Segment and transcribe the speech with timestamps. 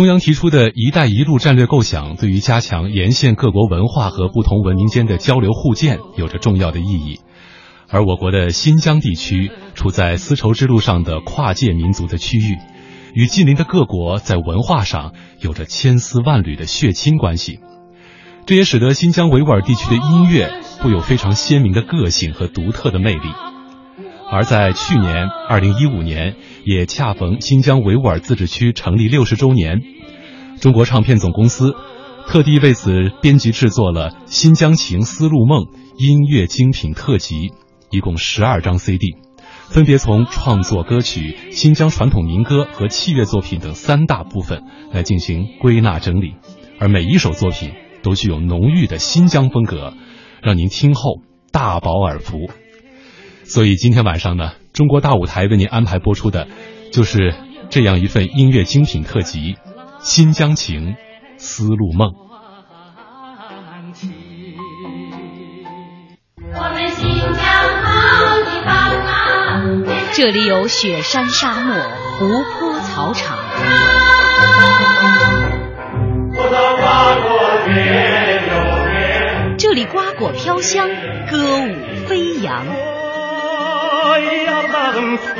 [0.00, 7.20] 中央提出的一带一路战略构想，对于加强沿线各国文化和不同文明间的交流互鉴有着重要的意义。
[7.86, 12.56] 而我国的新疆地区处在丝绸之路上的跨界民族的区域，
[13.12, 17.60] 与近邻的各国在文化上有着千丝万缕的血亲关系。
[18.46, 23.28] 这也使得新疆维吾尔地区的音乐富有非常鲜明的个性和独特的魅力。
[24.32, 29.80] 而在去年，二零一五年，也恰逢新疆维吾尔自治区成立六十周年，
[30.60, 31.74] 中国唱片总公司
[32.26, 35.64] 特地为此编辑制作了《新疆情丝路梦》
[35.96, 37.52] 音乐精品特辑，
[37.90, 39.16] 一共十二张 CD，
[39.68, 46.34] 分别从创作歌曲、新疆传统民歌和器乐作品等三大部分来进行归纳整理，
[46.78, 47.72] 而每一首作品
[48.02, 49.94] 都具有浓郁的新疆风格，
[50.42, 52.50] 让您听后大饱耳福。
[53.44, 56.46] 所以今天晚上呢，中国大舞台为您安排播出的，
[56.92, 57.34] 就是
[57.68, 59.54] 这样一份音乐精品特辑
[60.00, 60.92] 《新疆情·
[61.36, 62.08] 丝路梦》。
[66.52, 67.34] 我们新疆
[67.82, 68.74] 好地方
[69.06, 69.62] 啊！
[70.12, 71.76] 这里有雪山、沙漠、
[72.18, 72.26] 湖
[72.58, 73.38] 泊、草场。
[79.58, 80.88] 这里瓜果飘香，
[81.30, 82.66] 歌舞飞扬。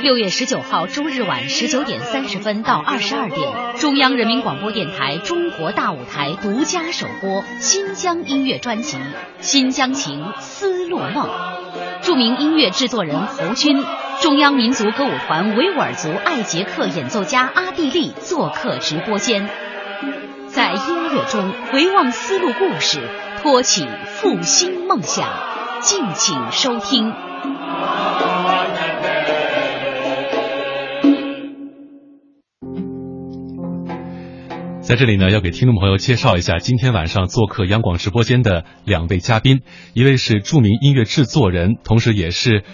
[0.01, 8.97] 六月十九号周日晚十九点三十分到二十二点，中央人民广播电台中国大舞台独家首播新疆音乐专辑
[9.41, 11.29] 《新疆情丝路梦》，
[12.07, 13.83] 著名音乐制作人侯军，
[14.21, 19.49] 中央民族歌舞团维吾尔族艾杰克演奏家阿蒂力做客直播间，
[20.49, 23.01] 在音乐中回望丝路故事，
[23.43, 25.29] 托起复兴梦想，
[25.81, 27.13] 敬请收听。
[34.91, 39.61] 在这里呢，要给听众朋友介绍一下今天晚上做客央广直播间的两位嘉宾，
[39.95, 42.63] 一位是著名音乐制作人，同时也是《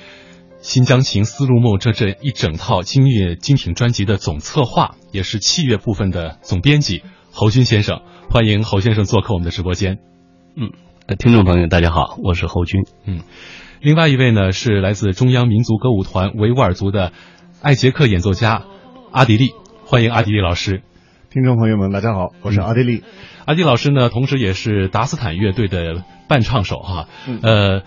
[0.62, 7.02] 新疆情·丝路梦》这这一整套音乐精品专辑的总策划，也是器乐部分的总编辑
[7.32, 8.00] 侯军先生。
[8.30, 9.98] 欢迎侯先生做客我们的直播间。
[10.56, 10.70] 嗯，
[11.18, 12.80] 听众朋友大家好，我是侯军。
[13.04, 13.20] 嗯，
[13.82, 17.12] 另外一位呢是来自中央民族歌舞团维吾尔族的
[17.60, 18.64] 艾杰克演奏家
[19.12, 19.50] 阿迪力，
[19.84, 20.80] 欢迎阿迪力老师。
[21.36, 23.04] 听众朋友们，大家好，我是阿迪丽。
[23.44, 27.08] 阿迪老师呢，同时也是达斯坦乐队的伴唱手哈。
[27.42, 27.82] 呃，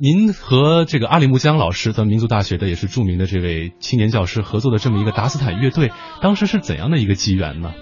[0.00, 7.74] 您和这个阿里木江老师，咱们民族大学的也是著名的这位青年教师合作的这么一个达斯坦乐队，当时是怎样的一个机缘呢？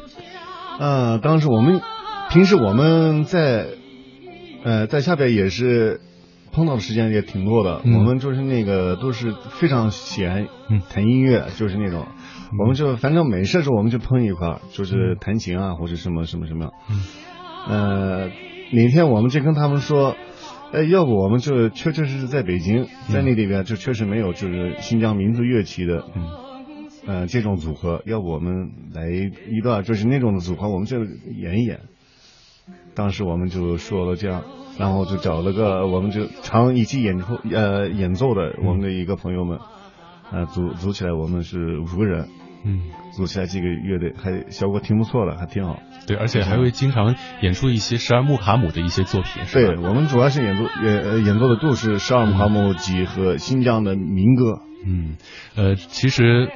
[0.79, 1.81] 呃，当时我们
[2.29, 3.65] 平时我们在
[4.63, 6.03] 呃在下边也是
[6.53, 10.49] 碰到的时间也挺多的，我们就是那个都是非常喜欢
[10.91, 12.09] 弹音乐，就是那种。
[12.59, 16.71] 我们就反正没事时候我们就碰一块儿，就是弹琴啊或者什么什么什么。
[17.69, 18.29] 呃，
[18.73, 20.17] 哪天我们就跟他们说，
[20.73, 26.07] 哎，要不我们就确确实实在北京，在那里边就确实没有就是新疆民族乐器的，
[27.07, 31.81] 呃这种组合，要不我们来一段就是那种的组合，我们就演一演。
[32.95, 34.45] 当时我们就说了这样，
[34.79, 39.59] 然后就找了个我们就常一起演出呃演奏的我们的一个朋友们。
[40.31, 42.29] 呃，组组起来我们是五个人，
[42.69, 45.81] 嗯，组起来这个乐队还效果挺不错的，还挺好。
[46.07, 49.43] 对，而且还会经常演出一些十二木卡姆的一些作品。
[49.53, 54.61] 对，我们主要是演奏演演奏的都是十二木卡姆及和新疆的民歌。
[54.87, 55.17] 嗯，
[55.57, 56.49] 呃，其实，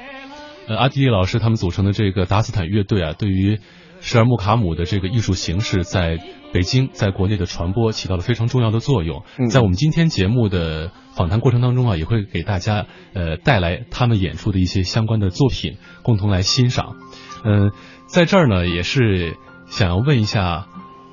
[0.69, 3.59] 呃，阿迪力老师他们组成的这个达斯坦乐队啊，对于
[4.01, 6.19] 十二木卡姆的这个艺术形式在
[6.53, 9.25] 北京在国内的传播起到了非常重要的作用。
[9.51, 10.91] 在我们今天节目的。
[11.15, 16.97] 访谈过程当中啊，也会给大家呃带来他们演出的一些相关的作品，共同来欣赏。
[17.45, 17.71] 嗯，
[18.07, 19.37] 在这儿呢，也是
[19.67, 20.69] 想要问一下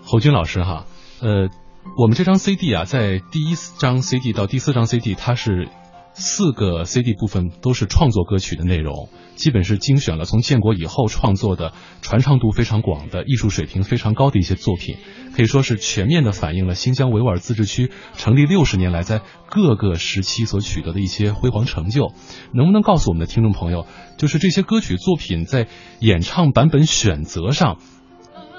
[0.05, 0.85] 侯军老师哈，
[1.19, 1.49] 呃，
[1.97, 5.67] 我们这张 CD 啊，在第一张 CD 到第四张 CD，它是。
[6.13, 11.71] 四个 CD 部分都是创作歌曲的内容，基本是精选了从建国以后创作的
[12.01, 14.97] 传唱度非常广的艺术水平非常高的一些作品，
[15.33, 22.11] 可以说是全面的反映了新疆维吾尔自治区成立六十年来在各个时期所取得的一些辉煌成就。
[22.53, 23.85] 能不能告诉我们的听众朋友，
[24.17, 25.67] 就是这些歌曲作品在
[25.99, 27.77] 演唱版本选择上，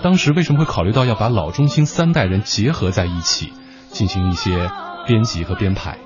[0.02, 3.52] 当时为什么会考虑到要把老中青三代人结合在一起
[3.88, 4.70] 进行一些
[5.06, 5.98] 编辑和编排？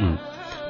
[0.00, 0.18] 嗯。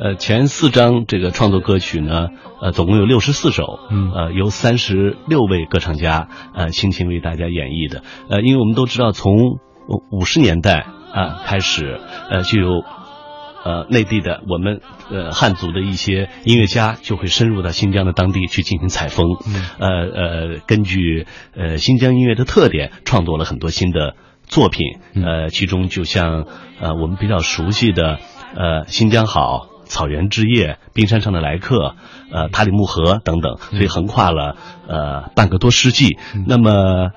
[0.01, 2.29] 呃，前四张这个创作歌曲呢，
[2.61, 8.03] 呃，总共有六十四首，嗯，呃，由三十六位歌唱家呃倾情为大家演绎的。
[8.29, 9.37] 呃，因为我们都知道，从
[10.11, 12.01] 五十年代啊开始，
[12.31, 12.83] 呃，就有
[13.65, 14.81] 呃内地的我们
[15.11, 19.37] 呃汉族的一些音乐家就会深入到新疆的当地去进行采风，
[19.79, 24.17] 呃呃，根据呃新疆音乐的特点，创作了很多新的
[24.47, 26.47] 作品，呃，其中就像
[26.81, 28.19] 呃我们比较熟悉的
[28.57, 29.72] 呃新疆好。
[29.93, 31.97] 草原之夜、冰山上的来客、
[32.33, 34.57] 呃塔里木河等等，所以横跨了
[34.89, 36.17] 呃半个多世纪。
[36.47, 37.11] 那么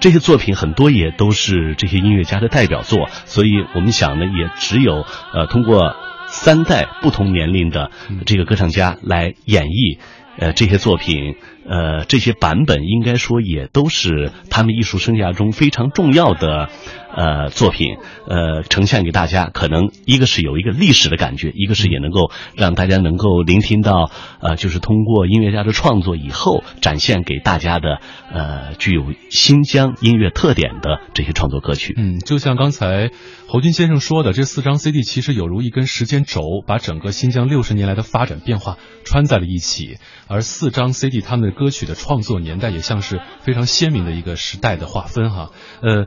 [0.00, 5.94] 这些作品很多也都是这些音乐家的代表作，所以我们想呢，也只有呃通过
[6.26, 7.90] 三代不同年龄的
[8.24, 9.98] 这个歌唱家来演绎
[10.38, 11.36] 呃这些作品。
[11.68, 16.68] 呃，这些版本应该说也都是他们艺术生涯中非常重要的
[17.14, 17.96] 呃作品，
[18.28, 19.46] 呃，呈现给大家。
[19.52, 24.10] 可能一个是有一个历史的感觉，一个是也能够让大家能够聆听到，
[24.40, 28.00] 呃，就是通过音乐家的创作以后展现给大家的，
[28.32, 31.94] 呃，具有新疆音乐特点的这些创作歌曲。
[31.96, 33.10] 嗯，就像刚才
[33.46, 39.98] 侯军先生说的，这四张 CD 其实有如一根时间轴，把整个新疆六十年来的发展变化穿在了一起。
[40.28, 45.50] 而四张 CD 他们歌曲的创作年代也像是非常鲜明的一个时代的划分哈。
[45.80, 46.06] 呃，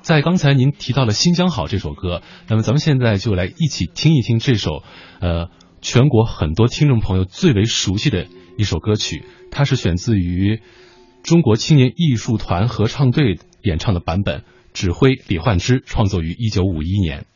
[0.00, 4.82] 在刚才您提到了《新疆好》这首歌，那么咱们现在就来一起听一听这首
[5.20, 5.48] 呃
[5.82, 8.26] 全国很多听众朋友最为熟悉的
[8.56, 10.60] 一首歌曲，它是选自于
[11.22, 17.26] 中国青年艺术团合唱队演唱的版本，指挥李焕之，创作于一九五一年。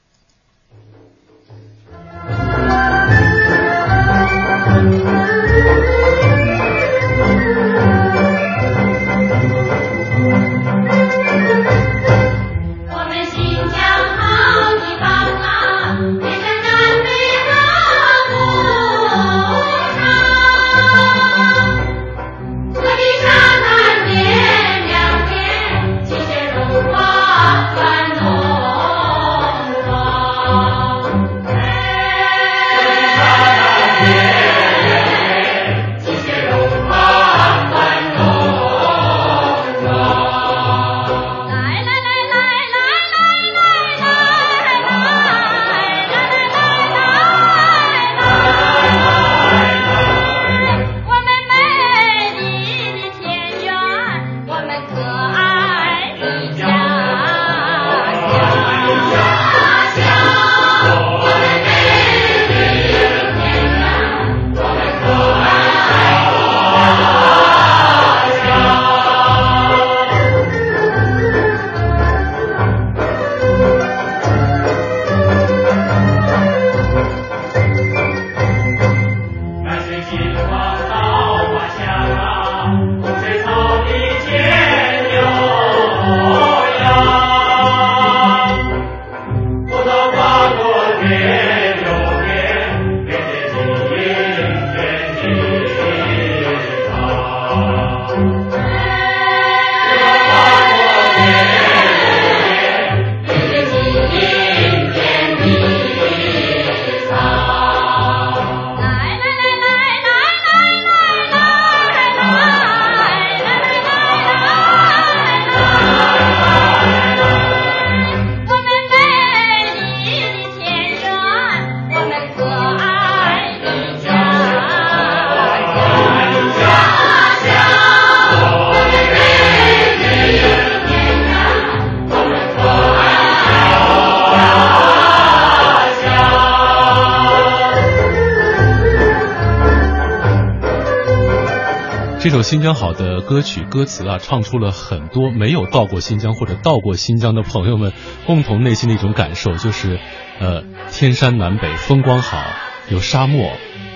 [142.52, 147.94] 新疆好》的歌曲歌词啊，唱出了很多没有到过新疆或者到过新疆的朋友们
[148.26, 149.98] 共同内心的一种感受，就是，
[150.38, 152.44] 呃，天山南北风光好，
[152.90, 153.52] 有沙漠，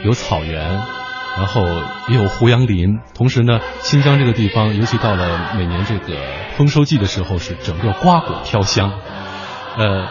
[0.07, 0.71] 有草原，
[1.37, 1.67] 然后
[2.09, 2.99] 也有胡杨林。
[3.15, 6.19] 同时呢，新疆这个地方，尤其到了每年这个
[6.57, 8.91] 丰收季的时候，是整个瓜果飘香。
[9.77, 10.09] 呃，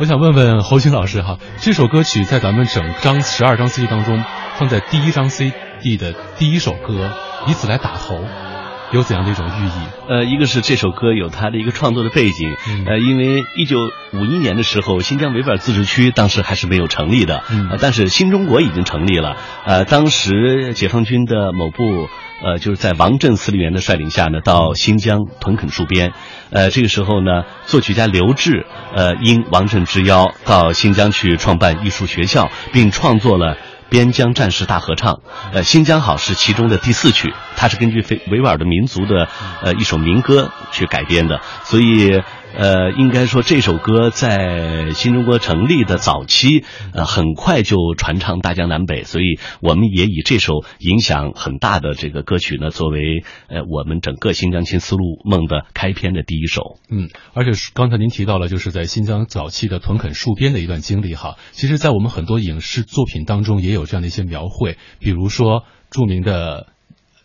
[0.00, 5.52] 我想问问侯军老师哈，这首歌曲在咱们整张十二张 CD 当中放在第一张 C。
[5.82, 7.12] 地的第一首歌，
[7.48, 8.24] 以此来打头，
[8.92, 9.70] 有怎样的一种寓意？
[10.08, 12.48] 呃，一个是这首歌有它的一个创作的背景，
[12.86, 13.78] 呃，因为一九
[14.12, 19.36] 五一年的时候，新疆维吾尔自治区当时还是没有成立的，呃，但是新中国已经成立了。
[19.64, 22.08] 呃，当时解放军的某部，
[22.44, 26.12] 呃，就是在王震司令员的率领下呢，到新疆屯垦戍边。
[26.50, 33.56] 呃，这个时候呢，作曲家刘志，呃，应王震之邀到新疆去创办艺术学校，并创作了。
[33.92, 35.20] 边疆战士大合唱，
[35.52, 39.28] 呃，新疆好是其中的第四曲，它是根据维维吾尔的民族的
[39.62, 42.22] 呃一首民歌去改编的，所以
[42.54, 56.78] 呃，应该说这首歌在新中国成立的早期，呃，很快就传唱大江南北，所以我们也以这首影响很大的这个歌曲呢，作为呃我们整个新疆新丝路梦的开篇的第一首。
[56.90, 66.66] 嗯，而且刚才您提到了，就是在新疆早期的屯垦戍边的一段经历哈，其实，在我们很多影视作品当中也有这样的一些描绘，比如说著名的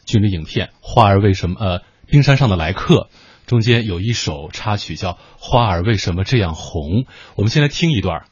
[0.05, 3.09] 军旅影片《花儿为什么》呃，冰山上的来客。
[3.47, 7.03] 中间有一首插曲叫《花儿为什么这样红》，
[7.35, 8.25] 我们先来听一段。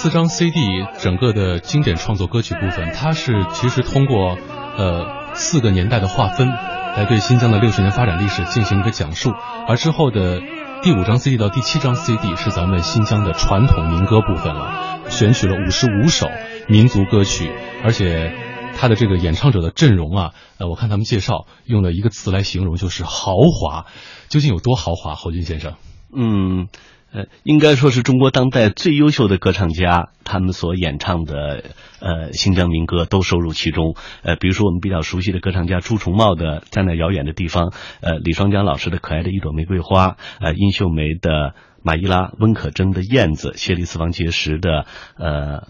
[0.00, 4.38] 四张 CD 整个的经典创作歌曲部分，它是其实通过
[4.76, 9.32] 呃四个年代的划分，来对新疆的六十年发展历史进行一个讲述。
[9.66, 10.40] 而之后的
[10.84, 16.28] 第五张 CD 到第七张 CD 是咱们新疆的传统民歌部分了，选取了五十五首
[16.68, 17.50] 民族歌曲，
[17.82, 18.32] 而且
[18.76, 23.86] 它的这个演唱者的阵容啊，呃，我看他们介绍用了一个词来形容，就是豪华。
[24.28, 25.16] 究竟有多豪华？
[25.16, 25.74] 侯军先生，
[26.16, 26.68] 嗯。
[27.10, 31.64] 呃，应该说是中国当代最优秀的歌唱家，他们所演唱的
[32.00, 33.96] 呃新疆民歌都收入其中。
[34.22, 40.08] 呃，比如说我们比较熟悉的歌唱家朱重茂的《站在遥远的地方》，呃，李双江老师的《可爱的一朵玫瑰花》，
[40.40, 41.30] 呃，殷秀梅的
[41.82, 44.84] 《马伊拉》，温可征的《燕子》，谢丽斯王杰时的
[45.16, 45.60] 呃《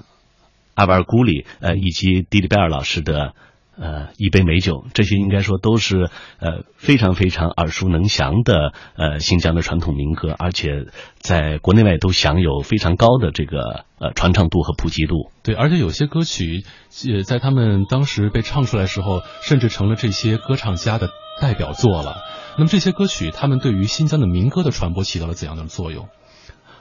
[0.74, 3.34] 阿巴尔古里》，呃，以及迪里贝尔老师的。
[3.80, 10.86] 呃，一杯美酒，这些应该说都是呃非常非常耳熟能详的呃新疆的传统民歌，而且
[11.20, 15.30] 在国内外都享有非常高的这个呃传唱度和普及度。
[15.44, 16.64] 对，而且有些歌曲，
[17.06, 22.16] 呃，在他们当时被唱出来时候，甚至成了这些歌唱家的代表作了。
[22.56, 26.08] 那么这些歌曲，他们对于新疆的民歌的传播起到了怎样的作用？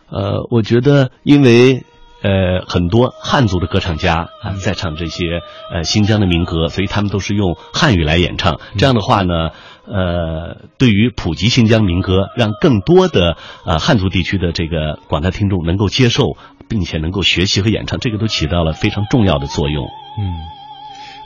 [0.09, 1.83] 呃，我觉得因为。
[2.23, 8.59] 呃，很多汉族的歌唱家啊，在唱这些呃新疆的民歌，所以他们都是用汉语来演唱。
[8.77, 9.51] 这样的话呢，
[9.85, 19.85] 呃，对于普及新疆民歌，让更多的呃汉族地区的这个广大听众能够接受，并且能够学习和演唱，这个都起到了非常重要的作用。
[20.19, 20.33] 嗯，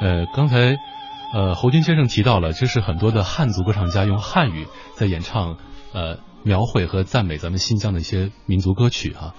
[0.01, 0.75] 呃，刚才
[1.33, 5.55] 呃侯军先生提到了，就是很多的汉族歌唱家用汉语在演唱，
[5.93, 9.33] 呃，描绘和赞美咱们新疆的一些民族歌曲哈。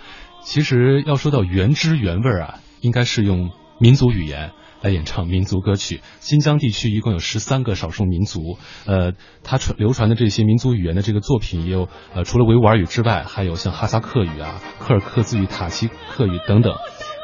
[0.45, 6.01] 其实要说到原汁原味啊，应该是用民族语言来演唱民族歌曲。
[6.21, 9.13] 新疆地区一共有十三个少数民族，呃，
[9.45, 16.75] 它传流传的这些民族语言的这个作品也有，呃，除了维吾尔语之外，还有像哈萨克语啊、柯尔克孜语、塔吉克语等等。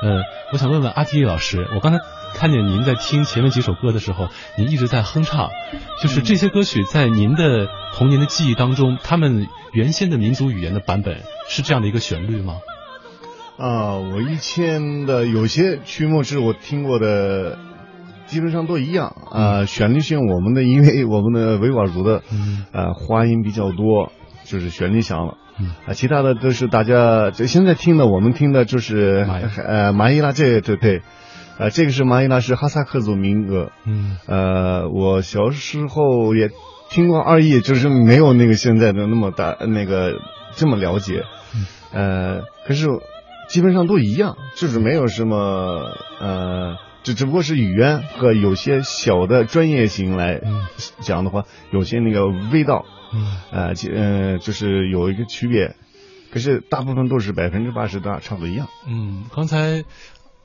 [0.00, 0.22] 呃，
[0.52, 1.98] 我想问问阿迪老师，我刚才
[2.34, 5.50] 看见您在听前面几首歌的时候，您一直在哼唱，
[6.00, 12.58] 就是这些歌曲在您的童年的记忆当中，他们原先的民族语言的版本是这样的一个旋律吗？
[13.58, 17.58] 啊，我以前的有些曲目是我听过的，
[18.26, 19.16] 基本上都一样。
[19.32, 19.64] 啊。
[19.64, 22.22] 旋律性我们的因为我们的维吾尔族的，
[22.72, 24.12] 呃，花音比较多，
[24.44, 25.38] 就是旋律响了。
[25.88, 29.26] 啊，其他的都是大家就现在听的，我们听的就是
[29.66, 31.02] 呃马伊拉这对对，
[31.58, 33.72] 呃，这个是马伊拉是哈萨克族民歌。
[33.84, 36.50] 嗯，呃，我小时候也
[36.90, 40.20] 听过二意，就是没有那个现在的那么大那个
[40.54, 41.24] 这么了解，
[41.92, 42.86] 呃，可是
[43.48, 50.40] 基本上都一样，就是没有什么呃，只只不过是语言和有些小的专业性来
[51.00, 52.84] 讲的话，有些那个味道，
[53.50, 55.74] 呃，呃，就是有一个区别，
[56.32, 58.68] 可是大部分都是百分之八十大差不多一样。
[58.86, 59.84] 嗯，刚才。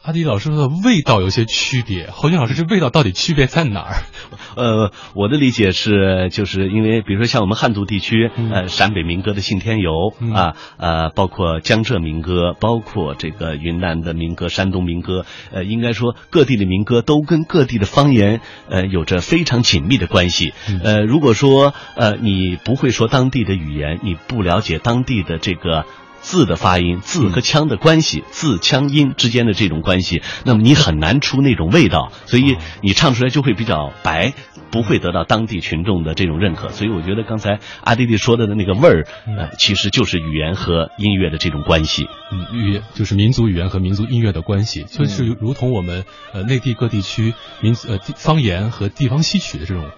[0.03, 3.95] 阿迪老师的味道有些区别，侯军老师，这味道到底区别在哪儿？
[4.57, 20.53] 呃，我的理解是，就是因为比如说像我们汉族地区，呃，陕北民歌的信天游啊，呃，包括江浙民歌，包括这个云南的民歌、山东民歌，呃，应该说各地的民歌都跟各地的方言呃有着非常紧密的关系。
[20.83, 25.85] 呃，如果说呃你不会说当地的语言，你不了解当地的这个。
[26.23, 34.33] 字的发音，字和腔的关系，字腔音之间的这种关系，那么你很难出那种味道，所以你唱出来就会比较白，
[34.71, 36.69] 不会得到当地群众的这种认可。
[36.69, 39.05] 所以我觉得刚才阿弟弟说的的那个味儿，
[39.37, 42.07] 呃，其实就是语言和音乐的这种关系。
[42.31, 49.91] 嗯，语言就是民族语言和民族音乐的关系，就是如同我们呃内地各地区民呃方言和地方戏曲的这种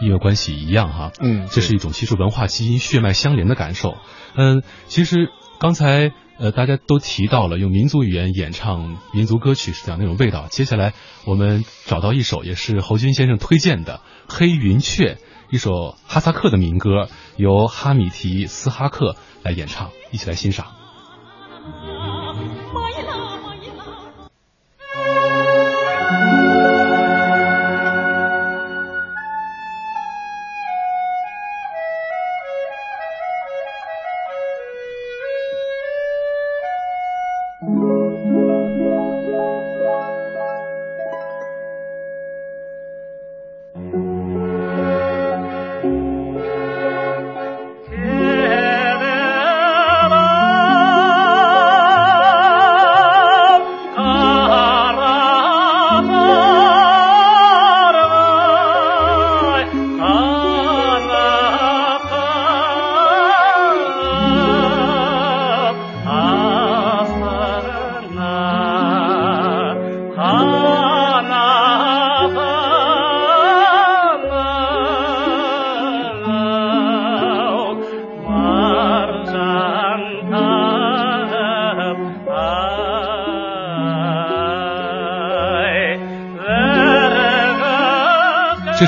[0.00, 1.12] 音乐关系一样哈。
[1.20, 3.96] 嗯，这是一种其实文化基因血脉相连的感受。
[4.34, 5.30] 嗯，其实。
[5.60, 10.46] 刚才呃，大家都提到了用民族语言演唱民族歌曲是讲那种味道。
[10.48, 14.00] 接下来我们找到一首也是侯军先生推荐的
[14.32, 15.14] 《黑云雀》，
[15.50, 20.68] 一首哈萨克的民歌，由哈米提斯哈克来演唱，一起来欣赏。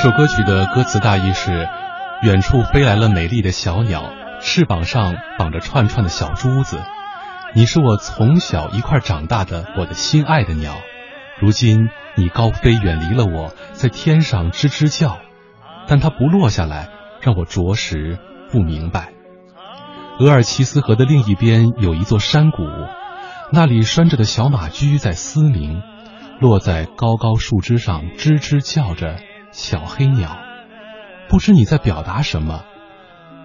[0.01, 1.69] 这首歌曲的歌词大意是：
[2.23, 4.11] 远处飞来了美丽的小鸟，
[4.41, 6.81] 翅膀上绑着串串的小珠子。
[7.53, 10.73] 你是我从小一块长大的，我的心爱的鸟。
[11.39, 15.19] 如今你高飞远离了我，在天上吱吱叫，
[15.85, 16.89] 但它不落下来，
[17.21, 18.17] 让我着实
[18.51, 19.09] 不明白。
[20.17, 22.63] 额尔齐斯河的另一边有一座山谷，
[23.51, 25.83] 那里拴着的小马驹在嘶鸣，
[26.39, 29.17] 落在高高树枝上吱吱叫着。
[29.51, 30.37] 小黑鸟，
[31.27, 32.63] 不知你在表达什么，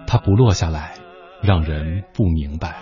[0.07, 0.93] 它不落下来，
[1.41, 2.77] 让人不明白。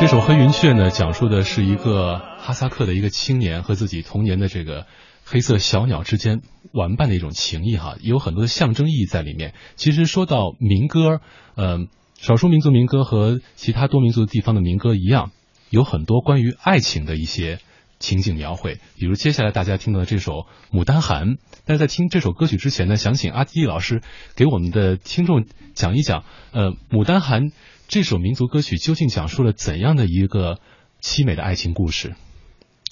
[0.00, 4.86] 这首《黑云雀》呢，讲述的是一个哈萨克的一个青年和自己童年的这个
[5.26, 6.40] 黑色小鸟之间
[6.72, 9.52] 玩伴的一种情谊哈，有很多的象征意义在里面。
[9.76, 11.20] 其实说到民歌，
[11.56, 11.88] 嗯。
[12.24, 15.30] 少数民族民歌和其他多民族地方的民歌一样，
[15.68, 17.58] 有很多关于爱情的一些
[17.98, 18.80] 情景描绘。
[18.96, 20.32] 比如接下来大家听到的这首
[20.72, 21.32] 《牡丹寒》，
[21.66, 24.00] 但是在听这首歌曲之前呢，想请阿基老师
[24.36, 27.42] 给我们的听众讲一讲，呃，《牡丹寒》
[27.88, 30.60] 这首民族歌曲究竟讲述了怎样的一个
[31.02, 32.14] 凄美的爱情故事？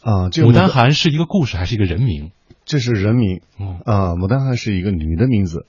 [0.02, 2.32] 啊，牡丹寒是一个故事还是一个人名？
[2.66, 3.40] 这是人名。
[3.86, 5.64] 啊，牡丹寒是一个女的名字。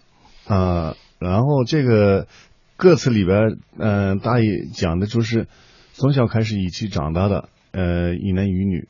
[0.48, 2.28] 啊，然后这个。
[2.76, 5.48] 歌词里边，嗯，大意讲的就是
[5.94, 8.88] 从小开始一起长大的，呃，一男一女，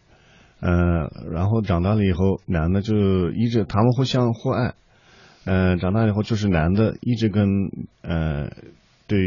[0.61, 4.73] 嗯，然后长大了以后，男的就一直他们互相互爱，
[5.45, 7.45] 嗯，长大以后就是男的一直跟
[8.01, 8.49] 呃
[9.07, 9.19] 对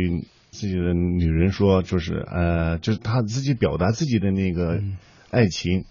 [0.51, 4.81] 自己的女人说，就是呃，就是他自己表达自己的那个
[5.31, 5.85] 爱情，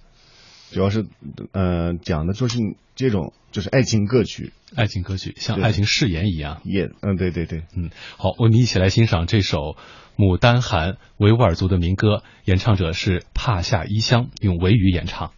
[0.76, 1.06] 主要是
[1.54, 2.58] 呃讲的就是
[2.96, 4.52] 这种就是爱情歌曲。
[4.76, 9.58] 爱情歌曲像爱情誓言一样，也嗯对对对，嗯好，我们一起来欣赏这首
[10.18, 15.32] 《牡丹寒》维吾尔族的民歌，演唱者是帕夏依香，用维语演唱。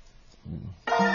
[0.87, 1.06] 这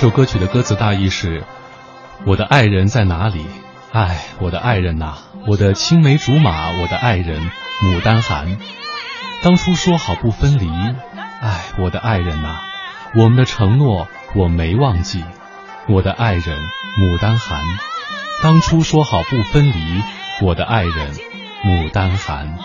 [0.00, 1.42] 这首歌曲的歌词大意是：
[2.24, 3.44] 我的爱人在哪里？
[3.92, 5.14] 哎，我的爱人呐，
[5.48, 7.50] 我的青梅竹马，我的爱人
[7.82, 8.58] 牡丹寒。
[9.42, 10.70] 当初说好不分离，
[11.42, 12.60] 哎，我的爱人呐，
[13.16, 14.06] 我们的承诺
[14.36, 15.24] 我没忘记。
[15.88, 16.56] 我的爱人
[16.96, 17.60] 牡丹寒，
[18.40, 20.04] 当初说好不分离，
[20.42, 21.12] 我的爱人
[21.64, 22.56] 牡丹寒。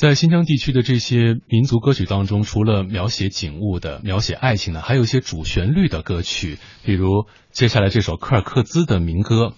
[0.00, 9.48] 在新疆地区的这些民族歌曲当中，除了描写景物的、描写爱情的，还有一些主旋律的歌曲，比如接下来这首柯尔克孜的民歌《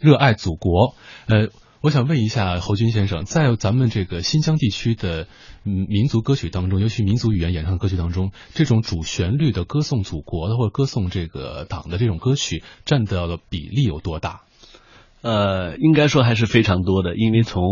[0.00, 0.88] 热爱祖国》。
[1.26, 1.50] 呃，
[1.82, 5.26] 我想问一下侯军先生，在咱们这个新疆地区的
[5.62, 14.40] 民族歌曲当中，尤其民族语言演唱歌曲当中，这种主旋律的歌颂祖国的或者歌颂这个党的这种歌曲，占到的比例有多大？
[15.20, 17.62] 呃，应该说还是非常多的，因为从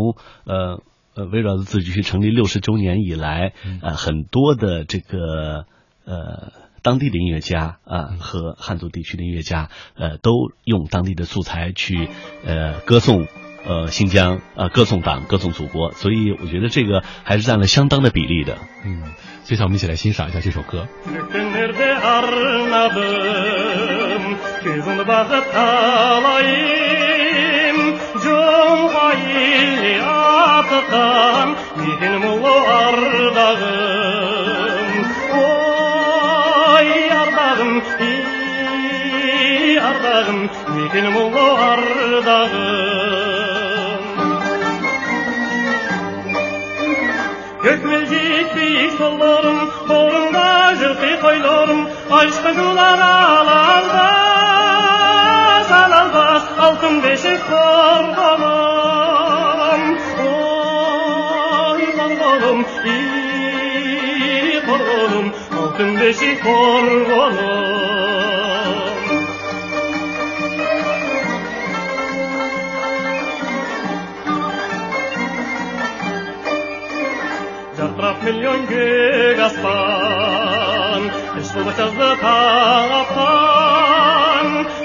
[0.45, 0.83] 呃。
[1.15, 5.65] 呃，围绕着自治区成立六十周年以来，呃，很多的这个
[6.05, 10.33] 呃当地的音乐家啊和汉族地区的音乐家，呃，都
[10.65, 12.09] 用当地的素材去
[12.47, 13.27] 呃歌颂
[13.67, 18.59] 呃新疆啊，歌颂党，歌颂祖国，所以我觉得这个还是占了相当的比例的。
[18.85, 19.03] 嗯，
[19.43, 20.87] 接下来我们一起来欣赏一下这首歌。
[30.89, 34.09] қалқан менің мұлы ардағым
[35.41, 37.73] ой ардағым
[38.07, 40.41] ей ардағым
[40.77, 42.65] менің мұлы ардағым
[47.67, 49.61] көкмел жетпей соларым
[49.99, 50.49] орында
[50.81, 51.81] жүрсе қойларым
[52.23, 54.09] ашқа жолар алалбас
[55.85, 58.80] алалбас алтын бесік қорғалар
[62.31, 67.81] korvalım, iyi korvalım, altın beşi korvalım.
[77.79, 79.83] Dört milyon gügaspan,
[81.41, 83.67] eşli başazda taptan,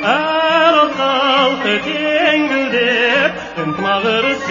[0.03, 4.41] er al kalkı tengildip, ынтымағы ырыс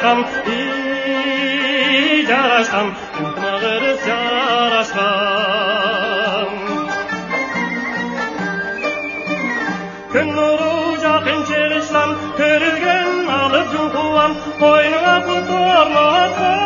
[0.00, 0.18] жарашқан
[0.48, 2.86] ей жарашқан
[3.20, 5.02] ынтымағымыз жарасқан
[10.14, 10.70] күн нұры
[11.02, 16.60] жақын шеріштан көрілген алып жұлқуан қойныңа құтырлатқан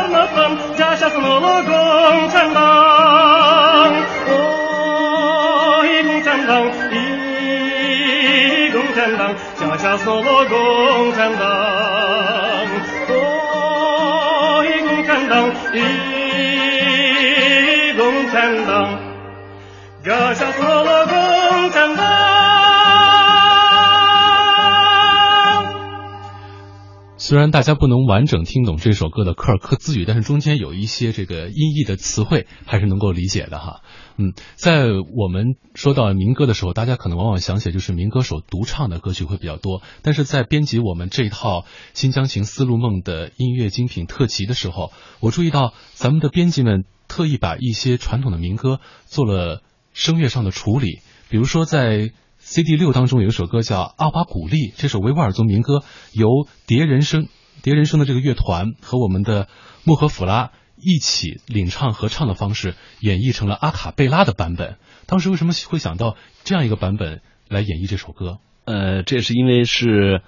[0.00, 2.32] арнатқан жашасын ұлы гончаңдаң
[4.38, 6.64] ой гончаңдаң
[6.96, 9.32] ей гончаңдаң
[9.87, 11.47] 下所罗共产党，
[13.07, 15.79] 哦，一共产党，一
[17.95, 18.99] 共产党，
[20.03, 21.15] 下所罗共
[21.71, 22.03] 产党。
[27.17, 33.79] 虽然大家不能完整听懂这首歌的科尔克孜语，但是中间有一些这个音译的词汇还是能够理解的哈。
[34.17, 39.81] 嗯，在我们说到民歌的时候，大家可能往往想起就是民歌手独唱的歌曲会比较多。
[40.01, 41.61] 但是在编辑我们这一套
[41.93, 49.61] 《新疆情丝路梦》的音乐精品特辑的时候，我注意到咱们的编辑们特意把一些传统的民歌做了
[49.93, 50.99] 声乐上的处理，
[51.29, 52.11] 比如说在。
[52.39, 57.27] CD 六当中有一首歌叫《阿巴古丽》，这首维吾尔族民歌由蝶人声
[57.61, 59.49] 蝶人声的这个乐团和我们的
[59.83, 64.77] 穆赫甫拉一起领唱合唱的方式演绎成了阿卡贝拉的版本。
[65.05, 68.39] 当时为什么会想到这样一个版本来演绎这首歌？
[68.65, 70.21] 呃，这是因为是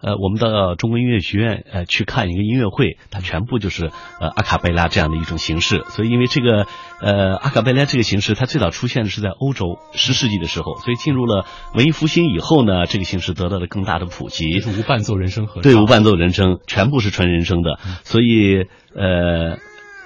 [0.00, 5.82] 呃，我们到中国音乐学院呃去看一个音乐会，它全部就是呃阿卡贝拉这样的一种形式。
[5.88, 6.66] 所以，因为这个
[7.02, 14.60] 呃阿卡贝拉这个形式，它最早出现的是在欧洲十世纪的时候，所以进入了文艺复兴以后呢，这个形式得到了更大的普及。
[14.60, 17.80] 是无伴奏人声合唱，对，无伴奏人声，全部是纯人声的。
[18.04, 19.58] 所以呃。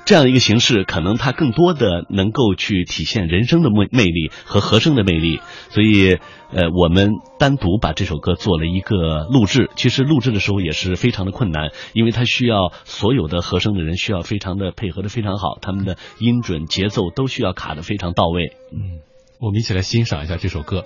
[0.04, 5.40] 这样一个形式，可能它更多的能够去体现人生的魅魅力和和声的魅力，
[5.70, 6.18] 所以，
[6.52, 9.70] 呃，我们单独把这首歌做了一个录制。
[9.76, 18.52] 其实录制的时候也是非常的困难，因为它需要所有的和声的人需要非常的配合的非常好，他们的音准、节奏都需要卡的非常到位。
[18.72, 19.00] 嗯，
[19.40, 20.82] 我们一起来欣赏一下这首歌。《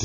[0.00, 0.04] 我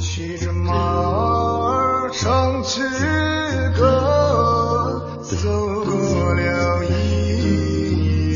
[0.00, 2.80] 骑着马儿唱起
[3.76, 8.34] 歌走过了一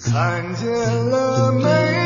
[0.00, 0.70] 看见
[1.10, 1.99] 了美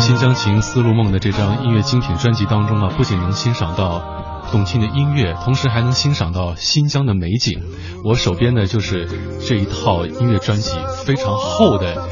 [0.00, 7.62] 新疆情丝路梦》的这张音乐精品专辑当中啊，不仅能欣赏到动听的音乐，同时还能欣赏到新疆的美景。
[8.02, 9.06] 我手边的就是
[9.46, 12.08] 这一套音乐专辑，非常厚的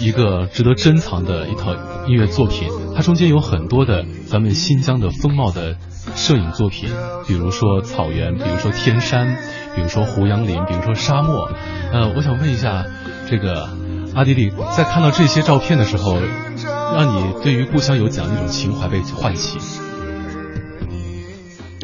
[0.00, 1.74] 一个值得珍藏的一套
[2.06, 2.68] 音乐作品。
[2.96, 5.76] 它中间有很多的咱们新疆的风貌的
[6.16, 6.88] 摄影作品，
[7.26, 9.36] 比如说草原，比如说天山，
[9.76, 11.50] 比如说胡杨林，比如说沙漠。
[11.92, 12.86] 呃，我想问一下，
[13.28, 13.68] 这个
[14.14, 16.16] 阿迪力在看到这些照片的时候。
[16.94, 19.58] 让你对于故乡有怎样一种情怀被唤起？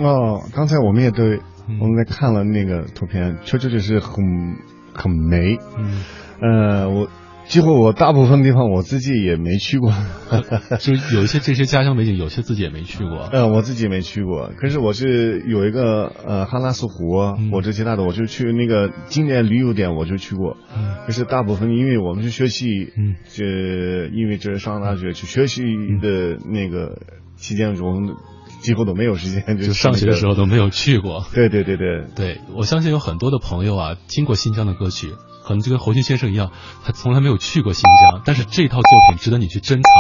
[0.03, 1.41] 哦，刚才我们也对
[1.81, 4.57] 我们在看了那个图片，确确实实很
[4.93, 5.57] 很美。
[5.79, 6.03] 嗯，
[6.41, 7.09] 呃，我。
[7.47, 9.93] 几乎我大部分地方我自己也没去过，
[10.81, 13.29] 就有一些这些家乡美景，有些自己也没去过。
[13.33, 17.17] 嗯，我自己没去过，可是我是有一个呃哈拉斯湖
[17.53, 20.57] 我这其他的，我就去那个经典旅游点，我就去过。
[21.07, 23.45] 可是大部分因为我们是学习，嗯，这
[24.13, 25.63] 因为这是上大学去学习
[26.01, 26.99] 的那个
[27.37, 28.17] 期间中，
[28.63, 31.25] 几乎都没有时间，就上学的时候都没有去过。
[31.35, 35.09] 对对对对对，我相信有很多的朋友啊，听过新疆的歌曲。
[35.47, 36.51] 可能就跟侯鑫先生一样，
[36.85, 39.93] 他从来没有去过新疆，但是这套作品值得你去珍藏，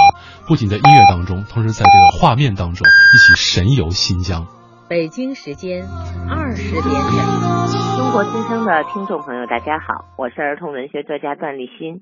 [0.49, 4.47] 不仅在音乐当中，同时在这个画面当中一起神游新疆。
[4.89, 5.87] 北京时间
[6.29, 12.01] 二十点整，中国新生的听众朋友，大家好，我是儿童文学作家段立新，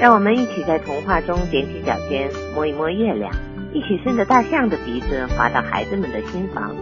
[0.00, 3.32] 让我们一起在童话中踮起脚尖摸一摸月亮，
[3.72, 6.74] 一起顺着大象的鼻子滑到孩子们的心房，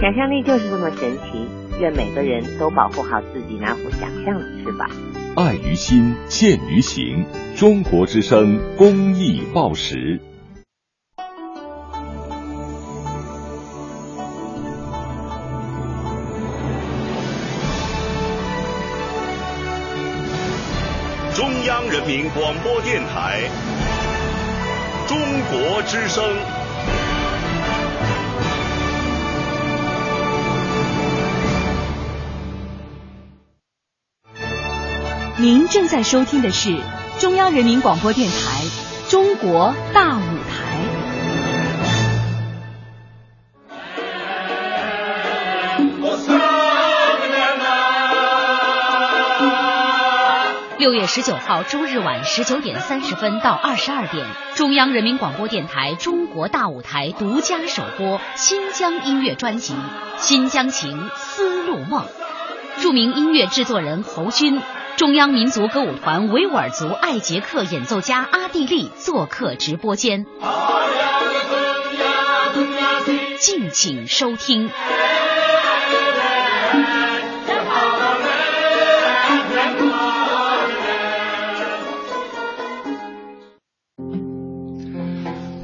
[0.00, 1.48] 想象力就是这么神奇，
[1.80, 4.90] 愿每个人都保护好自己那副想象的翅膀。
[5.36, 7.24] 爱于心，见于行。
[7.54, 10.20] 中国之声公益报时，
[21.32, 23.42] 中央人民广播电台，
[25.06, 25.16] 中
[25.52, 26.59] 国之声。
[35.40, 36.76] 您正在收听的是
[37.18, 38.34] 中央人民广播电台
[39.10, 40.76] 《中国大舞台》。
[50.76, 54.26] 六月十九号周日晚十九点三十分到二十二点，
[54.56, 59.72] 中央人民广播电台《中国大舞台》独家首播新疆音乐专辑
[60.18, 62.04] 《新疆情·丝路梦》，
[62.82, 64.60] 著名音乐制作人侯军。
[64.96, 70.26] 中央民族歌舞团维吾尔族艾捷克演奏家阿蒂利做客直播间，
[73.40, 74.70] 敬请收听。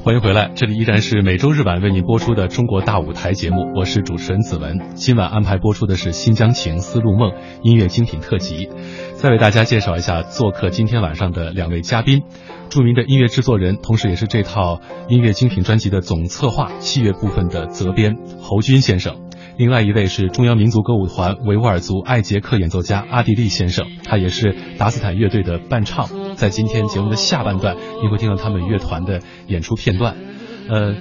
[0.07, 4.79] 欢迎回来，这里依然是每周日晚为您播出的《中国大舞台》节目，我是主持人子文。
[4.95, 8.69] 今晚安排播出的是《新疆情·丝路梦》音乐精品特辑。
[9.15, 12.23] 再为大家介绍一下做客今天晚上的两位嘉宾：
[12.69, 19.15] 著名的音乐制作人，同时也是这套音乐精品专辑的总策划、器乐部分的责编侯军先生；
[19.57, 26.35] 另外一位是中央民族歌舞团维吾尔族艾杰克演奏家阿迪利先生，他也是达斯坦乐队的伴唱。
[26.35, 30.15] 在今天节目的下半段，你会听到他们乐团的演出片段。
[30.69, 30.95] 呃，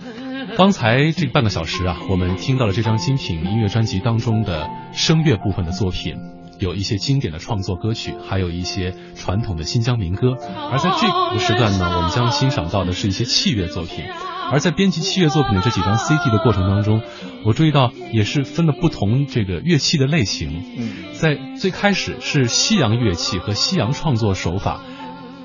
[0.57, 6.15] 刚才这半个小时啊，我们听到了这张精品音乐专辑当中的声乐部分的作品，
[6.59, 10.29] 有一些经典的创作歌曲，还有一些传统的新疆民歌。
[10.73, 14.07] 而在这个时段呢，我们将欣赏到的是一些器乐作品。
[14.51, 17.03] 而在编辑器乐作品的这几张 CD 的过程当中，
[17.45, 20.65] 我注意到也是分了不同这个乐器的类型。
[20.79, 24.81] 嗯，在最开始是西洋乐器和西洋创作手法。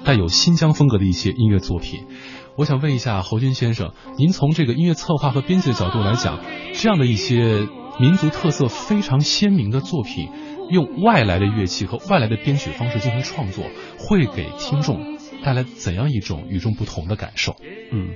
[0.03, 2.07] 带有新疆风格的一些音乐作品，
[2.55, 6.39] 我想问一下侯军先生，您从这个音乐策划和编辑的角度来讲，
[6.73, 7.67] 这样的一些
[7.99, 10.27] 民族特色非常鲜明的作品，
[10.71, 13.65] 用外来的乐器和外来的编曲方式进行创作，
[13.99, 17.55] 会给听众带来怎样一种与众不同的感受？
[17.91, 18.15] 嗯。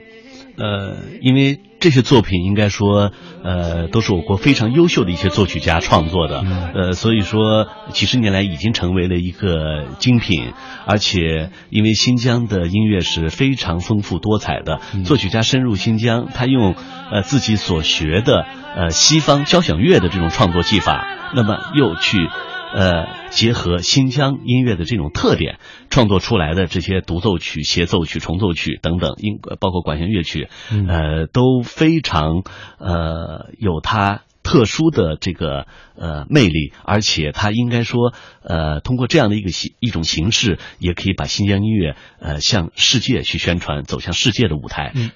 [0.57, 3.11] 呃，因为这些作品应该说，
[3.43, 10.53] 呃，都是我国非常优秀的一些作曲家创作的，呃，所以说几十年来已经成为了一个精品。
[10.85, 16.75] 而且，因为新疆的音乐是非常丰富多彩的，作曲家深入新疆，他用
[17.11, 22.29] 呃自己所学的呃西方交响乐的这种创作技法，那么又去。
[22.75, 25.59] 呃，结合新疆音乐的这种特点，
[25.89, 30.49] 创作出来的这些独奏曲、协奏曲、重奏曲等等，音包括管弦乐曲，
[30.89, 32.43] 呃，都非常
[32.77, 44.91] 呃有它特殊的这个呃魅力，而且它应该说呃通过这样的一个形一种形式，也可以把新疆音乐呃向世界去宣传，走向世界的舞台。
[44.95, 45.11] 嗯，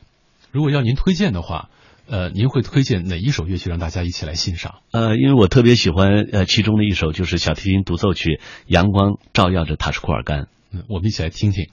[0.51, 1.67] 如果要您推荐的话。
[2.09, 4.81] 呃，您会推荐哪一首乐曲让大家一起来欣赏？
[4.91, 8.31] 呃，因为我特别喜欢呃其中的一首，就是小提琴独奏曲
[8.65, 10.41] 《阳光照耀着塔什库尔干》。
[10.71, 11.69] 嗯，我们一起来听听。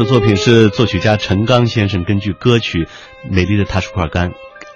[0.00, 2.84] 首作品是作曲家陈刚先生根据歌曲
[3.30, 4.30] 《美丽的塔什库尔干》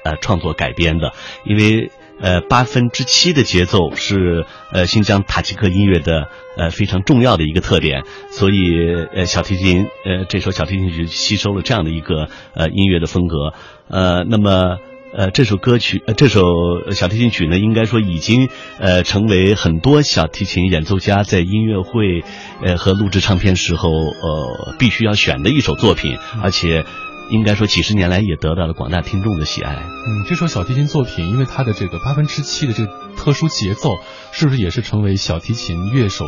[0.05, 1.13] 呃创作改编的。
[1.47, 8.77] 因为呃八分之七的节奏是呃新疆塔吉克音乐的呃非常重要的一个特点，所以
[9.15, 13.55] 呃小提琴呃这首小提琴曲吸收了这样的一个呃音乐的风格。
[13.89, 14.77] 呃那么。
[15.17, 16.43] 呃，这首歌曲，呃，这首
[16.91, 18.49] 小提琴曲呢，应该说已经
[18.81, 22.25] 呃成为很多小提琴演奏家在音乐会，
[22.61, 26.85] 呃和录制唱片时候呃必须要选的一首作品，而且
[27.31, 29.77] 应该说几十年来也得到了广大听众的喜爱。
[29.77, 33.91] 嗯，这首小提琴作品，因为它的这个八分之七的这个特殊节奏，
[34.33, 36.25] 是不是也是成为小提琴乐手？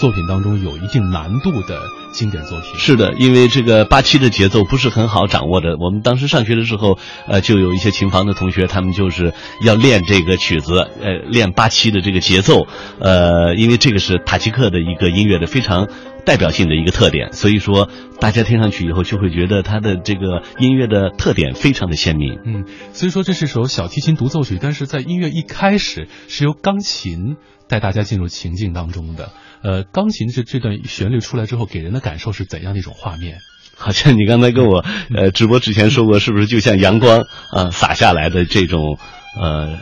[0.00, 1.80] 作品当中有一定难度的
[2.12, 5.76] 经典作品是的，因为这个八七的节奏不是很好掌握的。
[5.78, 9.32] 我们当时上学的时候，呃，就有一些琴房的同学，他们就是
[9.62, 12.66] 要练这个曲子，呃，练八七的这个节奏，
[13.00, 15.88] 呃，因为这个是塔吉克的一个音乐的非常
[16.24, 17.88] 代表性的一个特点，所以说
[18.20, 22.38] 大家听上去以后就会觉得它的这个音乐的特点非常的鲜明。
[22.44, 27.36] 嗯，所以说这是首小提琴独奏曲，但是在音乐一开始是由钢琴
[27.68, 29.30] 带大家进入情境当中的。
[29.66, 33.38] 呃，钢琴这这段旋律出来之后，给人的感受是怎样的一种画面？
[33.76, 38.96] 好像你刚才跟我呃直播之前说过，是不是就像阳光啊洒下来的这种
[39.36, 39.76] 呃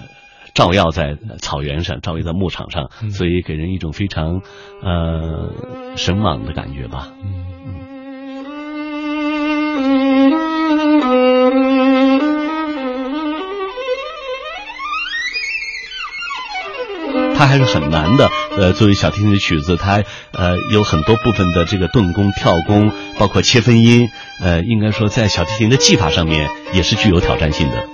[0.54, 4.40] 照耀在草原上，照耀在牧场上，所以给人一种非常
[4.82, 5.52] 呃
[5.96, 7.12] 神往的感觉吧？
[7.22, 7.53] 嗯嗯。
[17.36, 18.30] 它还是很难的。
[18.56, 24.08] 呃，作为小提琴的曲子，它呃有很多部分的这个顿弓、跳弓，包括切分音，
[24.40, 27.93] 呃，应该说在小提琴的技法上面也是具有挑战性的。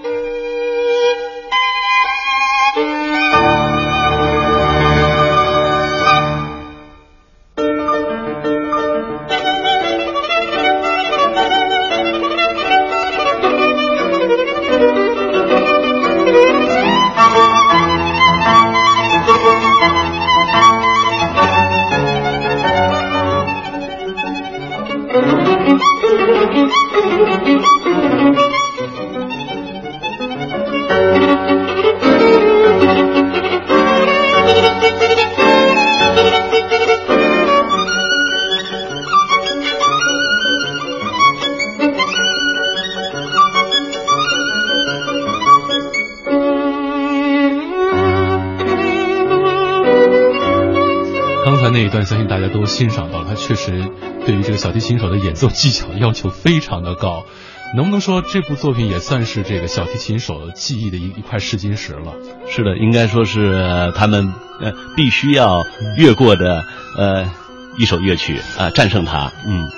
[52.66, 53.90] 欣赏到了他确实
[54.24, 57.24] 对于这个小提琴手的演奏技巧要求非常的高，
[57.74, 62.14] 能不能说这部作品也算是这个小提琴手技艺的一一块试金石了？
[62.48, 65.64] 是的，应该说是他们呃必须要
[65.96, 66.64] 越过的
[66.96, 67.30] 呃
[67.78, 69.32] 一首乐曲啊，战胜它。
[69.46, 69.68] 嗯。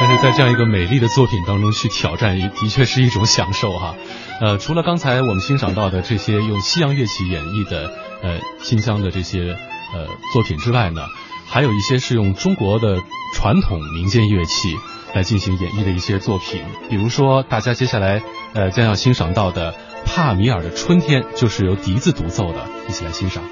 [0.00, 3.94] 但是在这样一个美丽的作品当中去挑战，也的确是一种享受哈。
[4.40, 8.09] 呃，除了刚才我们欣赏到的这些用西洋乐器演绎的。
[8.22, 9.56] 呃，新疆的这些
[9.94, 11.02] 呃作品之外呢，
[11.46, 13.02] 还有一些是用中国的
[13.34, 14.76] 传统民间乐器
[15.14, 23.42] 来进行演绎的一些作品，比如说大家接下来呃将要欣赏到的帕米尔的春天，就是由笛子独奏的，一起来欣赏。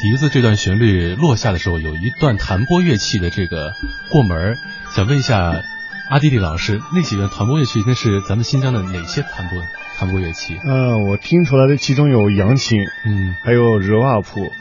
[0.00, 3.72] 笛子这段旋律落下的时候，有一段弹拨乐器的这个
[4.10, 4.56] 过门
[4.94, 5.62] 想问一下
[6.10, 9.62] 阿弟弟老师，那几个弹拨乐器那是咱们新疆的哪些弹拨
[9.98, 10.58] 弹拨乐器？
[10.64, 14.52] 嗯，我听出来的其中有扬琴，嗯，还有热瓦普，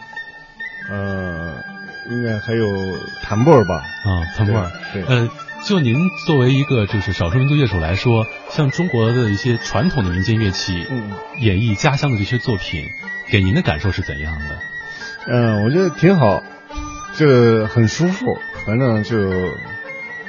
[0.90, 1.64] 呃，
[2.10, 2.66] 应该还有
[3.22, 3.76] 弹拨吧？
[3.76, 4.72] 啊，弹拨。
[4.94, 5.04] 对。
[5.04, 5.30] 呃，
[5.66, 12.90] 就您作为一个就是少数民族乐手来说，像中国的一些传统的民间乐器，嗯，演绎家乡的这些作品，
[13.30, 14.57] 给您的感受是怎样的？
[15.28, 16.42] 嗯，我觉得挺好，
[17.16, 18.26] 就很舒服。
[18.66, 19.18] 反正就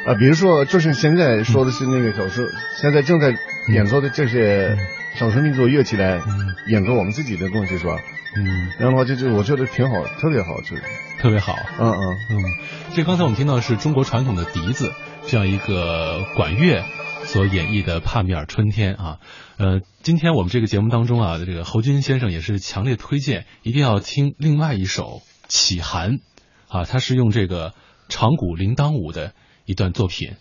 [0.06, 3.36] 啊，比如说，就是现在说的是那个小时候，现在正在
[3.72, 4.76] 演奏的这些
[5.14, 6.20] 少数民族乐器来
[6.66, 7.98] 演奏我们自己的东西，是吧？
[8.36, 10.76] 嗯，然后就就我觉得挺好，特别好，就
[11.20, 11.54] 特别好。
[11.78, 12.36] 嗯嗯嗯，
[12.94, 14.92] 这刚才我们听到的是中国传统的笛子
[15.26, 16.84] 这样一个管乐
[17.24, 19.18] 所演绎的帕米尔春天啊。
[19.58, 26.20] 呃，今天我们这个节目当中啊，这个侯军先生也是强烈推荐一定要听另外一首启寒
[26.68, 27.74] 啊，他是用这个
[28.08, 29.34] 长鼓铃铛舞的
[29.66, 30.36] 一段作品。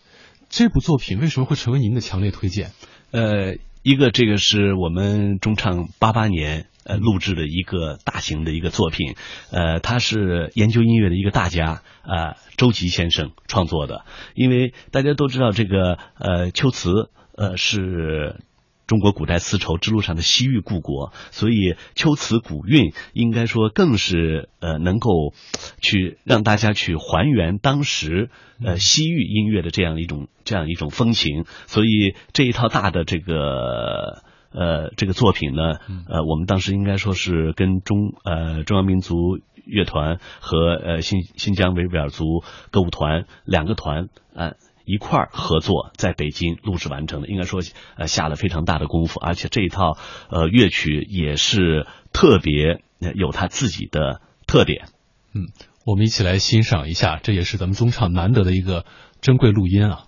[0.47, 2.71] 这部作品为什么会成为您的强烈推荐？
[3.11, 9.15] 呃，一个这个是我们中唱八八年呃录制的一个大型的一个作品，
[9.51, 14.05] 呃，他是研究音乐的一个大家啊，周琦先生创作的。
[14.35, 18.35] 因为大家都知道这个呃秋瓷呃是。
[18.87, 25.33] 中国古代丝绸之路上的西域故国，所以秋瓷古韵应该说更是呃能够
[25.81, 28.29] 去让大家去还原当时
[28.63, 31.43] 呃西域音乐的这样一种这样一种风情。
[31.65, 39.15] 所以这一套大的这个呃这个作品呢，呃我们当时应该说是跟中呃中央民族
[39.65, 42.23] 乐团和呃新新疆维吾尔族
[42.71, 44.53] 歌舞团两个团啊。
[44.87, 47.61] 一块儿合作，在北京录制完成的，应该说
[47.97, 49.97] 呃下了非常大的功夫，而且这一套
[50.29, 52.81] 呃乐曲也是特别
[53.13, 54.85] 有它自己的特点。
[55.35, 55.51] 嗯，
[55.85, 58.85] 我们一起来欣赏一下，这也是咱们中唱难得的一个
[59.19, 60.06] 珍贵录音啊。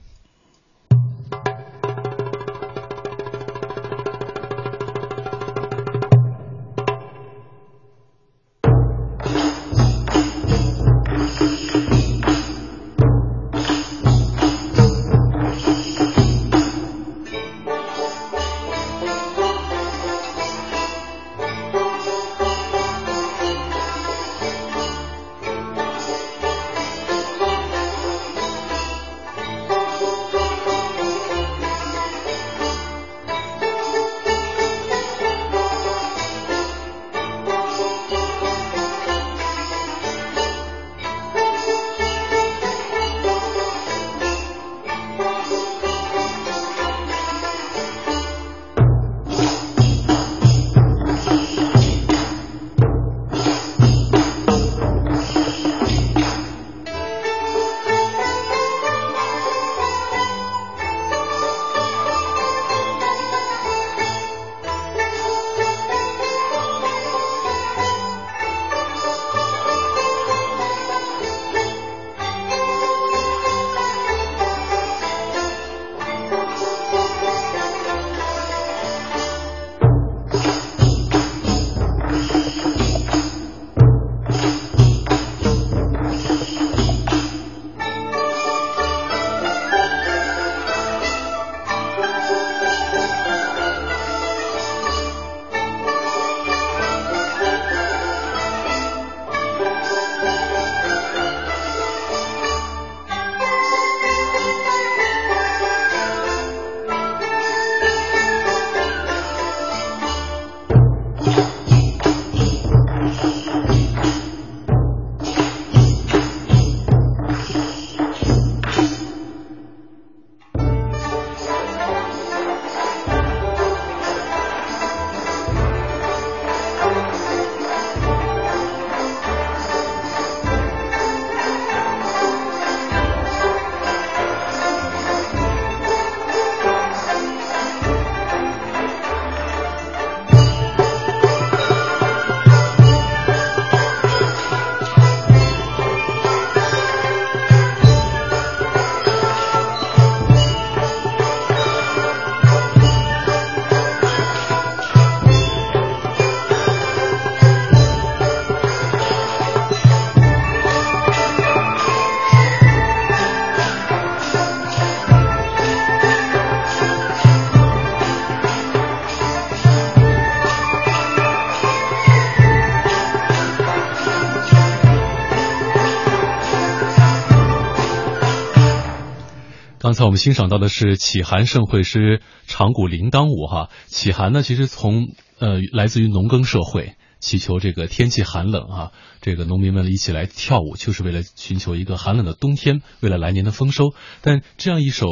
[180.09, 188.91] 我们欣赏到的是启寒盛会诗长鼓铃铛舞哈，启寒呢其实从呃来自于农耕社会，祈求这个天气寒冷啊，
[189.21, 193.93] 这个农民们一起来跳舞，就是为了寻求一个寒冷的冬天，为了来年的丰收。
[194.21, 195.05] 但这样一首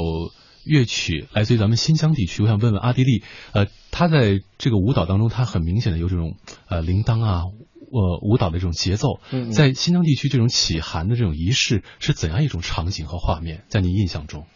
[0.65, 3.21] 乐曲来自于咱们新疆地区，我想问问阿迪力，
[3.51, 6.37] 呃，他在这个舞蹈当中，他很明显的有这种
[6.67, 9.19] 呃铃铛啊，呃舞蹈的这种节奏，
[9.53, 14.47] 在新疆地区这种起寒的这种仪式是怎样一种场景和画面，在您印象中？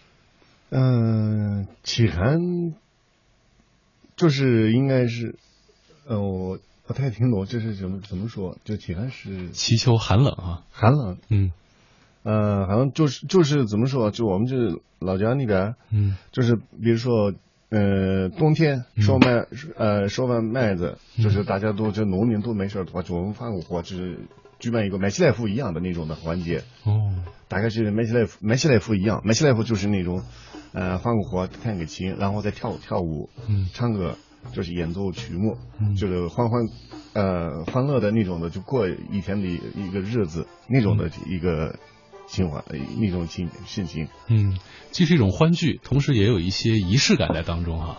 [0.71, 2.73] 嗯，启寒
[4.15, 5.35] 就是应该是，
[6.07, 6.57] 呃，我
[6.87, 11.51] 不太听懂这是怎么怎么说，就体寒是祈求寒冷啊，寒冷，嗯，
[12.23, 17.33] 呃，好像就是就是怎么说，就我们这老家那边，嗯，就是比如说。
[17.73, 19.45] 呃，冬天收麦，
[19.77, 24.19] 呃，收完麦子，就是大家都这农民都没事的话，就我们放个火，就是
[24.59, 26.63] 举办一个麦西来夫一样的那种的环节。
[26.83, 27.15] 哦，
[27.47, 30.21] 大概是麦西来夫，麦西来夫一样，麦西来夫就是那种，
[30.73, 34.17] 呃，欢个活，弹个琴，然后再跳跳舞，嗯，唱歌，
[34.53, 36.61] 就是演奏曲目，嗯，就是欢欢，
[37.13, 41.75] 呃，欢乐的那种的，就过一天的一个日子，那种的一个。
[42.27, 42.63] 情怀
[42.97, 44.57] 那种情心情，嗯，
[44.91, 47.97] 既是一种欢聚，同时也有一些仪式感在当中哈。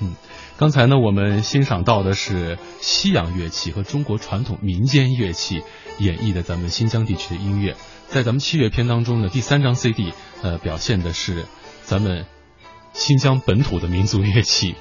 [0.00, 0.14] 嗯，
[0.56, 5.60] 刚才呢，我们欣赏到的是西洋乐器和中国传统民间乐器
[5.98, 7.76] 演绎的咱们新疆地区的音乐。
[8.08, 11.44] 在咱们七月篇当中呢，第三张 CD 呃表现的是
[11.84, 12.26] 咱们
[12.92, 14.74] 新疆本土的民族乐器。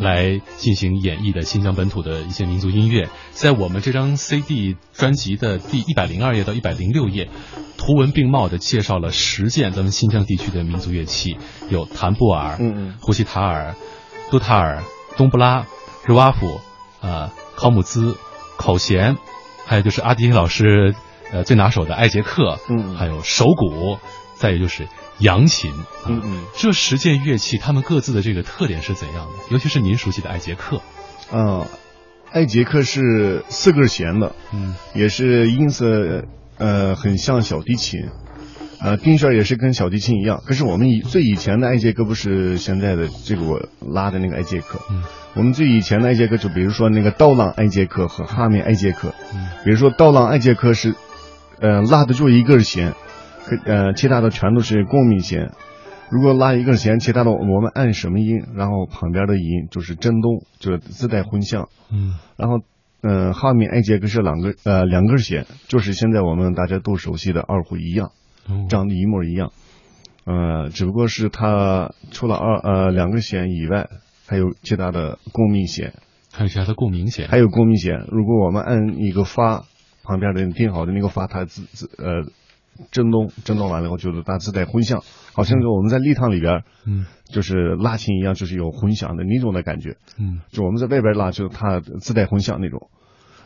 [0.00, 7.28] 来进行演绎的新疆本土的一些民族音乐，在我们这张 CD 专辑的第一百零二页到一百零六页，
[7.76, 11.36] 图文并茂的介绍了十件咱们新疆地区的民族乐器，
[11.68, 13.74] 有弹布尔、嗯嗯、呼希塔尔、
[14.30, 14.84] 杜塔尔、
[15.16, 15.66] 东布拉、
[16.06, 16.60] 日瓦甫、
[17.00, 18.16] 啊考姆兹、
[18.56, 19.16] 口弦，
[19.66, 20.94] 还有就是阿迪老师
[21.32, 23.98] 呃最拿手的艾杰克，嗯，还有手鼓，
[24.36, 24.86] 再有就是。
[25.20, 25.72] 扬琴，
[26.06, 29.32] 嗯嗯，这十件乐器，它们各自的这个特点是怎样的？
[29.50, 30.80] 尤其是您熟悉的艾杰克，
[31.32, 31.66] 嗯，
[32.30, 36.24] 艾杰克是四根弦的，嗯，也是音色
[36.56, 38.00] 呃很像小提琴，
[38.80, 40.40] 呃，丁弦也是跟小提琴一样。
[40.46, 45.02] 可是我们以最以前的艾杰克不是现在的这个我拉的那个艾杰克，嗯，
[45.34, 50.94] 我们最以前的艾杰克就比如说那个刀郎艾杰克和哈密艾杰克，嗯，比如说刀郎艾杰克是，
[51.60, 52.94] 呃，拉的就一根弦。
[53.64, 55.52] 呃，其他的全都是共鸣弦。
[56.10, 61.68] 如果拉一根弦，其他的我们按什么音，然后旁边的音就是震动，就是自带混响。
[61.92, 62.14] 嗯。
[62.38, 62.60] 然后，
[63.02, 68.12] 嗯，哈密艾杰克是两个呃两根弦，就是现在我们大家都熟悉的二胡一样，
[68.70, 69.52] 长得一模一样。
[70.24, 73.88] 呃，只不过是它除了二呃两根弦以外，
[74.26, 75.92] 还有其他的共鸣弦。
[76.32, 77.28] 还有其他的共鸣弦。
[77.28, 78.06] 还有共鸣弦。
[78.10, 79.64] 如果我们按一个发，
[80.04, 82.24] 旁边的定好的那个发，它自自呃。
[82.90, 85.02] 震动，震动完了以后就是它自带混响，
[85.32, 92.90] 好像是我们在立堂里边，嗯，就是拉琴一样，就是有混响的那种的感觉，嗯，就我们在外边拉，就是它自带混响那种，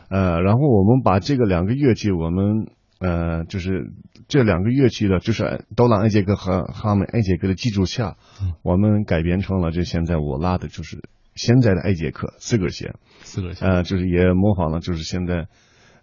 [0.09, 2.67] 呃，然后我们把这个两个乐器，我们
[2.99, 3.91] 呃，就是
[4.27, 8.17] 这两个乐器的，就是刀郎艾杰克和哈梅艾杰克的基础下，
[8.61, 11.01] 我们改编成了就现在我拉的就是
[11.35, 15.47] 现在的艾杰克四根弦，四根弦，呃，就是也模仿了就是现在，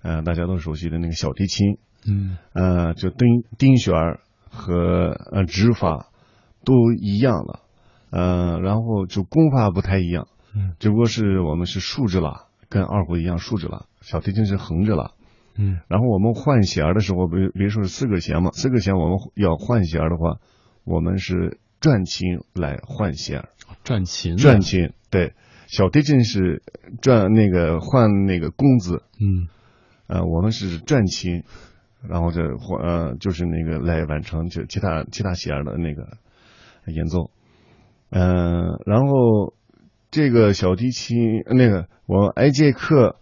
[0.03, 1.79] 呃，大家都熟悉的那个小提琴。
[2.07, 6.09] 嗯，呃，就丁丁弦儿和呃指法
[6.65, 7.61] 都一样了，
[8.11, 10.27] 呃，然后就功法不太一样，
[10.57, 15.13] 嗯，只不过是我们是竖着拉，跟二胡一样竖着拉，小提琴是横着拉，
[15.57, 20.41] 嗯，然后我们换弦的时候，比如比如说是四个弦嘛，四个弦我们要换弦的话，
[20.85, 23.49] 我们是转琴来换弦，
[23.85, 25.35] 转琴，转琴，对，
[25.69, 26.63] 小提琴是
[27.01, 29.49] 转那个换那个弓子，嗯，
[30.07, 31.45] 呃，我们是转琴。
[32.09, 36.17] 然后就或呃就是那个来完成就其他其他弦的那个
[36.87, 37.31] 演奏，
[38.11, 39.55] 嗯，然后
[40.11, 43.17] 这个小提琴那个我埃杰克，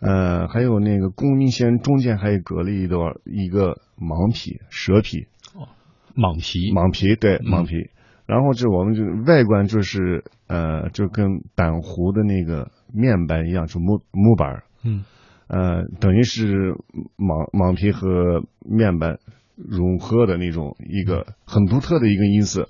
[0.00, 5.68] 呃还有那个共鸣弦中间还隔了一段一个蟒皮蛇皮，哦，
[6.14, 6.72] 蟒皮。
[6.72, 7.90] 蟒皮对蟒皮，
[8.26, 15.04] 然后这我们就外观就是呃就跟板胡的那个面板一样，就木木板嗯。
[15.48, 16.74] 呃，等于是
[17.16, 19.18] 蟒蟒皮和面板
[19.56, 22.68] 融合的那种一个很独特的一个音色。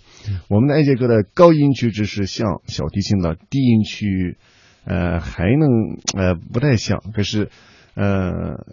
[0.48, 4.36] 我们的艾杰克的高音区只是像小提琴的，低音区
[4.84, 5.68] 呃还能
[6.16, 7.50] 呃不太像，可是
[7.94, 8.64] 呃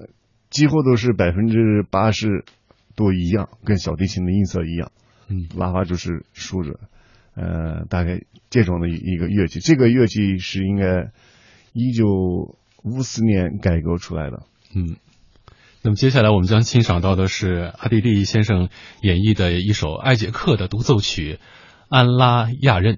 [0.51, 2.45] 几乎都是百分之八十
[2.95, 4.91] 都一样，跟小提琴的音色一样。
[5.30, 6.80] 嗯，拉花就是竖着，
[7.36, 11.10] 呃，大概这种的一个乐器，这个乐器是应该
[11.74, 12.56] 一九。
[12.86, 14.44] 五四年改革出来的，
[14.76, 14.98] 嗯，
[15.82, 18.70] 那么接下来我们将欣赏到的是阿迪利先生
[19.02, 21.40] 演绎的一首艾杰克的独奏曲
[21.90, 22.96] 《安拉亚任》。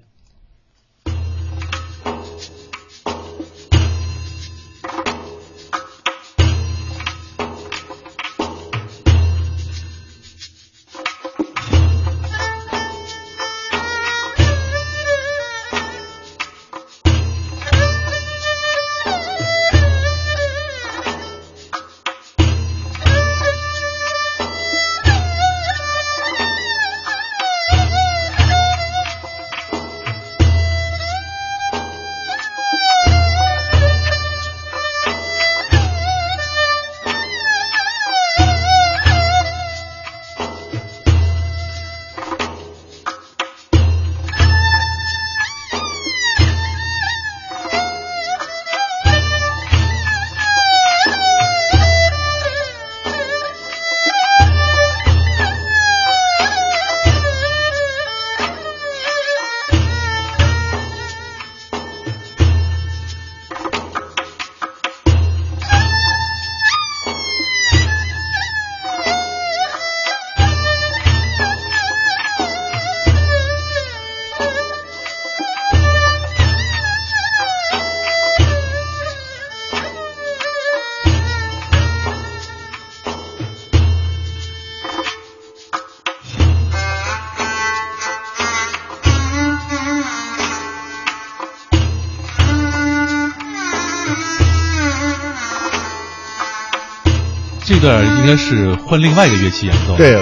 [97.88, 99.96] 这应该是换另外一个乐器演奏。
[99.96, 100.20] 对，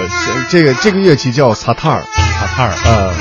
[0.49, 2.01] 这个这个乐器叫萨塔尔，
[2.39, 3.13] 萨塔尔啊。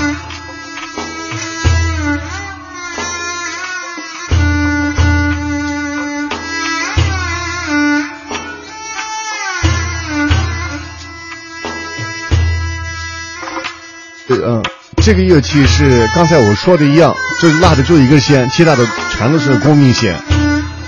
[14.29, 14.63] 嗯，
[15.03, 20.17] 这个乐器是刚才我说的一样，就是拉的就一根弦，其他的全都是共鸣弦。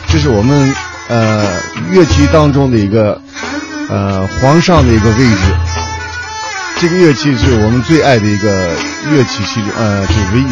[0.07, 0.73] 这是我们
[1.09, 3.21] 呃乐器当中的一个
[3.89, 5.57] 呃皇上的一个位置。
[6.80, 8.74] 这个乐器是我们最爱的一个
[9.11, 10.47] 乐器，其中呃就唯一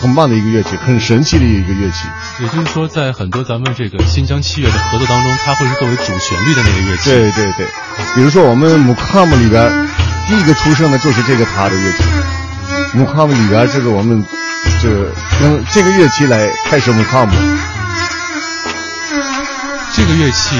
[0.00, 2.08] 很棒的一个乐器，很神奇的一个乐器。
[2.40, 7.10] 也就是说，在很多咱们这个新疆器乐的合作当中，它会是作为主旋律的那个乐器。
[7.10, 7.66] 对对对，
[8.14, 9.70] 比如说我们木卡姆里边。
[10.26, 12.02] 第一个出生的就是这个他的乐器，
[12.94, 14.24] 木卡姆里边这是我们
[14.80, 14.88] 这
[15.42, 17.32] 用这个乐器来开始木卡姆。
[19.92, 20.56] 这个乐器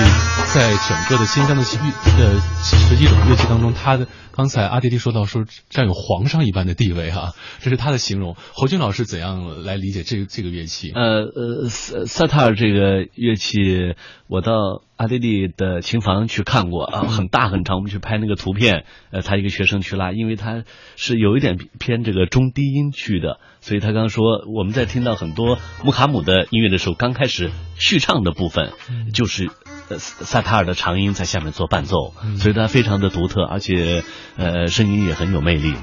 [0.55, 8.37] 在整个的新疆的乐呃十几种乐器当中，他的刚才阿迪迪说到说占有皇上一般的地位哈，这是他的形容。
[8.53, 10.93] 侯军老师怎样来理解这个这个乐器？
[10.95, 13.97] 呃呃，萨萨塔尔这个乐器，
[14.29, 20.65] 我倒阿迪迪的琴房去看过啊，很大很长，我们去拍那个图片，呃，他一个学生去拉，因为他
[20.97, 28.73] 是有一点偏这个中低音区的，所以他刚说我们在听到很多穆卡姆的音乐的时候，刚开始序唱的部分
[29.13, 29.51] 就是
[29.89, 34.03] 呃萨塔尔的长音在下面做伴奏，所以它非常的独特，而且。
[34.37, 35.75] 呃，声音也很有魅力。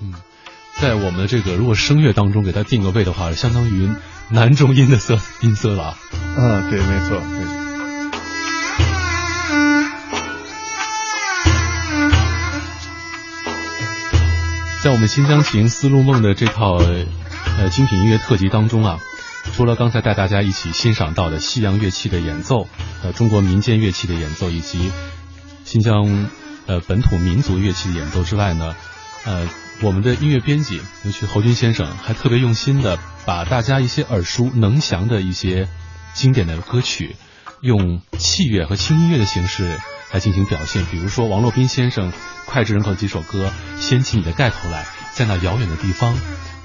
[0.00, 0.14] 嗯，
[0.76, 3.90] 在我们这个如果声乐当中给它定个位的话，相当于
[4.30, 5.96] 男中音的色音色了。
[6.36, 7.55] 嗯，对，没错，对。
[14.86, 19.00] 在我们新疆情丝路梦的这套呃精品音乐特辑当中啊，
[19.52, 22.68] 除了刚才带大家一起欣赏到的西洋乐器的演奏，
[23.02, 24.92] 呃，中国民间乐器的演奏，以及
[25.64, 26.30] 新疆。
[26.66, 28.76] 呃，本土民族乐器的演奏之外呢，
[29.24, 29.48] 呃，
[29.80, 35.66] 我们的音乐编辑，尤其侯军先生，还特别用心的把大家一些耳熟能详的一些
[36.14, 37.16] 经典的歌曲，
[37.60, 39.80] 用器乐和轻音乐的形式
[40.16, 40.82] 来进行表现。
[40.86, 42.10] 比如说王洛宾先生
[42.46, 46.18] 脍炙人口几首歌，《掀起你的盖头来》，在那遥远的地方，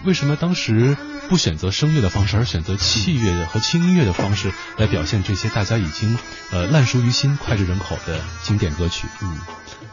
[0.05, 0.95] 为什么当时
[1.31, 6.17] 不选择声乐的方式，而选择器乐和轻音乐的方式来表现这些大家已经
[6.51, 9.07] 呃烂熟于心、脍炙人口的经典歌曲？
[9.23, 9.39] 嗯。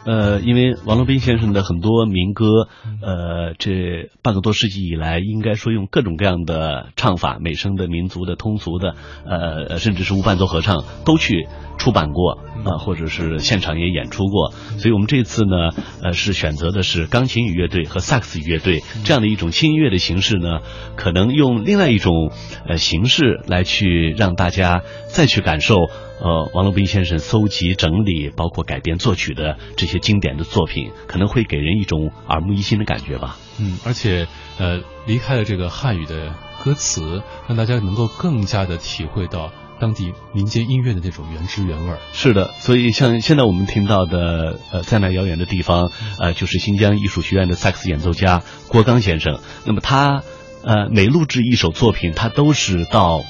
[0.05, 2.67] 呃，因为王洛宾先生的很多民歌，
[3.01, 14.51] 呃，这半个多世纪以来，应该说用各种各样的唱法，美声的、民族的、通俗的，呃，甚至是无伴奏合唱，都去出版过啊，或者是现场也演出过。
[14.77, 20.61] 所以我们这次呢，呃，是选择的是钢琴与乐队和萨克斯与乐队这样的一种轻音乐的形式呢，
[20.95, 22.31] 可能用另外一种
[22.67, 25.75] 呃形式来去让大家再去感受。
[26.21, 33.37] 呃，王洛宾先生搜集、整理，包括改编、作曲的这些经典的作品，可能会给人一种耳目一新的感觉吧。
[33.57, 34.27] 嗯，而且，
[34.57, 41.95] 呃，离开了这个汉语的歌词，让大家能够更加的体会到当地民间音乐的那种原汁原味。
[42.11, 49.39] 是的，所以像现在我们听到的，呃，在那遥远的地方，呃，就是新疆艺术学院的萨克斯演奏家郭刚先生。
[49.65, 50.21] 那么他，
[50.63, 53.23] 呃，每录制一首作品，他都是到。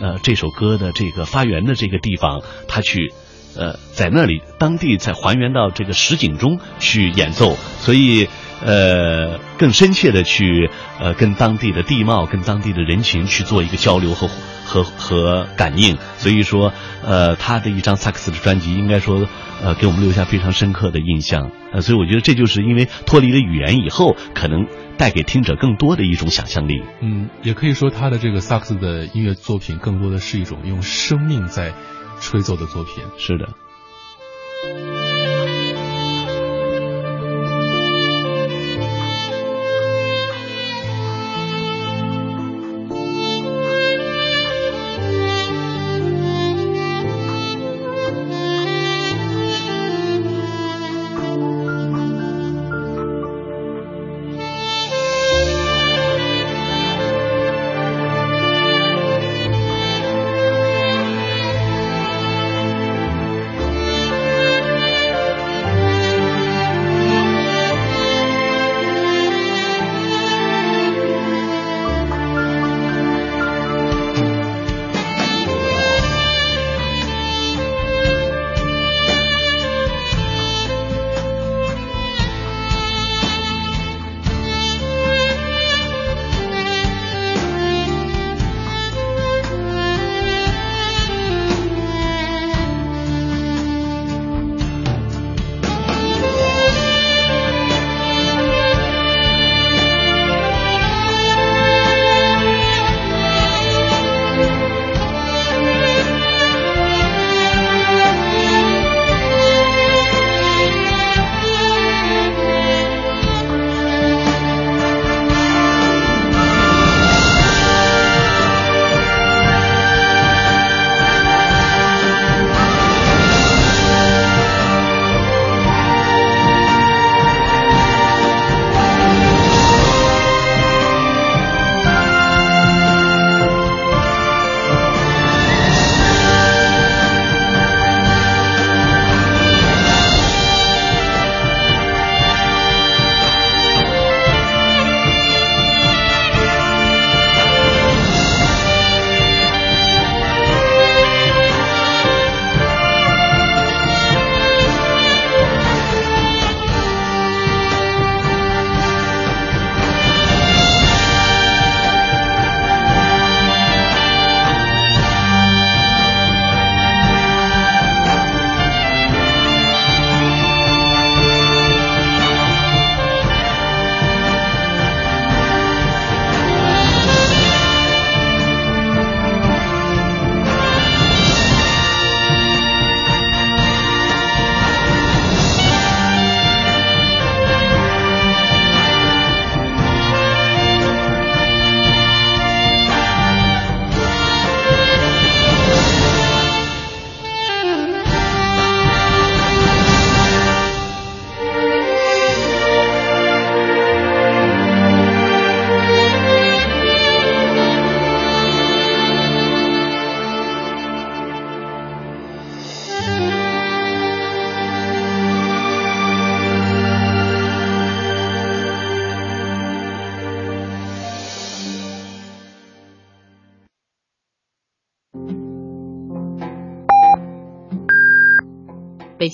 [0.00, 3.12] 呃，这首歌的这个发源的这个地方，他去，
[3.56, 8.28] 呃，在那里当地再还原到这个实景中去演奏，所以
[8.64, 10.70] 呃，更深切的去
[11.00, 14.28] 呃跟当地的地貌、跟当地的人群去做一个交流和
[14.64, 15.98] 和和感应。
[16.16, 16.72] 所以说，
[17.04, 19.26] 呃，他的一张萨克斯的专辑，应该说
[19.60, 21.50] 呃给我们留下非常深刻的印象。
[21.72, 24.68] 呃，所以我觉得这就是因为脱离了语言以后，可能。
[24.98, 26.82] 带给听者更多的一种想象力。
[27.00, 31.72] 嗯，也可以说他的这个萨克斯的音乐作品，更多的是一种用生命在
[32.20, 33.04] 吹奏的作品。
[33.16, 33.48] 是的。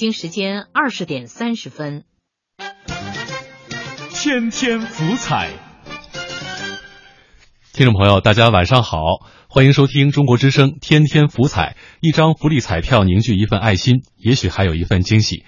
[0.04, 2.04] 北京时间二十点三十分。
[4.10, 5.48] 天天福彩，
[7.72, 8.98] 听众朋友，大家晚上好，
[9.48, 15.46] 欢迎收听中国之声《天天福彩》，一张福利彩票凝聚一份爱心，也许还有一份惊喜。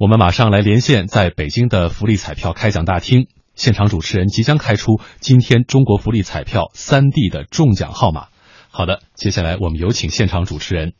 [0.00, 8.26] 我们马上来连线在北京的福利彩票开奖大厅，现场主持人即将开出今天中国福利彩票三 D 的中奖号码。
[8.68, 10.94] 好的，接下来我们有请现场主持人。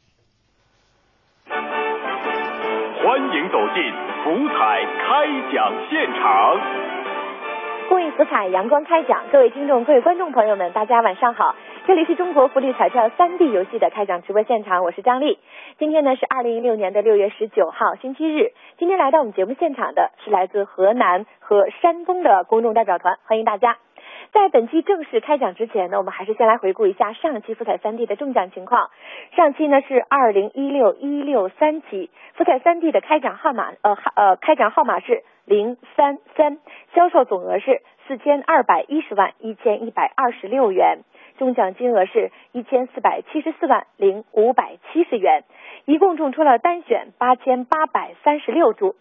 [5.23, 6.61] 开奖现场。
[7.89, 11.55] 公益福彩阳光开奖，各位听众、各位观众朋友们，大家晚上好！
[11.87, 15.39] 这里是中国福利彩票三 D 游戏的开奖直播现场，我是张丽。
[15.79, 18.51] 今天呢是二零一六年的六月十九号，星期日。
[18.79, 23.77] 今天来到我们节目现场的是来自河南和山东的公众代表团，欢迎大家。
[24.33, 28.91] 在本期正式开奖之前呢，我们还是先来回顾一下上期福彩三 D 的中奖情况。
[29.37, 35.23] 上期呢是二零一六一六三期福彩三 D 的开奖号码，呃呃，开奖号码是。
[35.45, 36.59] 零三三，
[36.95, 41.01] 销售总额是四千二百一十万一千一百二十六元，
[41.37, 45.43] 中奖金额是一千四百七十四万零五百七十元，
[45.85, 48.95] 一共中出了单选八千八百三十六注。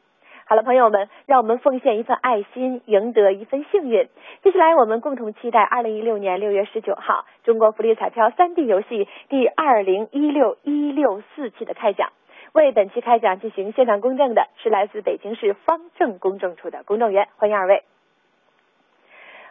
[0.45, 4.09] 好了，朋友们，让我们奉献一份爱心，赢得一份幸运。
[4.43, 12.09] 接下来，我们共同期待二零一六年六月十九号中国福利彩票三 D 游戏第二零一六一六四期的开奖。
[12.53, 17.83] 为本期开奖进行现场公证的是来自北京市方正公证处的公证员，欢迎二位。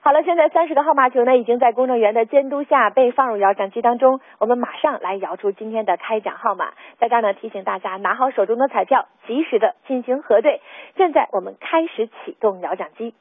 [0.02, 6.72] 好了，现在三十个号码球呢已经在公证员的监督下被放入摇奖机当中，我们马上来摇出今天的开奖号码。
[6.98, 10.62] 在这儿呢提醒大家拿好手中的彩票，及时的进行核对。
[10.96, 13.14] 现在我们开始启动摇奖机。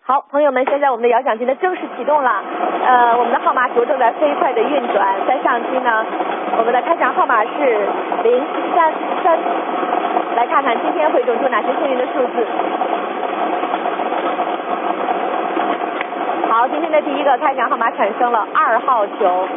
[0.00, 2.42] 好，朋友们，现在我们的摇奖机呢正式启动了，
[2.86, 6.06] 呃，我们的号码球正在飞快的运转，在上期呢，
[6.56, 7.86] 我们的开奖号码是
[8.24, 8.42] 零
[8.74, 9.38] 三三，
[10.34, 12.46] 来看看今天会中出哪些幸运的数字。
[16.58, 19.48] 好，今天的第一个开奖号码产生了二号球，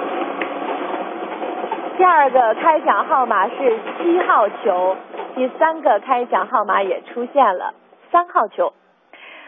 [1.98, 4.96] 第二个开奖号码是七号球，
[5.34, 7.74] 第三个开奖号码也出现了
[8.12, 8.72] 三号球。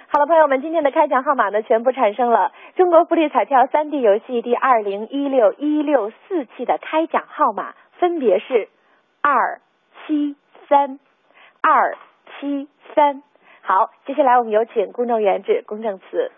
[0.08, 2.52] 好了，朋友们，今天的开奖号码呢，全部产生了。
[2.76, 8.68] 中国福利彩票三 D 游戏第二零一六一六四期的开奖号码分别是
[9.22, 9.62] 二
[10.08, 10.36] 七
[10.68, 10.98] 三
[11.62, 11.96] 二
[12.40, 13.22] 七三。
[13.62, 16.32] 好，接下来我们有请公证员致公证词。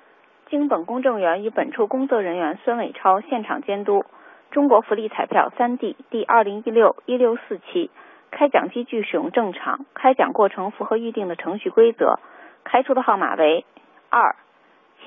[0.49, 4.05] 经本公证员与本处工作人员孙伟超现场监督，
[4.51, 7.89] 中国福利彩票三 D 第二零一六一六四期
[8.29, 12.19] 开奖机具使用正常，开奖过程符合预定的程序规则。
[12.63, 13.65] 开出的号码为
[14.09, 14.35] 二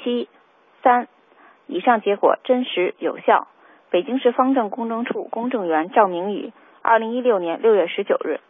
[0.03, 0.29] 七
[0.83, 1.09] 三，
[1.67, 3.47] 以上结果真实有效。
[3.91, 8.41] 北京市方正公证处公证员赵明宇，二零一六年六月十九日。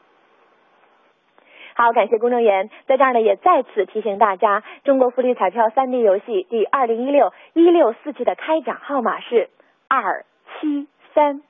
[1.81, 9.49] 好，感谢公证员，在这儿呢也再次提醒大家，中国福利彩票三 D 游戏第二零一六一六四期的开奖号码是
[9.87, 10.25] 二
[10.59, 11.41] 七三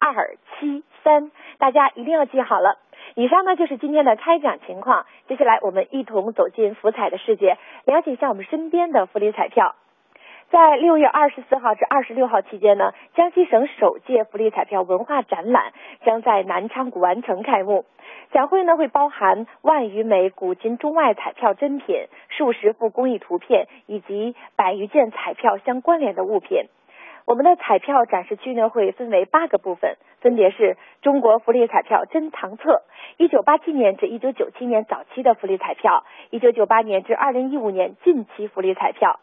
[0.00, 2.80] 二七三，大家一定要记好了。
[3.14, 5.06] 以上呢就是今天的开奖情况。
[5.28, 9.76] 接下来我们一同走进福彩的世界，了解一下我们身边的福利彩票。
[10.50, 15.72] 在六月二十四号至二十六号期间呢，江西省首届福利彩票文化展览
[16.04, 17.84] 将在南昌古玩城开幕。
[18.30, 26.66] 展会呢会包含万余枚古今中外彩票珍品、数十幅工艺图片以及百余件彩票相关联的物品。
[27.26, 32.82] 我们的彩票展示区呢会分为八个部分，分别是中国福利彩票珍藏册、
[33.16, 39.18] 一九八七年至一九九七年早期的福利彩票、一九九八年至二零一五年近期福利彩票、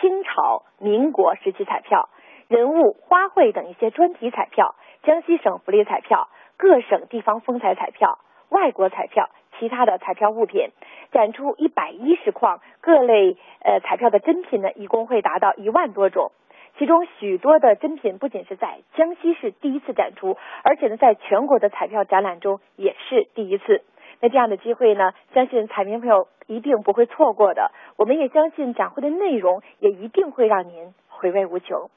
[0.00, 2.08] 清朝、民国时期彩票、
[2.48, 8.18] 人物、花卉等一些专题彩票、江西省福利彩票、各省地方风采彩票、
[8.48, 9.28] 外国彩票、
[9.58, 10.70] 其他的彩票物品，
[11.10, 16.30] 展出一百一十框各类呃彩票的珍品呢，一共会达到一万多种。
[16.78, 23.82] 其中许多的珍品不仅是在江西市第一次展出，而且呢，在全国的彩票展览中也是第一次。
[24.20, 27.70] 那这样的机会呢，相信彩民朋友一定不会错过的。
[27.96, 31.90] 我们也相信展会的内容也一定会让您回味无穷。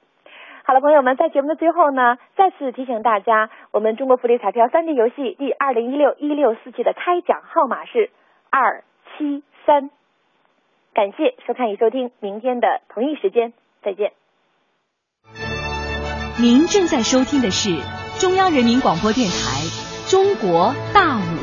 [0.63, 8.11] 好了，朋友们，在节目的最后呢，再次提醒大家，我们中国福利彩票三 D 游戏第二零一六一六四期的开奖号码是
[8.51, 8.84] 二
[9.17, 9.89] 七三。
[10.93, 14.11] 感谢收看与收听，明天的同一时间再见。
[16.39, 17.69] 您正在收听的是
[18.19, 19.65] 中央人民广播电台
[20.11, 21.41] 《中国大舞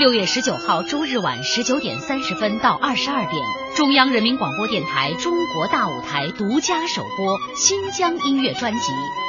[0.00, 3.34] 六月十九号周日晚十九点三十分到二十二点，
[3.76, 8.78] 中央人民广播电台中国大舞台独家首播新疆音乐专辑《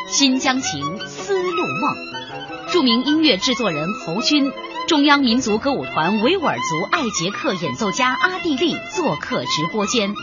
[0.07, 4.49] 新疆情丝路梦》，著名音乐制作人侯军。
[4.87, 10.13] 中央民族歌舞团维吾尔族艾捷克演奏家阿蒂力做客直播间，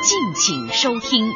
[0.00, 1.28] 敬请收听。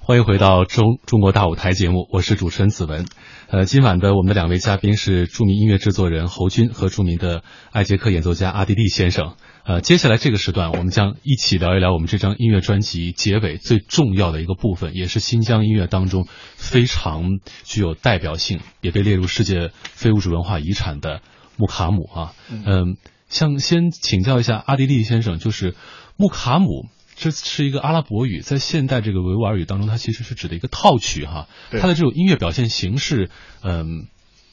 [0.00, 3.04] 欢迎回到中中国大舞台节目，我是主持人子文。
[3.50, 7.42] 呃，今晚的我们的两位嘉宾是著名音乐制作人侯军和著名的
[7.72, 9.36] 艾杰克演奏家阿迪利先生。
[9.64, 16.26] 呃，接下来这个时段，我们将一起聊一聊我们这张音乐专辑结尾最重要的一个部分，也是新疆音乐当中
[16.56, 21.22] 非常具有代表性，也被列入世界非物质文化遗产的
[21.56, 22.34] 木卡姆啊。
[22.50, 22.98] 嗯，
[23.30, 25.74] 像先请教一下阿迪利先生，就是
[26.18, 31.48] 木卡姆，这是一个阿拉伯语，在现代这个维吾尔语当中，它其实是指的一个套曲哈。
[31.70, 33.30] 它的这种音乐表现形式，
[33.62, 34.06] 嗯，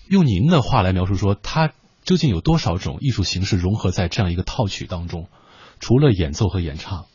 [0.09, 1.71] 用您的话来描述说它。
[2.03, 5.27] 究竟有多少种艺术形式融合在这样一个套曲当中？
[5.79, 7.07] 除了演奏和演唱，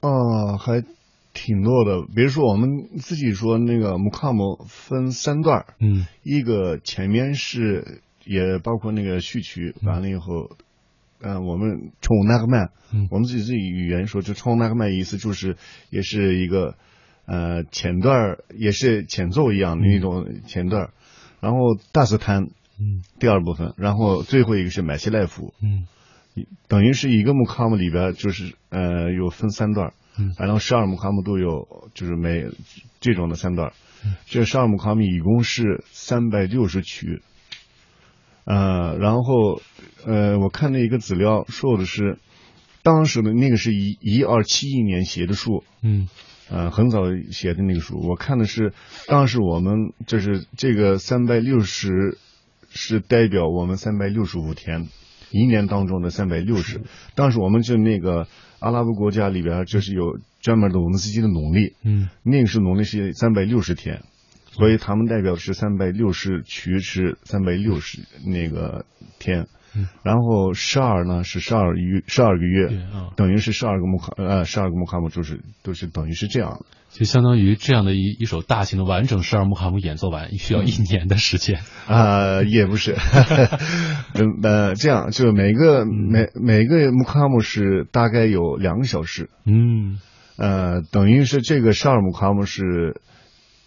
[0.00, 0.84] 啊，还
[1.34, 2.04] 挺多的。
[2.12, 2.68] 比如说，我们
[2.98, 10.66] 自己说那个木卡姆分三段嗯，一个前面是也包括那个序曲，完了以后，嗯，
[11.20, 12.70] 我们冲那个麦，
[13.10, 15.56] 我们自己自己语言说，就冲那个麦意思就是
[15.90, 16.76] 也是一个
[17.26, 20.90] 呃前段也是前奏一样的那种前段
[21.40, 21.58] 然后
[21.92, 22.48] 大斯坦。
[22.80, 25.88] 嗯，第二部分，然后最后一个是买西赖夫，嗯，
[26.68, 32.46] 等于是一个木卡姆里边就是呃有分三段，嗯，然后十二木卡姆都有，就是每
[33.00, 33.72] 这种的三段，
[34.26, 37.20] 这十二木卡姆一共是三百六十曲，
[38.48, 39.60] 呃，然后
[40.06, 42.18] 呃我看了一个资料说的是，
[42.82, 46.08] 当时的那个是一一二七一年写的书，嗯，
[46.50, 48.72] 呃很早写的那个书，我看的是
[49.06, 52.16] 当时我们就是这个三百六十。
[52.70, 54.88] 是代表我们三百六十五天，
[55.30, 56.82] 一年当中的三百六十。
[57.14, 58.28] 当时我们就那个
[58.58, 64.02] 阿拉伯国家里边，就是有专门的我们自己的农历，嗯，那个是农历是三百六十天，
[64.58, 68.84] 所以他们代表的是三百六十曲是三百六十那个
[69.18, 69.46] 天。
[70.02, 72.68] 然后十二呢是十二月十二个月，
[73.16, 76.50] 等于是十二个木卡呃十二个木卡姆就是都是等于是这样。
[76.50, 81.60] 的，就相当于这样的一一首大型的完整十二木卡姆演奏完需要一年的时间。
[81.86, 82.96] 啊也不是，
[84.18, 90.00] 嗯呃这样就每个每每个木卡姆是大概有两个小时，嗯。
[90.38, 93.00] 呃等于是这个十二木卡姆是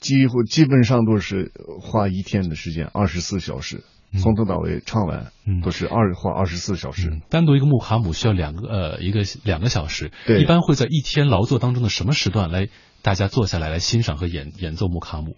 [0.01, 3.85] 几乎基本上都是花一天的时间二十四小时。
[4.21, 7.21] 从头到尾唱完，嗯，都是二花二十四小时。
[7.29, 10.11] 单独一个木卡姆需要两个呃一个两个小时。
[10.27, 12.67] 对，一般会在一天劳作当中的什么时段来
[13.03, 15.37] 大家坐下来来欣赏和演演奏木卡姆？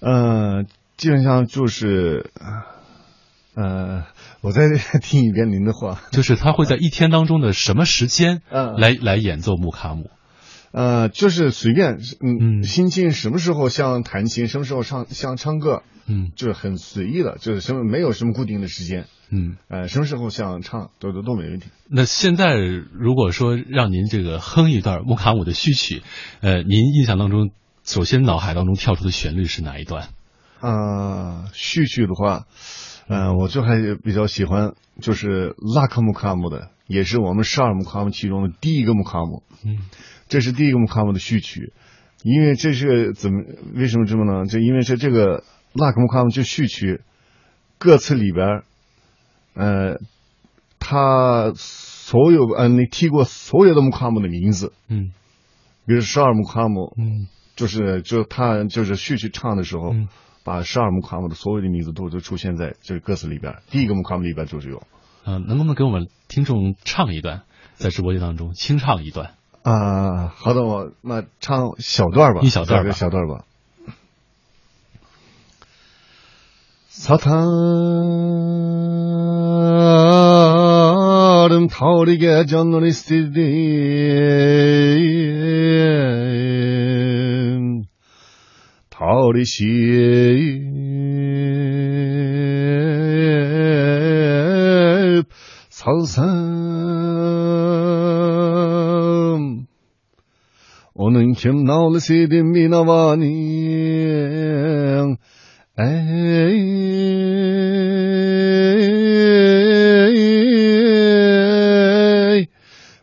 [0.00, 0.64] 呃，
[0.96, 2.32] 基本上就是
[3.54, 4.02] 呃，
[4.40, 4.62] 我再
[5.00, 10.10] 听一遍您的话，就是他会在一天当中的什么时间来来演奏木卡姆？
[10.72, 15.82] 呃，就是随便，嗯，心情什么时候想弹琴，什么时候唱想唱歌。
[16.08, 21.70] 嗯，就是很随意的，就是什么没有什么固定的时间，嗯，呃，什么时候想唱都都都没问题。
[21.90, 26.02] 那现在如果说让您这个哼一段穆卡姆的序曲，
[26.42, 27.50] 呃，您印象当中
[27.82, 30.10] 首先脑海当中跳出的旋律是哪一段？
[30.60, 32.46] 啊，序曲的话，
[33.08, 39.78] 呃，我就还比较喜欢就是拉克穆卡姆的，也是我们十二穆卡姆其中的第一个穆卡姆，嗯，
[40.28, 41.72] 这是第一个穆卡姆的序曲，
[42.22, 43.42] 因为这是怎么
[43.74, 44.46] 为什么这么呢？
[44.46, 45.44] 就因为是这个。
[45.78, 47.02] 拉克穆卡姆就序曲
[47.76, 48.62] 歌词里边，
[49.52, 50.00] 呃，
[50.78, 55.12] 他所有呃，你提过所有的穆卡姆的名字，嗯，
[55.84, 59.92] 比如十二穆卡姆，嗯，就是就他就是序曲唱的时候，
[60.44, 64.82] 把十二木卡姆的所有的名字都都出现在这个歌词里边，第一个木卡姆里边就是有。
[65.26, 67.42] 嗯，能不能给我们听众唱一段，
[67.74, 69.34] 在直播间当中清唱一段？
[69.65, 73.45] 啊，好的，我那唱小段吧，一小段吧，小段吧。
[76.89, 77.41] 사타름
[81.67, 83.31] 타오르게 전노리 스티딘
[88.91, 90.44] 타오리시 살
[101.36, 103.36] kim navlı sidim bin avanin.
[105.78, 106.56] Ey,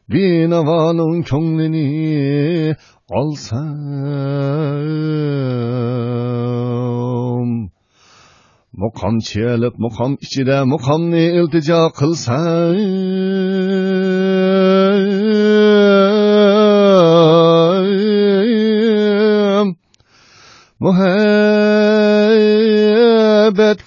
[0.09, 2.75] bin avanın könlini
[3.09, 3.63] alsam.
[8.73, 12.75] Muqam çelip muqam içide muqamni iltica kılsam.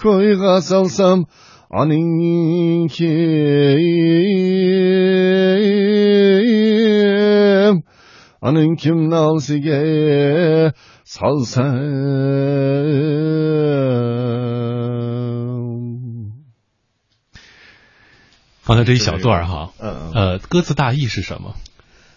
[0.01, 0.60] Ko'yga
[18.62, 21.55] 放在这一小段儿哈，嗯呃，歌词大意是什么？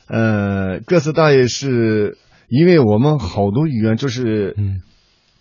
[0.08, 2.18] 呃，歌词大意是
[2.50, 4.82] 因为我们好多语言就是，嗯，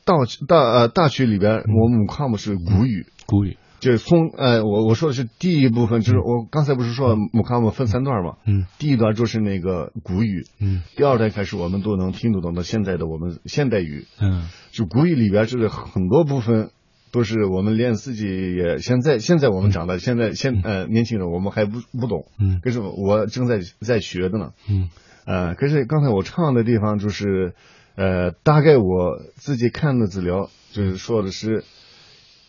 [0.05, 0.14] 大
[0.47, 16.70] 大呃大学里边，我们姆卡姆是古语，古语，就是从呃我我说的是第一部分，就是我刚才不是说姆卡姆分三段嘛，嗯，第一段就是那个古语，嗯，第二段开始我们都能听得懂的现在的我们现代语，嗯，就古语里边就是很多部分。
[17.10, 22.60] 都是我们连自己也现在现在我们长大，现在现呃年轻人我们还不不懂，嗯。
[22.62, 24.90] 可是我正在在学的呢，嗯
[25.28, 27.52] 呃，可是刚才我唱的地方就是，
[27.96, 31.64] 呃，大概我自己看的资料就是说的是，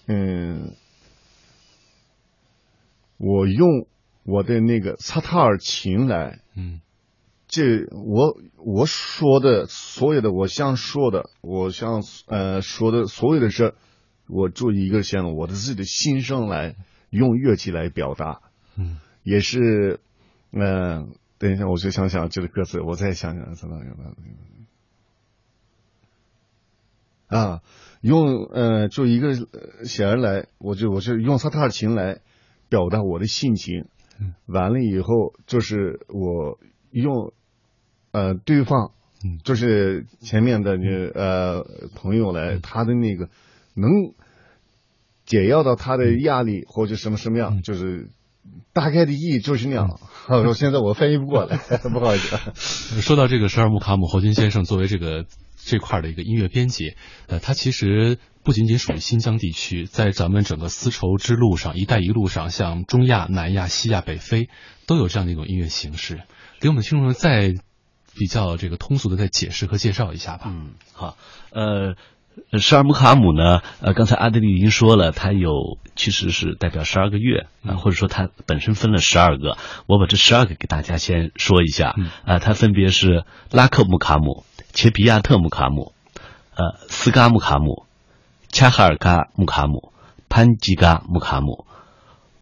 [0.07, 0.75] 嗯，
[3.17, 3.85] 我用
[4.23, 6.79] 我的那个萨塔尔琴来，嗯，
[7.49, 13.73] 这我我说的所有的我想说的，我想呃说的所有的事，
[14.29, 16.77] 我做一个像我的自己的心声来
[17.09, 18.39] 用乐器来表达，
[18.77, 19.99] 嗯，也是，
[20.53, 21.09] 嗯、
[21.39, 23.95] 等一下，我就想想这个歌词，我再想想怎么样
[27.27, 27.61] 啊，
[28.01, 32.21] 用呃，就一个呃写而来，我就我就用萨塔尔琴来
[32.69, 33.85] 表达我的心情。
[34.19, 36.59] 嗯，完了以后就是我
[36.91, 37.33] 用
[38.11, 38.91] 呃对方，
[39.23, 43.29] 嗯，就是前面的那呃朋友来，他的那个
[43.75, 43.89] 能
[45.25, 48.09] 解药到他的压力或者什么什么样，就是
[48.73, 49.99] 大概的意义就是那样。
[50.27, 51.57] 我现在我翻译不过来，
[51.91, 53.01] 不好意思。
[53.01, 55.25] 说到这个十二木卡姆，侯军先生作为这个
[55.57, 56.93] 这块的一个音乐编辑，
[57.27, 64.49] 呃，他其实不仅仅属于新疆地区，在咱们整个丝绸之路上、一带一路上，像中亚、南亚、西亚、北非，
[64.85, 66.21] 都有这样的一种音乐形式。
[66.59, 67.55] 给我们听众们再
[68.15, 70.45] 比较这个通俗的再解释和介绍一下吧。
[70.47, 71.17] 嗯，好，
[71.51, 71.95] 呃。
[72.53, 73.61] 十二木卡姆呢？
[73.81, 79.57] 呃，刚才阿德利已经说了，它有其实是代表十二个月啊、或者说它本身分了十二个。
[79.87, 81.95] 我把这十二个给大家先说一下。
[82.25, 84.43] 啊、它分别是拉克木卡姆、
[84.73, 85.93] 切比亚特木卡姆、
[86.55, 87.85] 呃斯嘎木卡姆、
[88.49, 89.91] 恰哈尔嘎木卡姆、
[90.27, 91.65] 潘吉嘎木卡姆、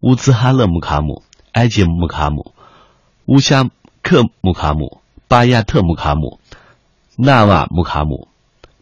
[0.00, 1.22] 乌兹哈勒木卡姆、
[1.52, 2.54] 埃杰木卡姆、
[3.26, 3.68] 乌夏
[4.02, 6.40] 克木卡姆、巴亚特木卡姆、
[7.16, 8.28] 纳瓦木卡姆。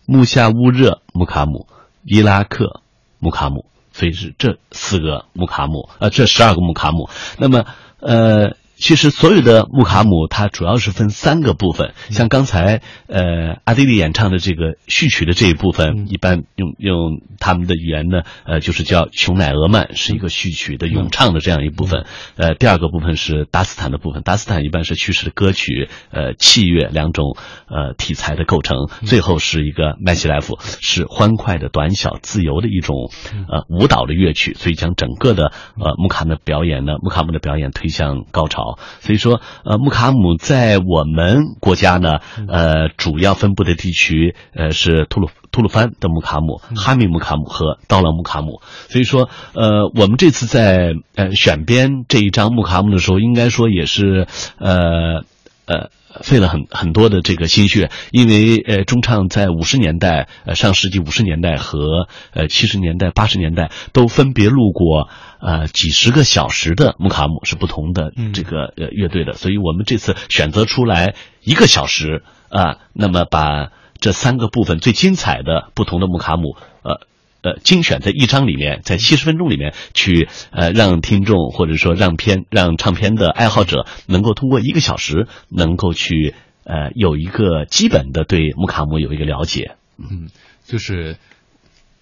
[0.07, 1.67] 穆夏乌热木卡姆、
[2.05, 2.81] 伊拉克
[3.19, 7.09] 木卡姆，所以是这四个木卡姆，呃，这十二个木卡姆。
[7.39, 7.67] 那么，
[8.01, 22.05] 呃，其实所有的木卡姆它主要是分三个部分，像刚才呃阿迪力演唱的这个序曲的这一部分，一般用用他们的语言呢，呃，就是叫琼乃俄曼，是一个序曲的咏唱的这样一部分。
[22.37, 27.37] 呃，第二个部分是达斯坦的部分，达斯坦一般是叙事的歌曲、呃器乐两种
[27.69, 33.11] 呃题材的构成，最后是一个麦西莱夫，是欢快的、短小、自由的一种
[33.49, 38.66] 呃舞蹈的乐曲，所以将整个的呃穆卡姆的表演呢，穆卡姆的表演推向高潮。
[39.01, 42.19] 所以说，呃，穆卡姆在我们国家呢，
[42.49, 48.61] 呃，主要分布的地区呃是吐鲁吐鲁番的穆卡姆、哈密穆卡姆和刀郎穆卡姆。
[48.89, 54.27] 所以说，呃，我们这次在呃选编这一张穆卡姆的时候，应该说也是
[54.59, 55.25] 呃
[55.67, 55.91] 呃。
[56.23, 65.11] 费了很很多的这个心血，因为呃，中唱在五十年代，呃，上世纪五十年代和呃七十年代、八十年代都分别录过
[65.43, 77.07] 呃几十个小时的木卡姆，是不同的这个呃乐队的，所以我们这次选择出来一个小时啊、那么把这三个部分最精彩的不同的木卡姆，呃。
[77.47, 89.77] 呃，精选在一张里面，在七十分钟里面去呃，让听众或者说让片让唱片的爱好者能够通过一个小时，能够去呃有一个基本的对穆卡姆有一个了解。
[89.97, 90.29] 嗯，
[90.65, 91.19] 就是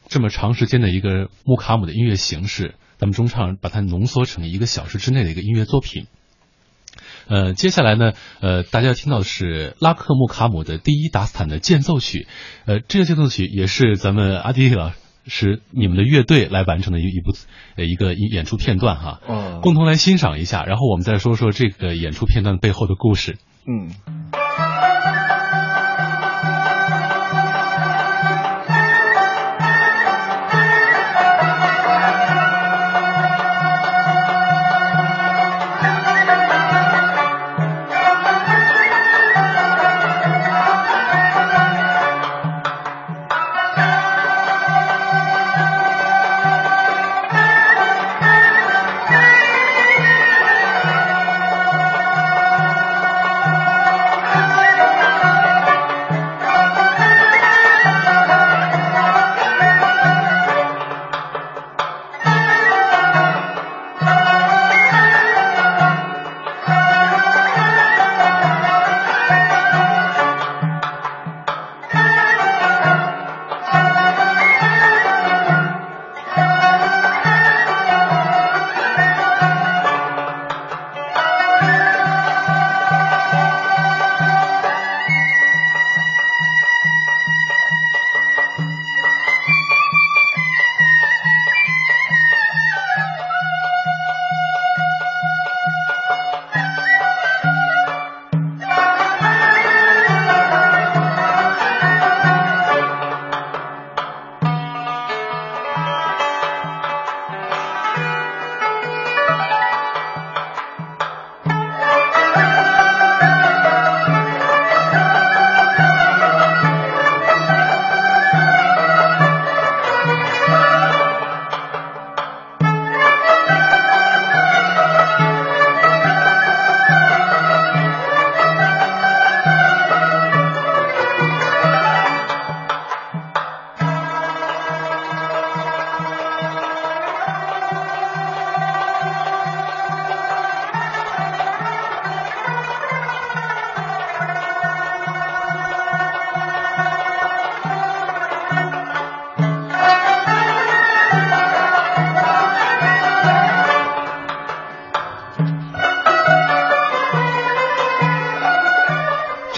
[0.09, 6.07] 这么长时间的一个穆卡姆的音乐形式，咱们中唱把它浓缩成一个小时之内的一个音乐作品。
[7.27, 12.27] 呃，接下来呢，呃，大家要听到的是拉克穆卡姆的第一达斯坦的间奏曲，
[12.66, 14.93] 呃，这个间奏曲也是咱们阿迪老
[15.27, 17.33] 师你们的乐队来完成的一一部
[17.77, 23.39] 呃一个演出片段哈，嗯共同来欣赏一下，然后我们再说说这个演出片段背后的故事。
[23.67, 23.91] 嗯。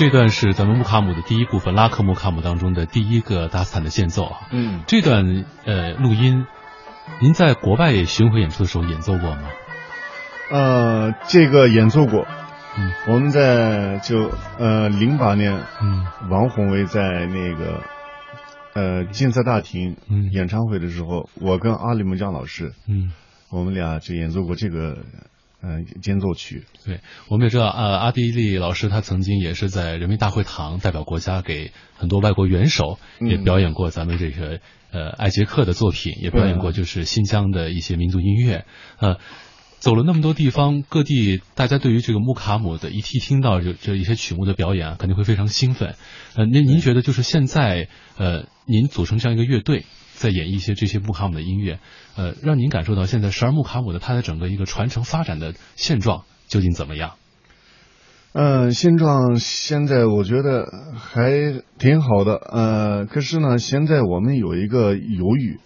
[0.06, 4.46] 这段是咱们穆卡姆的第一部分，拉克穆卡姆当中的第一个达斯坦的献奏啊。
[4.52, 6.46] 嗯，这段呃录音，
[7.20, 9.48] 您在国外巡回演出的时候演奏过吗？
[10.52, 12.24] 呃，这个演奏过。
[12.78, 14.30] 嗯，我们在就
[14.60, 17.82] 呃零八年，嗯，王宏伟在那个
[18.74, 19.96] 呃金色大厅
[20.30, 23.10] 演唱会的时候，我跟阿里木江老师，嗯，
[23.50, 24.98] 我们俩就演奏过这个
[25.66, 26.64] 呃间奏曲。
[26.84, 34.60] 对，我们也知道，呃，阿迪力老师他曾经也是在人民大会堂代表国家给很多外国元首也表演过咱们这个
[34.92, 38.64] 呃艾杰克的作品，也表演过就是新疆的一些民族音乐，
[38.98, 39.16] 呃。
[39.78, 45.94] 走了那么多地方，各地大家对于这个木卡姆的一提听到这这一些曲目的表演啊，肯定会非常兴奋。
[46.34, 49.84] 呃，您您觉得就是现在呃，您组成这样一个乐队，
[50.16, 51.78] 在演绎一些这些穆卡姆的音乐，
[52.16, 57.16] 呃，让您感受到现在十二穆卡姆的它的整个一个传承发展的现状究竟怎么样？
[58.32, 60.66] 嗯，现状现在我觉得
[60.96, 62.34] 还挺好的。
[62.36, 65.58] 呃，可是呢，现在我们有一个犹豫。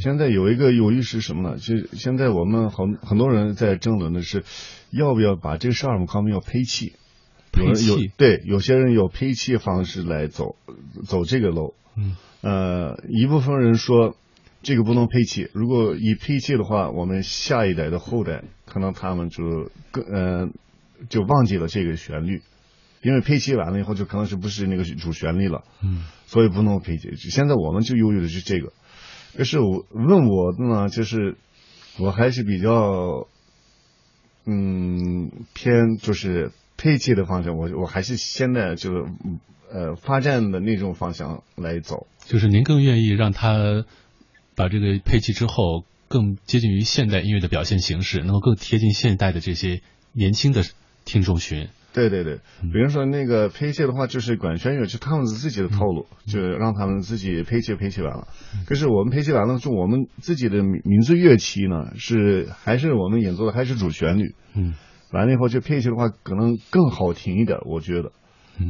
[0.00, 1.56] 现在有一个犹豫是什么呢？
[1.56, 4.44] 就现在我们很很多人在争论的是，
[4.90, 6.92] 要不要把这个十二木卡姆要配器？
[7.50, 10.54] 配器对，有些人有配器方式来走
[11.04, 11.74] 走这个路。
[11.96, 14.16] 嗯，呃，一部分人说
[14.62, 20.48] 这个不能配器，如果以配器的话，我们下一代的后代可能他们就更呃
[21.08, 22.42] 就忘记了这个旋律，
[23.02, 25.64] 因为配器完了以后就可能是不是那个主旋律了。
[25.82, 27.14] 嗯，所以不能配器。
[27.16, 28.72] 现在我们就犹豫的是这个。
[29.36, 31.36] 可是我问我呢，就是
[31.98, 33.26] 我还是比较，
[34.46, 39.04] 嗯，偏就是配器的方向，我我还是现在就是
[39.72, 42.06] 呃发展的那种方向来走。
[42.26, 43.84] 就是您更愿意让他
[44.54, 49.80] 把这个配器之后更接近于现代音乐的表现形式，能够更贴近现代的这些
[50.12, 50.62] 年轻的
[51.04, 51.68] 听众群。
[51.94, 52.36] 对对对，
[52.72, 58.28] 比如说那个配器的话，就是管弦乐，就他们自己的套路，就让他们自己配器配器完了。
[58.66, 64.34] 可是我们配器完了，就我们自己的民族乐器呢，是还是我们演奏的还是主旋律。
[64.54, 64.72] 嗯，
[65.12, 68.12] 完了以后，就配器的话，可能更好听一点，我觉得。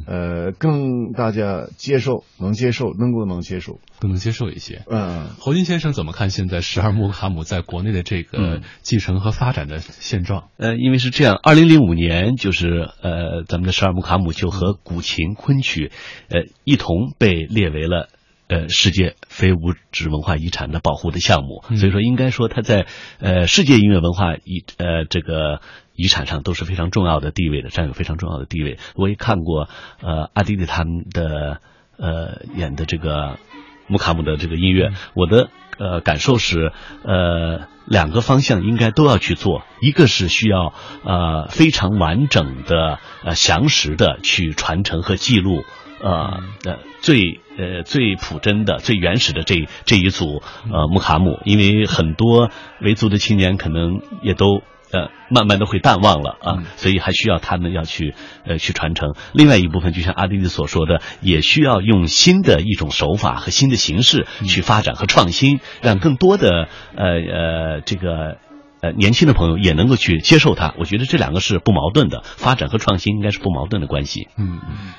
[0.07, 4.83] 呃，更大家接受，能接受，能够能接受，更能接受一些。
[4.89, 10.49] 嗯，侯金先生怎么看现在十二木卡姆在国内的这个继承和发展的现状？
[10.57, 15.91] 呃，因为是这样，二零零五年就是呃，咱们的十二木卡姆就和古琴、昆曲，
[16.29, 18.09] 呃，一同被列为了
[18.49, 21.77] 呃世界非物质文化遗产的保护的项目。
[21.77, 22.87] 所以说，应该说它在
[23.19, 25.61] 呃世界音乐文化遗呃这个。
[25.95, 28.79] 遗产上都是非常重要的地位的，占有非常重要的地位。
[28.95, 29.69] 我也看过，
[30.01, 31.61] 呃，阿迪迪他们的
[31.99, 33.39] 呃演的这个
[33.87, 36.73] 穆卡姆的这个音乐，我的呃感受是，
[37.05, 40.73] 呃，两个方向应该都要去做，一个是需要
[41.05, 45.63] 呃非常完整的、呃详实的去传承和记录，
[46.03, 50.43] 呃的最呃最朴真的、最原始的这这一组
[50.73, 52.51] 呃木卡姆，因为很多
[52.81, 54.63] 维族的青年可能也都。
[54.93, 58.15] 呃，慢慢的会淡忘了啊，所以还需要他们要去
[58.45, 59.15] 呃去传承。
[59.33, 68.37] 另外一部分，就像阿迪迪所说的，也需要用新的一种手法和新的形式去发展和创新，让更多的呃呃这个
[68.83, 70.75] 呃年轻的朋友也能够去接受它。
[70.79, 74.29] 我觉得这两个是不矛盾的，发展和创新应该是不矛盾的关系。
[74.37, 74.93] 嗯嗯。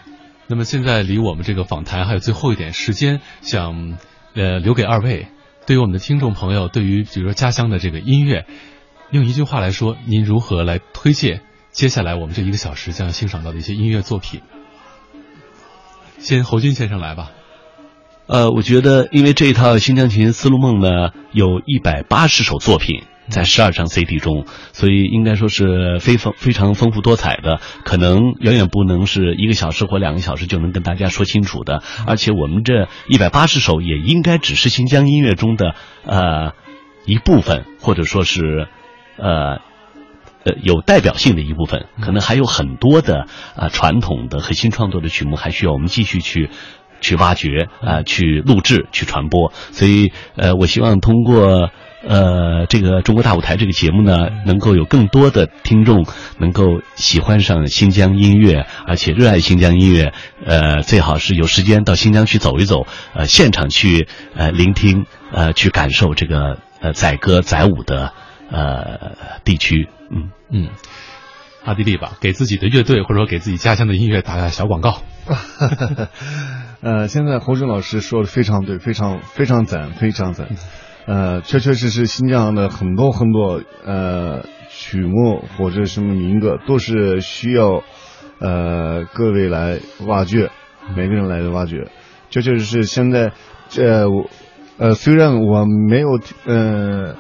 [0.47, 3.99] 那么现在离我们这个访谈还有最后一点时间，想
[4.33, 5.27] 呃留给二位，
[5.67, 8.47] 对于我们的听众朋友，对于比如说家乡的这个音乐。
[9.13, 14.41] 用一句话来说，您如何来推荐接下来我们这一个小时将要欣赏到的一些音乐作品？
[16.17, 17.29] 先侯军先生来吧。
[18.25, 31.83] 呃，我觉得，因为这一套《新疆琴丝路梦》呢，有一百八十首作品在十二张 CD 中，所以应该说是非丰非常丰富多彩的，可能远远不能是一个小时或两个小时就能跟大家说清楚的。
[32.07, 36.53] 而且我们这一百八十首也应该只是新疆音乐中的呃
[37.05, 38.69] 一部分，或者说是。
[39.17, 39.61] 呃，
[40.43, 46.49] 呃，有代表性的一部分，可能还有很多的啊传统的和新创作的曲目，还需要我们继续去
[46.99, 49.53] 去挖掘啊，去录制、去传播。
[49.71, 51.69] 所以，呃，我希望通过
[52.05, 56.05] 呃这个中国大舞台这个节目呢，能够有更多的听众
[56.37, 60.13] 能够喜欢上新疆音乐，而且热爱新疆音乐。
[60.45, 68.11] 呃，最好是有时间到新疆去走一走，呃，现场去呃聆听，呃，去感受这个呃载歌载舞的。
[68.53, 70.69] 呃，地区，嗯嗯，
[71.65, 75.01] 阿迪力吧，给自己的乐队或者说给自己家乡的音乐打打小广告。
[76.81, 80.49] 呃，现在侯军老师说的非常对，非常非常赞，非常赞。
[81.07, 87.81] 呃，确确实实，新疆的很多很多呃曲目或者什么民歌都是需要
[88.39, 90.51] 呃各位来挖掘，
[90.95, 91.89] 每个人来挖掘，
[92.29, 93.31] 这就是现在
[93.69, 94.29] 这我
[94.77, 97.15] 呃虽然我没有呃。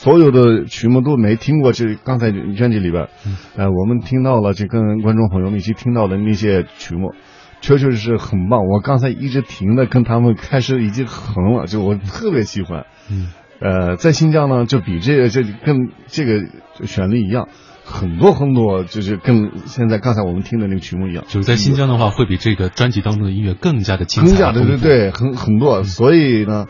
[0.00, 3.10] 所有的曲目都没听过，这刚才专辑里边，
[3.54, 7.12] 呃，我们听到了，这跟观众朋友们一起听到的那些曲目，
[7.60, 8.60] 确确实实很棒。
[8.66, 12.86] 我刚才一直停的跟他们开始已经横了，就我特别喜欢。
[13.10, 13.28] 嗯，
[13.60, 16.46] 呃，在新疆呢，就比这个这跟这个
[16.86, 17.48] 旋律一样，
[17.84, 21.24] 很多很多，就是跟现在刚才我们听的那个曲目一样。
[21.28, 24.30] 就是在新疆的话，会比这个专辑当中的音乐更加的精彩。
[24.30, 25.82] 更加的对对，很很多。
[25.82, 26.68] 所以呢，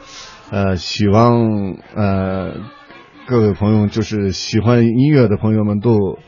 [0.51, 2.55] 呃，希望呃。
[3.31, 6.19] 各位朋友，就是喜欢音乐的朋友们都，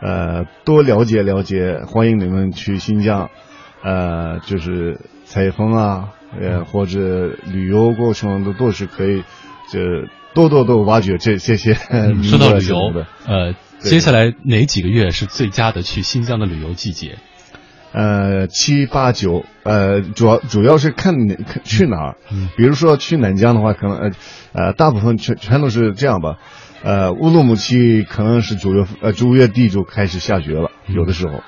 [0.00, 3.28] 呃，多了解了解，欢迎你们去新疆，
[3.84, 9.22] 呃，就是采风啊，呃，或者旅游过程都都是可以，
[9.70, 9.80] 就
[10.34, 11.74] 多多多挖掘这这些。
[11.74, 17.18] 说到旅游，呃，接下来哪几个月是最佳的去新疆的旅游季节？
[17.98, 21.14] 呃，七八九，呃，主要主要是看
[21.64, 22.16] 去哪儿。
[22.30, 24.10] 嗯，比如说去南疆的话，可能呃
[24.52, 26.36] 呃，大部分全全都是这样吧。
[26.82, 31.42] 呃，乌鲁木齐可能是九月呃九月底就开始下雪了，有的时候。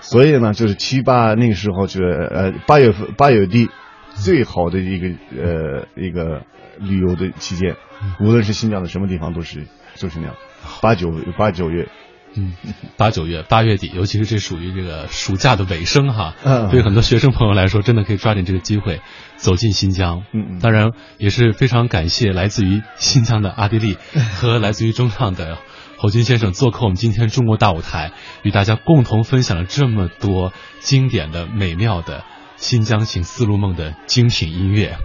[0.00, 3.68] 所以呢，就是七八那个时候，就是呃八月份八月底，
[4.16, 5.06] 最好的一个
[5.40, 6.42] 呃一个
[6.80, 7.76] 旅游的期间，
[8.18, 10.34] 无论是新疆的什么地方都是就是那样。
[10.80, 11.86] 八九八九月。
[12.34, 12.52] 嗯，
[12.96, 19.00] 八九月八月底，尤其是这属于这个暑假的尾声哈，嗯，对很多学生朋友来说，真的可以抓紧这个机会
[19.36, 20.24] 走进新疆。
[20.32, 23.96] 嗯，当然也是非常感谢来自于新疆的阿迪力
[24.38, 25.58] 和来自于中唱的
[25.98, 32.24] 侯军先生做客我们今天中国大舞台，与大家共同分享了这么多经典的、美妙的
[32.56, 34.96] 新疆情丝路梦的精品音乐。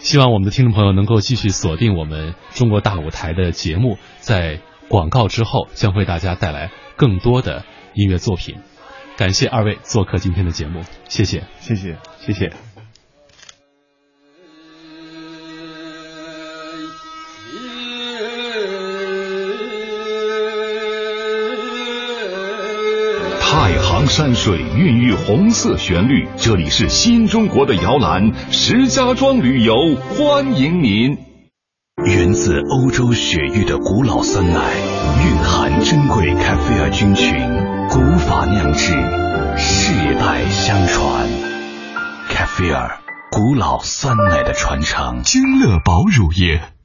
[0.00, 4.60] 希望我们的听众朋友能够继续锁定我们中国大舞台的节目，在。
[4.88, 8.56] 广告之后将为大家带来更多的音乐作品，
[9.16, 12.50] 感谢二位做客今天的节目，谢谢，谢谢，谢谢。
[23.40, 31.27] 太行山水孕育红色旋律，这里是新中国的摇篮——石家庄旅游，欢迎您。
[32.04, 37.34] 源自欧洲雪域的古老酸奶，蕴含珍贵卡菲尔菌群，
[37.88, 38.92] 古法酿制，
[39.56, 41.28] 世代相传。
[42.30, 43.00] 卡菲尔，
[43.32, 45.22] 古老酸奶的传承。
[45.24, 46.77] 君乐宝乳业。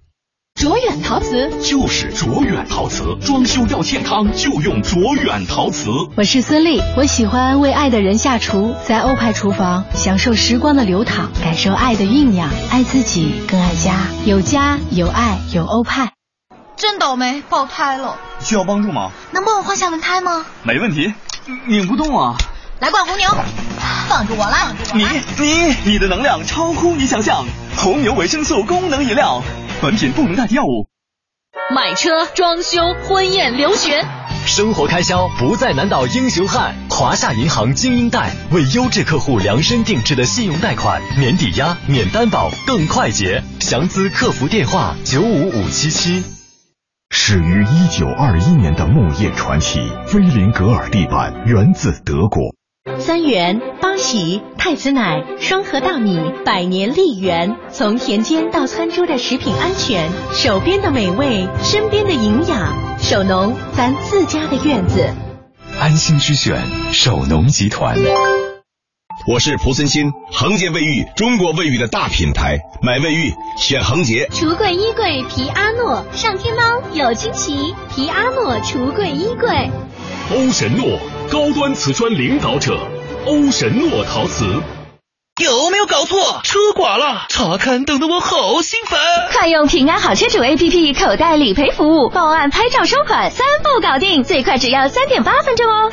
[0.55, 5.89] 卓远陶瓷就是卓远陶瓷，装修要健康就用卓远陶瓷。
[6.15, 16.11] 我是孙俪，我喜欢为爱的人下厨，在欧派厨房享受时光的流淌，感受爱的酝酿，爱自己更爱家，有家有爱有欧派。
[16.77, 19.09] 真倒霉，爆胎了，需要帮助吗？
[19.31, 20.45] 能帮我换下轮胎吗？
[20.61, 21.13] 没问题，
[21.67, 22.37] 拧不动啊。
[22.79, 23.29] 来罐红牛，
[24.07, 24.75] 放住我了。
[24.93, 25.05] 你
[25.39, 27.43] 你你的能量超乎你想象，
[27.75, 29.41] 红牛维生素功能饮料。
[29.83, 30.87] 本品不能代替药物。
[31.75, 34.01] 买车、装修、婚宴、留学，
[34.45, 36.73] 生活开销不再难倒英雄汉。
[36.89, 43.43] 华夏银行精英贷为优质客户量身定制的信用贷款，免抵押、免担保，更快捷。
[43.59, 46.23] 详咨客服电话九五五七七。
[47.09, 52.41] 始于一九二一年的木业传奇菲林格尔地板，源自德国。
[52.99, 65.07] 三元八喜太子奶双核大米百年丽源，从田间到餐桌的食品安全，手边的美味，身边的营养，守农咱自家的院子，
[65.79, 66.61] 安心之选
[66.91, 67.97] 守农集团。
[69.31, 74.27] 我是蒲森新，恒洁卫浴，中国卫浴的大品牌，买卫浴选恒洁。
[74.33, 79.71] 橱柜衣柜皮阿诺，上天猫有惊喜，皮阿诺橱柜衣柜。
[80.31, 80.99] 欧神诺。
[81.31, 82.77] 高端瓷砖领导者，
[83.25, 84.45] 欧神诺陶瓷。
[85.41, 86.41] 有没有搞错？
[86.43, 88.99] 车剐了，查看等得我好心烦。
[89.31, 95.91] 快用平安好车主 APP 口袋理赔服务，报案、拍照、收款三步搞定，最快只要三点八分钟哦。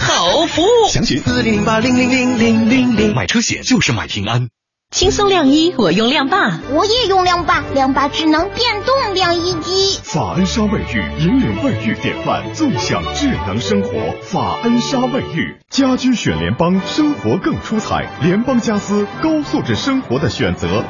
[0.00, 3.14] 好服务，详询四零八零零零零零零。
[3.14, 4.48] 买车险就是买平安。
[4.92, 9.98] 轻松晾衣，我用晾霸，我也用晾霸，晾霸智能电动晾衣机。
[10.02, 13.90] 法恩莎卫浴引领卫浴典范，纵享智能生活。
[14.20, 18.06] 法恩莎卫浴，家居选联邦，生活更出彩。
[18.20, 20.84] 联邦家私，高素质生活的选择。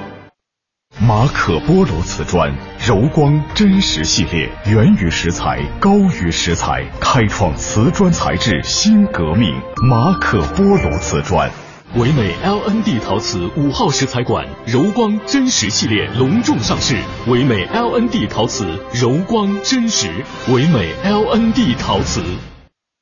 [0.99, 2.53] 马可波罗瓷砖，
[2.85, 9.55] 柔光真实系列，源于石材，高于石材，开创瓷砖材质新革命。
[9.89, 11.49] 马可波罗瓷砖。
[11.95, 16.97] 唯美 LND 陶瓷五号石材馆柔光真实系列隆重上市，
[17.27, 20.09] 唯美 LND 陶瓷柔光真实，
[20.49, 22.23] 唯美 LND 陶瓷。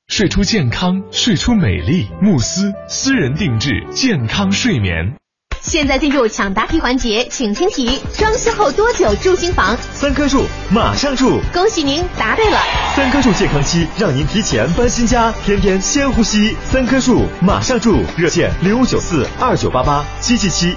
[0.08, 2.08] 睡出健康，睡出美丽。
[2.20, 5.19] 慕斯私人定制健康睡眠。
[5.62, 9.76] 现在进入抢答题环节，请听题：装修后多久住新房？
[9.92, 11.38] 三棵树，马上住！
[11.52, 12.58] 恭喜您答对了。
[12.96, 16.56] 三棵树健康期，让您提前搬新家，天天先呼吸。
[16.64, 18.02] 三棵树，马上住！
[18.16, 20.74] 热线零五九四二九八八七七七。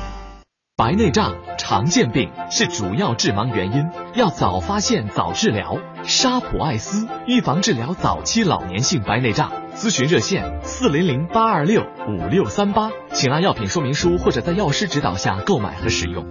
[0.75, 3.85] 白内障常见病，是主要致盲原因，
[4.15, 5.77] 要早发现早治疗。
[6.03, 16.25] 沙普爱思预防治疗早期老年性白内障，咨询热线四零零八二六五六三八，请按药品说明书或者在药师指导下购买和使用。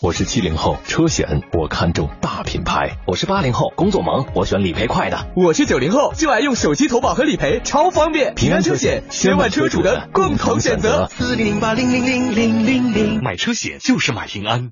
[0.00, 2.98] 我是七零后，车险我看中大品牌。
[3.06, 5.26] 我是八零后，工作忙，我选理赔快的。
[5.34, 8.34] 我是九零后，就爱用手机投保和理赔，超方便。
[8.34, 11.08] 平安车险，千万车主的共同选择。
[11.10, 14.70] 四零零八零零零零零零，买车险就是买平安。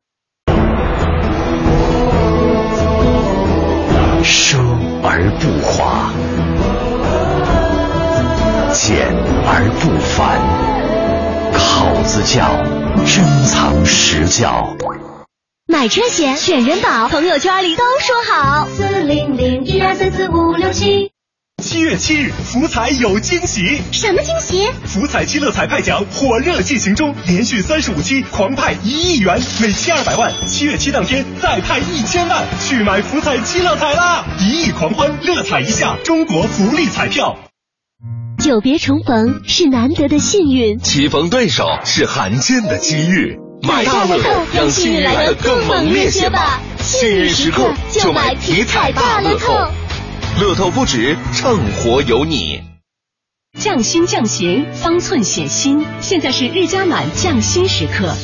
[4.23, 6.13] 生而不华，
[8.75, 9.07] 简
[9.47, 10.43] 而不凡，
[11.57, 12.51] 考字教，
[13.07, 14.77] 珍藏实教。
[15.69, 18.67] 买车险选人保，朋友圈里都说好。
[18.67, 21.13] 四零零一二三四五六七。
[21.63, 23.81] 七月七日，福彩有惊喜！
[23.93, 24.69] 什么惊喜？
[24.85, 30.33] 福彩七乐彩派奖火热进行中，连续三十五期狂派一亿元，每期二百万。
[30.49, 34.25] 七月七当天再派一千万，去买福彩七乐彩啦！
[34.41, 37.39] 一亿狂欢，乐彩一下，中国福利彩票。
[38.45, 43.39] 久别重逢是难得的幸运，棋逢对手是罕见的机遇。
[43.62, 46.61] 买大乐透，让幸运来得更猛烈些吧！
[46.79, 49.55] 幸运时刻就买体彩大乐透。
[50.43, 52.61] 乐透不止，畅活有你。
[53.59, 55.83] 匠心匠心，方寸显心。
[56.03, 58.15] 现在是日加满匠心时刻。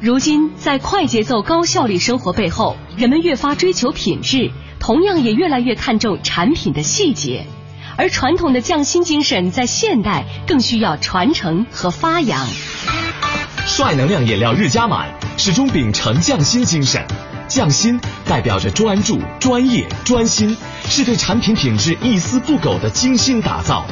[0.00, 4.50] 如今，在快节奏、高效率生活背后，人们越发追求品质，
[4.80, 7.44] 同样也越来越看重产品的细节。
[7.96, 12.46] 而传统的匠心精神，在现代更需要传承和发扬。
[13.66, 17.04] 帅能量饮料日加满始终秉承匠心精神，
[17.48, 20.56] 匠心代表着专注、专业、专心，
[20.88, 23.86] 是对产品品质一丝不苟的精心打造。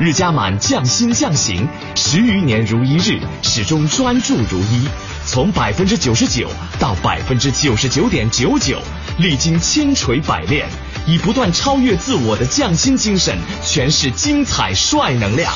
[0.00, 4.88] 日加满匠心匠行，十余年如一日，始终专注如一，
[5.24, 6.48] 从百分之九十九
[6.80, 8.80] 到百分之九十九点九九，
[9.18, 10.66] 历经千锤百炼，
[11.06, 15.52] 以不断超越自我的匠心精神，诠释精彩帅能量。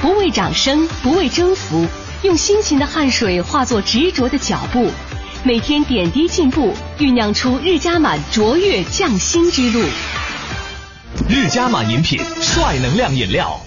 [0.00, 1.86] 不为掌声，不为征服。
[2.22, 4.88] 用辛勤的汗水化作执着的脚步，
[5.42, 9.84] 每天点滴进步，酝酿出日加满卓越匠心之路。
[11.28, 13.60] 日加满饮品，帅能量饮料，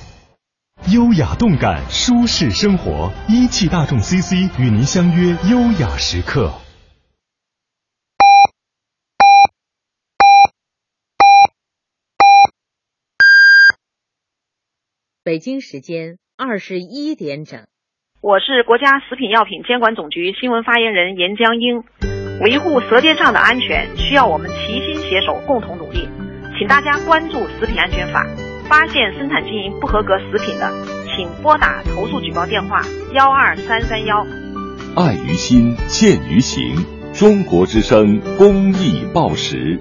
[0.87, 3.11] 优雅动感，舒适生活。
[3.27, 6.53] 一汽大众 CC 与您相约优雅时刻。
[15.25, 17.61] 北京时间二十一点整。
[18.21, 21.81] 我是国家食品药品监管总局新闻发言人严江英。
[22.41, 26.07] 维护舌尖上的安全，需要我们齐心携手，共同努力。
[26.59, 28.23] 请大家关注《食品安全法》，
[28.69, 30.71] 发现生产经营不合格食品的，
[31.15, 32.83] 请拨打投诉举报电话
[33.15, 34.23] 幺二三三幺。
[34.95, 36.85] 爱于心，见于行。
[37.15, 39.79] 中国之声公益报时。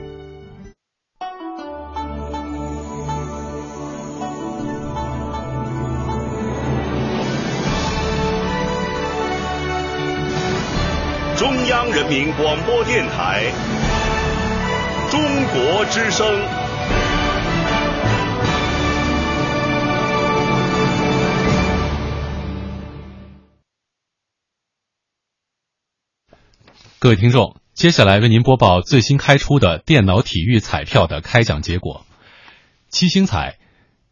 [11.74, 13.50] 央人民广播电台
[15.10, 16.24] 中国之声。
[27.00, 32.06] 各位听众，接下来为您播报最新开出的电脑体育彩票的开奖结果。
[32.88, 33.58] 七星彩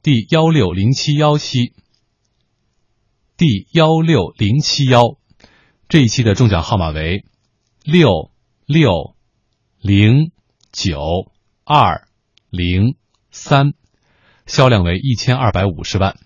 [0.03, 1.73] 第幺六零七幺七，
[3.37, 5.17] 第幺六零七幺。
[5.89, 7.25] 这一期的中奖号码为
[7.85, 8.31] 六
[8.65, 9.17] 六
[9.81, 10.31] 零
[10.71, 11.33] 九
[11.65, 12.07] 二
[12.49, 12.97] 零
[13.33, 13.73] 三，
[14.47, 16.17] 销量为一千二百五十万。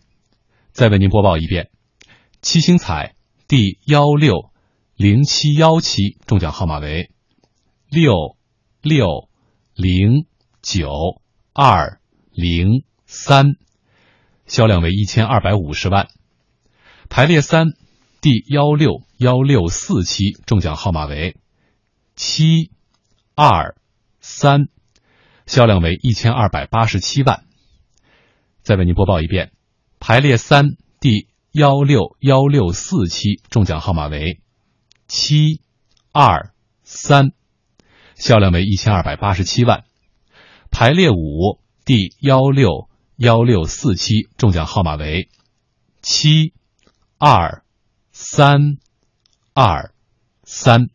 [0.72, 1.70] 再为您播报一遍，
[2.42, 3.14] 七星彩
[3.48, 4.50] 第幺六
[4.96, 7.10] 零七幺七，中奖号码为
[7.88, 8.36] 六
[8.82, 9.30] 六
[9.74, 10.26] 零
[10.60, 10.90] 九
[11.54, 12.00] 二
[12.32, 13.52] 零三，
[14.44, 16.08] 销量为一千二百五十万。
[17.08, 17.68] 排列三
[18.20, 19.06] 第幺六。
[19.18, 21.38] 幺六四七中奖号码为
[22.16, 22.72] 七
[23.34, 23.76] 二
[24.20, 24.68] 三，
[25.46, 27.44] 销量为一千二百八十七万。
[28.62, 29.52] 再为您播报一遍，
[30.00, 34.40] 排列三第幺六幺六四期中奖号码为
[35.06, 35.60] 七
[36.10, 37.32] 二三，
[38.14, 39.84] 销量为一千二百八十七万。
[40.70, 45.28] 排列五第幺六幺六四期，中奖号码为
[46.00, 46.54] 七
[47.18, 47.62] 二
[48.10, 48.78] 三
[49.52, 49.92] 二
[50.44, 50.88] 三，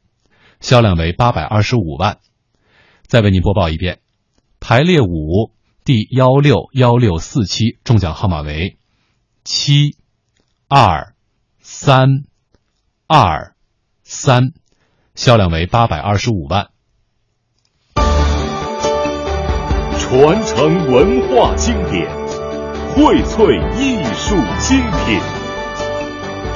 [0.61, 2.19] 销量为八百二十五万。
[3.05, 3.99] 再为您播报一遍，
[4.61, 5.51] 排列五
[5.83, 8.77] 第幺六幺六四期，中奖号码为
[9.43, 9.97] 七
[10.69, 11.13] 二
[11.59, 12.23] 三
[13.07, 13.55] 二
[14.03, 14.53] 三，
[15.15, 16.69] 销量为八百二十五万。
[19.97, 22.05] 传承文化经典，
[22.95, 25.19] 荟萃艺术精品。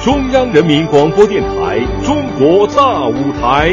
[0.04, 3.70] 中央人民广播电台《中国大舞台》，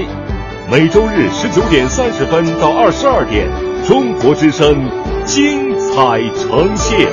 [0.71, 3.47] 每周日十九点三十分到二十二点，
[3.85, 4.89] 中国之声
[5.25, 7.07] 精彩呈现。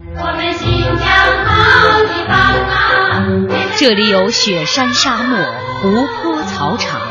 [0.00, 1.06] 我们新疆
[1.44, 2.34] 好地方
[2.66, 3.22] 啊！
[3.76, 5.38] 这里有雪山、沙漠、
[5.82, 5.90] 湖
[6.22, 7.02] 泊、草场。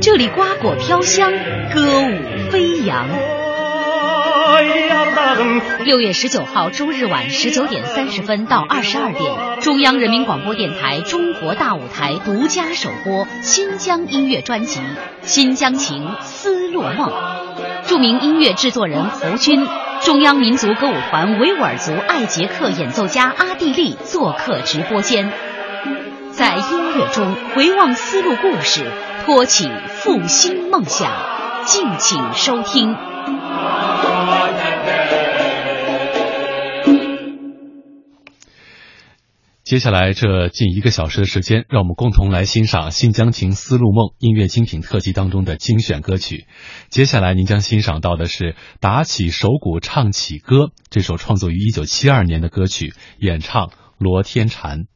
[0.00, 1.32] 这里瓜果飘香，
[1.72, 3.06] 歌舞飞扬。
[5.84, 14.80] 六月十九号周日晚十九点三十分到二十二点，中央人民广播电台《中国大舞台》独家首播新疆音乐专辑
[15.22, 17.10] 《新疆情·丝路梦》，
[17.88, 19.66] 著名音乐制作人侯军。
[20.02, 25.32] 中央民族歌舞团维吾尔族艾杰克演奏家阿蒂利做客直播间，
[26.30, 28.84] 在音乐中回望丝路故事，
[29.24, 31.10] 托起复兴梦想，
[31.64, 32.94] 敬请收听。
[39.64, 46.46] 接下来这近一个小时的时间，让我们共同来欣赏《新疆情·丝路梦》音乐精品特辑当中的精选歌曲。
[46.88, 50.56] 接下来您将欣赏到的是《打起手鼓唱起歌》
[50.88, 54.86] 这首创作于一九七二年的歌曲，演唱罗天婵。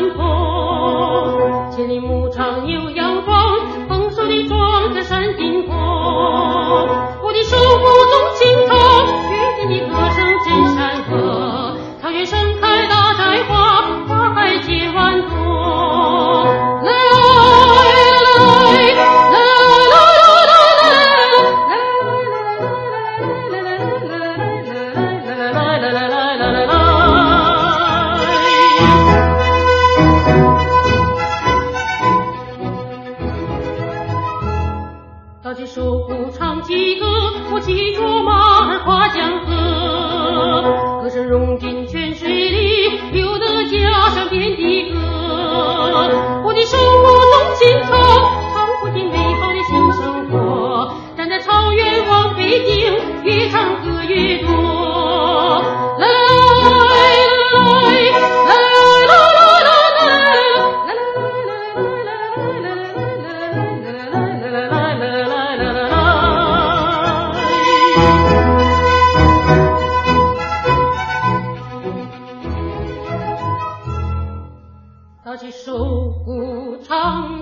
[0.00, 3.36] 山坡，千里牧场牛羊壮，
[3.86, 5.76] 丰收的庄稼山顶坡。
[7.22, 8.66] 我的手鼓动情
[46.70, 47.90] 手舞动情长，
[48.54, 50.94] 唱不尽美好的新生活。
[51.16, 55.79] 站在草原望北京，越唱歌越多。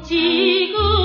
[0.08, 0.97] 几个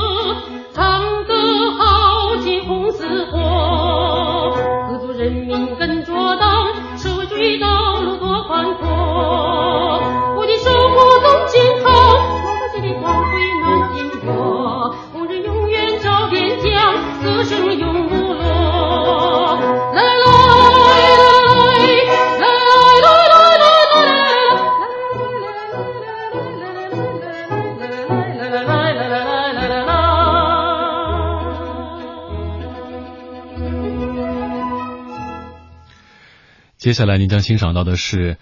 [36.83, 38.37] 接下来您将欣赏到的是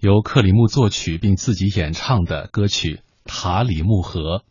[0.00, 4.42] 由克里木作曲并自己演唱的歌曲《塔里木河》。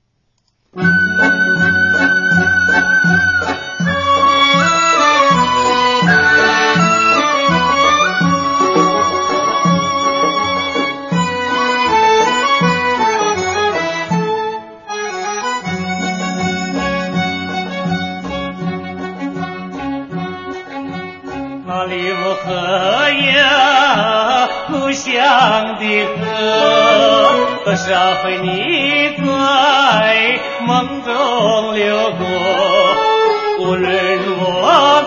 [25.80, 25.84] 的
[26.16, 26.22] 河，
[27.66, 27.88] 多少
[28.24, 28.48] 回你
[29.18, 32.22] 在梦中流过。
[33.60, 33.92] 无论
[34.40, 34.42] 我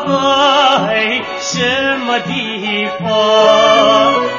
[0.07, 3.05] 在什么地方，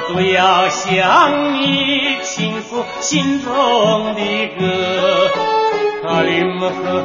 [0.10, 4.22] 都要向你倾诉心中的
[4.58, 5.30] 歌。
[6.08, 7.04] 阿里木河，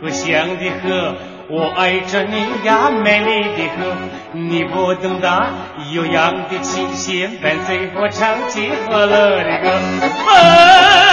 [0.00, 1.14] 故乡的河，
[1.46, 3.94] 我爱着你呀，美丽的河，
[4.32, 5.46] 你不懂得
[5.92, 9.70] 悠扬的琴弦伴随我唱起欢乐的歌。
[10.30, 11.12] 哎，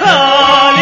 [0.00, 0.78] 塔里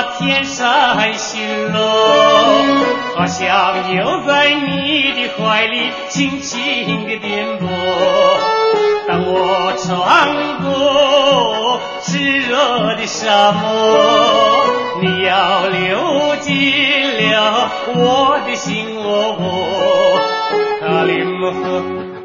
[0.00, 1.78] 天山行路，
[3.14, 7.66] 好像又在你的怀里轻轻的颠簸。
[9.06, 13.60] 当我穿过湿热的沙漠，
[15.02, 16.52] 你要流进
[17.30, 19.36] 了我的心窝。
[20.80, 21.82] 塔里木河，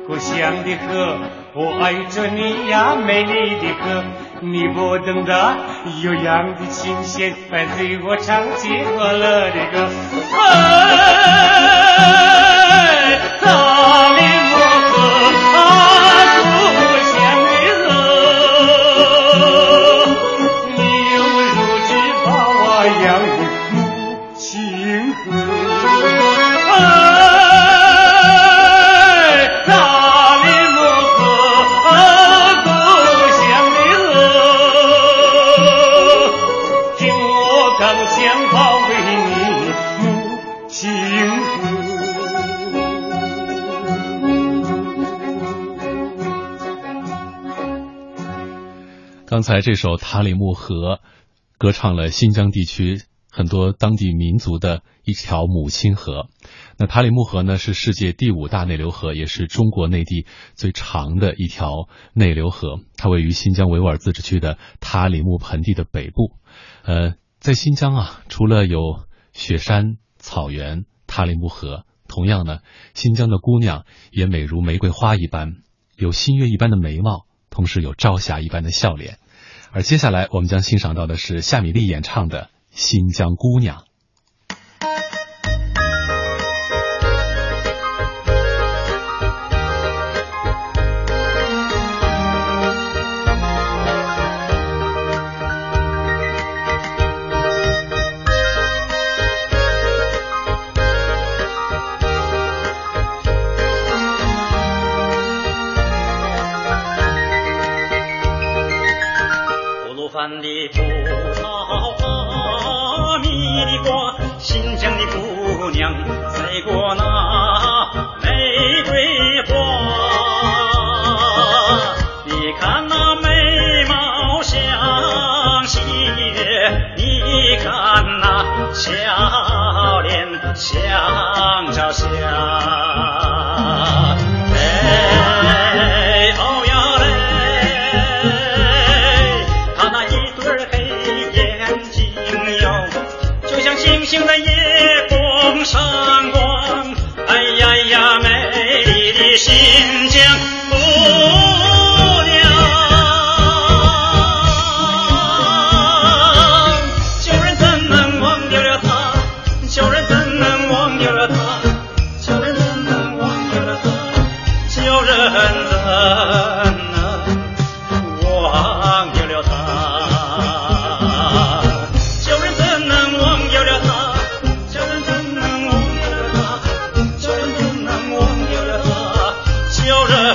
[0.08, 1.18] 故乡的河，
[1.54, 4.04] 我爱着你呀，美丽的河。
[4.42, 5.58] 你不懂得
[6.04, 9.90] 悠扬的琴弦伴随我唱起欢乐的歌。
[10.38, 11.66] 啊，
[49.58, 50.98] 才这首《塔里木河》
[51.58, 53.02] 歌唱了新疆地区
[53.32, 56.28] 很多当地民族的一条母亲河。
[56.78, 62.82] 那塔里木河呢，是世界第五大内流河，也是中国内地最长的一条内流河。
[62.98, 66.34] 它位于新疆维吾尔自治区的塔里木盆地的北部。
[66.84, 72.60] 呃，在新疆啊，除了有雪山、草原、塔里木河，同样呢，
[72.94, 75.54] 新疆的姑娘也美如玫瑰花一般，
[75.96, 79.18] 有新月一般的眉毛，同时有朝霞一般的笑脸。
[79.72, 83.78] 而接下来我们将欣赏到的是夏米丽演唱的《新疆姑娘》。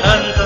[0.02, 0.41] Jahan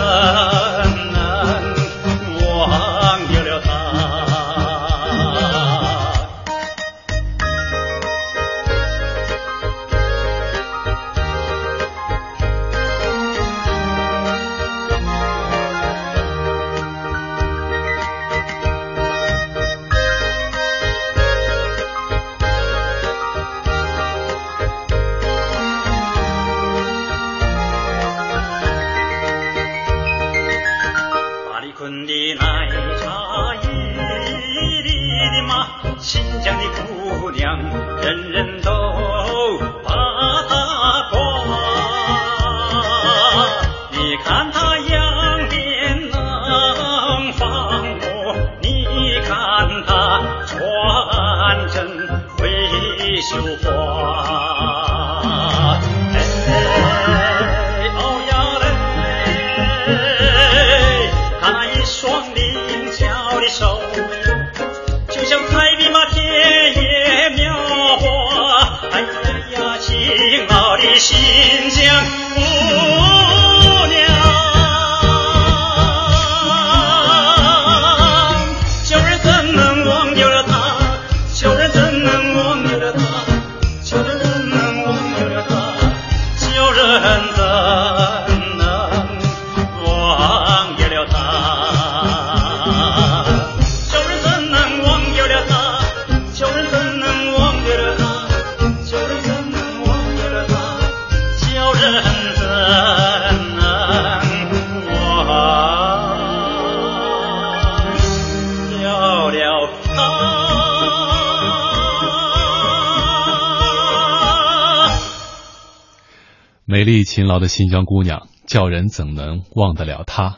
[117.17, 120.37] 勤劳的新疆姑娘，叫人怎能忘得了她？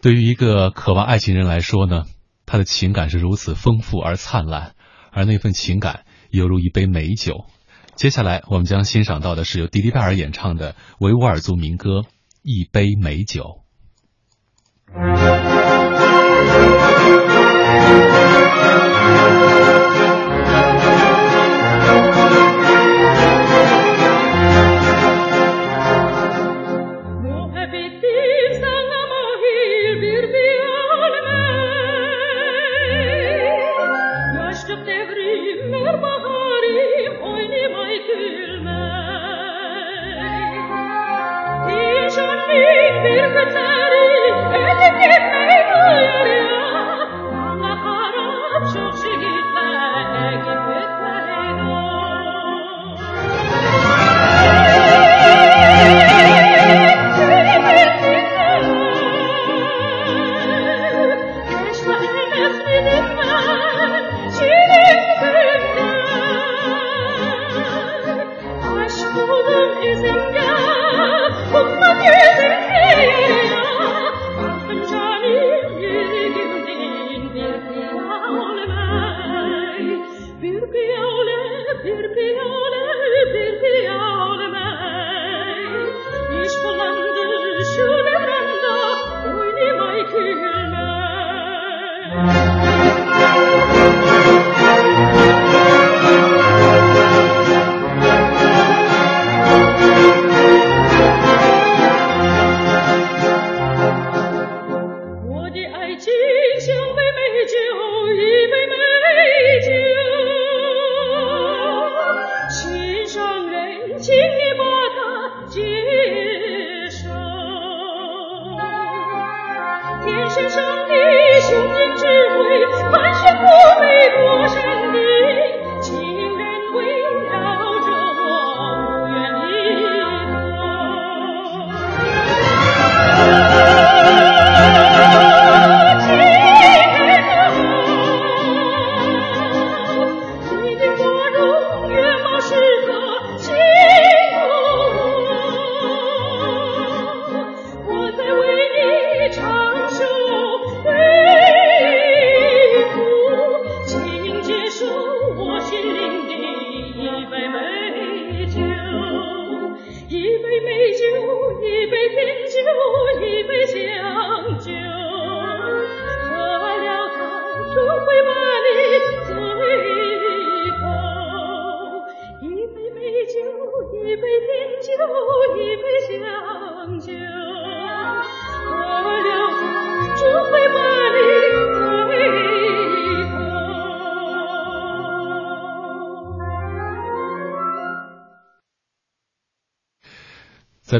[0.00, 2.04] 对于一个渴望爱情人来说呢，
[2.46, 4.72] 她的情感是如此丰富而灿烂，
[5.12, 7.44] 而那份情感犹如一杯美酒。
[7.96, 11.90] 接下来我们将欣赏到的是由迪丽拜尔演唱的维吾尔族民歌
[12.40, 13.42] 《一杯美酒》。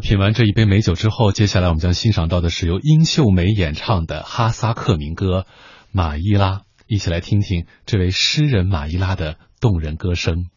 [0.05, 5.41] 品完这一杯美酒之后，接下来我们将欣赏到的是由殷秀梅演唱的哈萨克民歌
[5.93, 10.51] 《马伊拉》，一起来听听这位诗人马伊拉的动人歌声。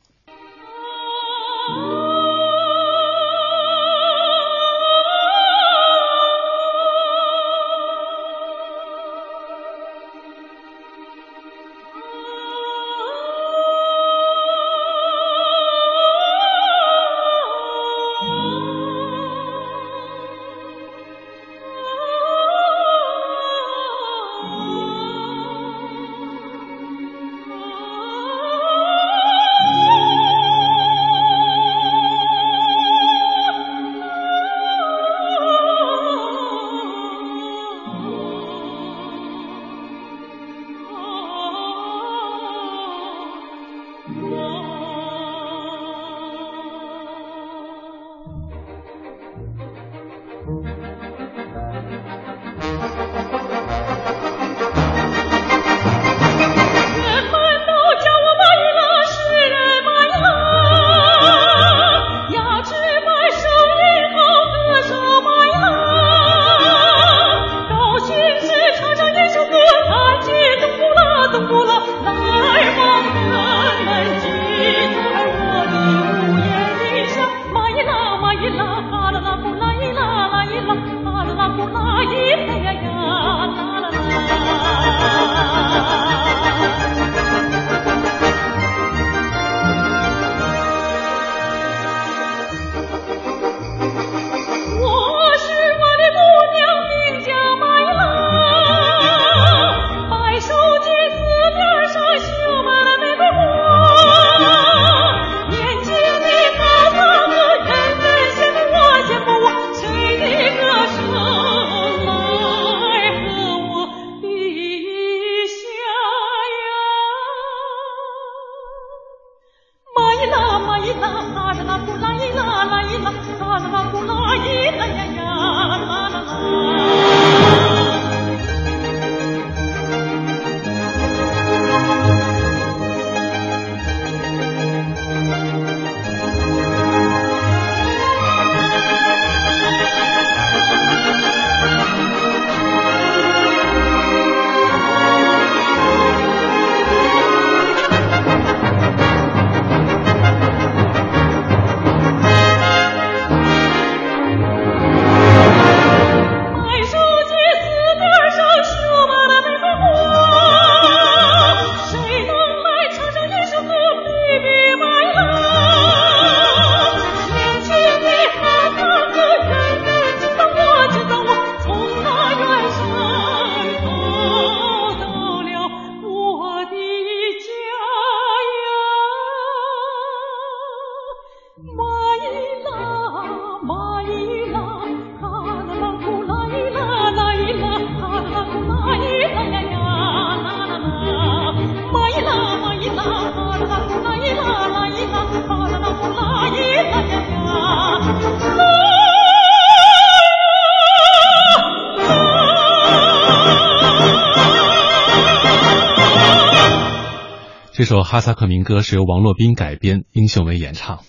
[208.09, 211.03] 哈萨克民歌是由王洛宾改编，英雄伟演唱。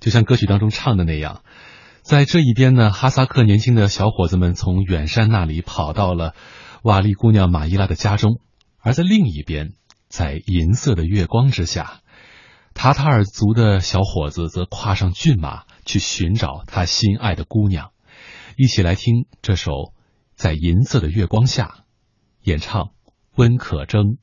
[0.00, 1.44] 就像歌曲当中唱的那样，
[2.02, 6.34] 在这一边呢，哈萨克年轻的小伙子们从远山那里跑到了
[6.82, 8.40] 瓦利姑娘马伊拉的家中；
[8.80, 9.74] 而在另一边，
[10.08, 12.00] 在银色的月光之下，
[12.74, 17.92] 塔塔尔族的小伙子则跨上骏马去寻找他心爱的姑娘。
[18.56, 19.70] 一起来听这首
[20.34, 21.66] 《在银色的月光下》，
[22.42, 22.90] 演唱
[23.36, 24.16] 温可铮。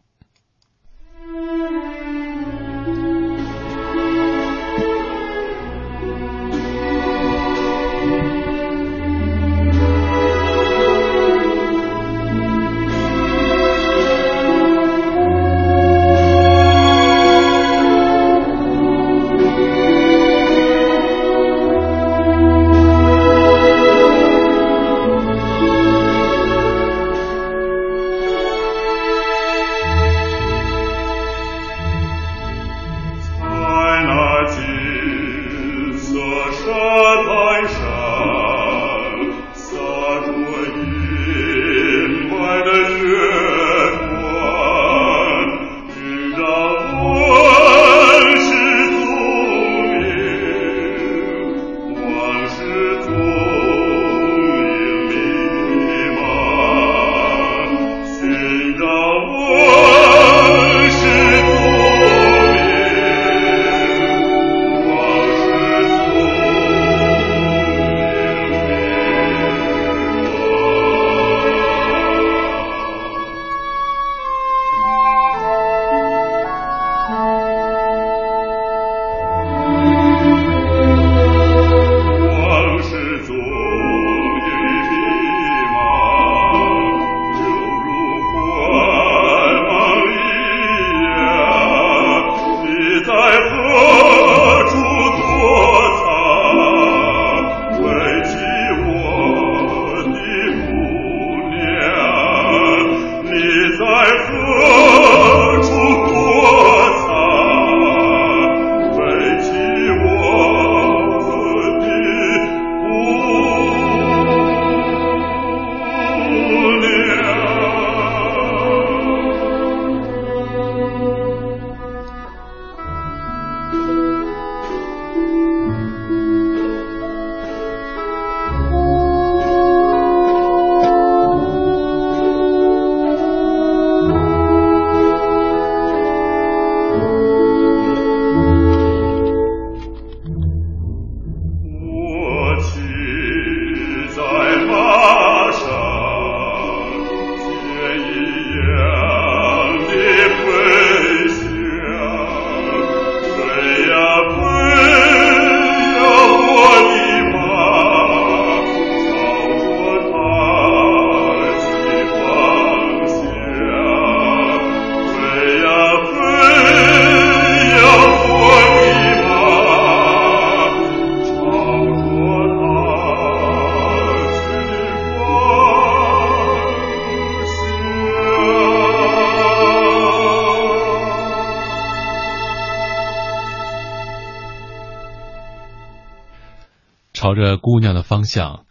[188.27, 188.67] 想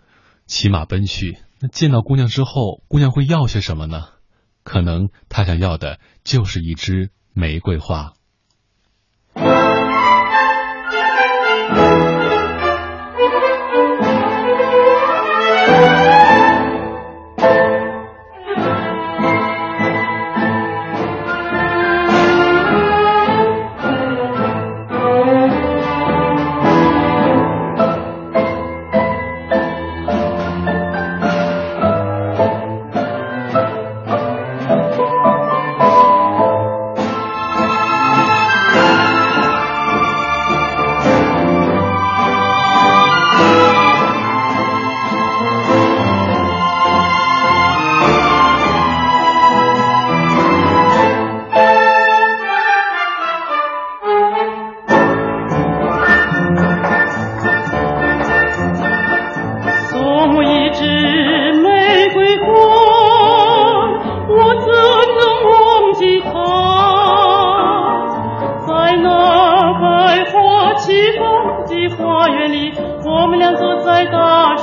[0.46, 1.38] 骑马奔去。
[1.58, 4.04] 那见到姑娘之后，姑娘会要些什么呢？
[4.62, 8.12] 可能她想要的就是一支玫瑰花。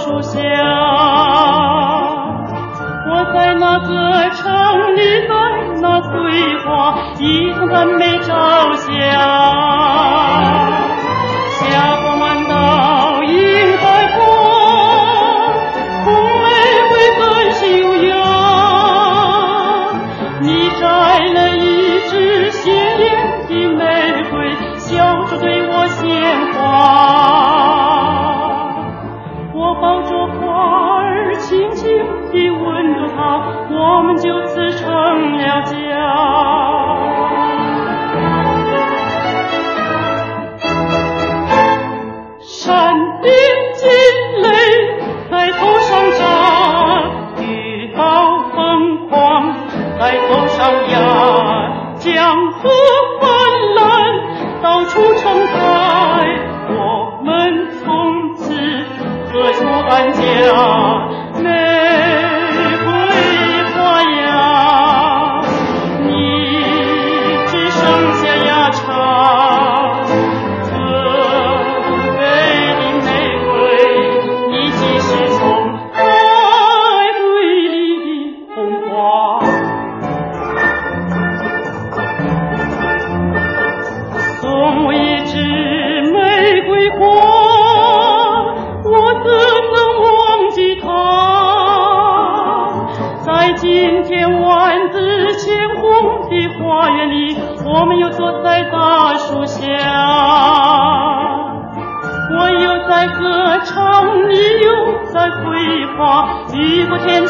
[0.04, 0.38] 树下，
[3.08, 3.90] 我在那歌
[4.32, 5.00] 城里，
[5.30, 5.34] 在
[5.82, 6.10] 那翠
[6.66, 8.92] 花，一映得美朝霞。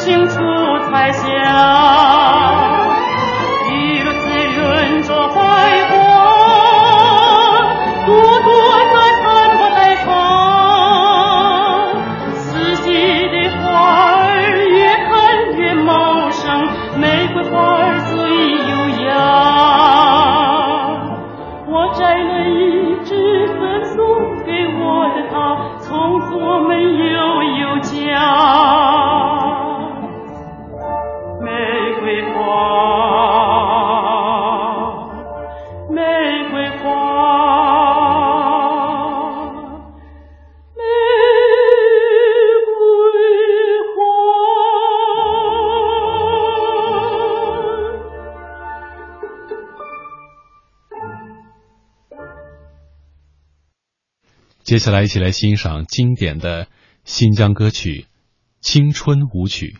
[0.04, 0.36] 清楚
[0.92, 1.83] 才笑。
[54.74, 56.66] 接下来一起来欣赏经典的
[57.06, 57.90] 新疆歌曲
[58.60, 59.76] 《青春舞曲》。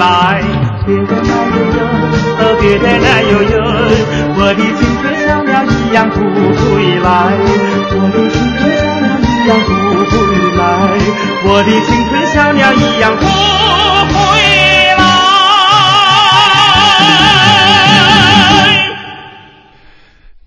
[0.00, 0.42] 来。
[0.86, 1.84] 别的那悠悠，
[2.60, 3.54] 别的那悠悠，
[4.34, 6.16] 我的青春小鸟一样不
[6.56, 6.60] 回
[7.04, 7.06] 来。
[7.92, 9.68] 我的青春小鸟一样不
[10.10, 10.12] 回
[10.56, 10.60] 来。
[11.44, 13.22] 我的青春小鸟一样不
[14.08, 14.49] 回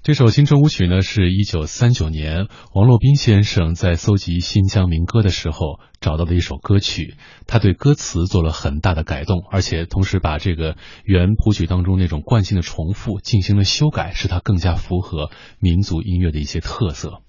[0.03, 7.15] 这首《青春舞曲》呢，是一九三九年王洛宾先生在搜集新疆民歌的时候找到的一首歌曲。
[7.47, 10.75] 他对歌词做了很大的改动，而且同时把这个
[11.05, 15.31] 原谱曲当中那种惯性的重复进行了修改，使它更加符合
[15.61, 17.21] 民族音乐的一些特色。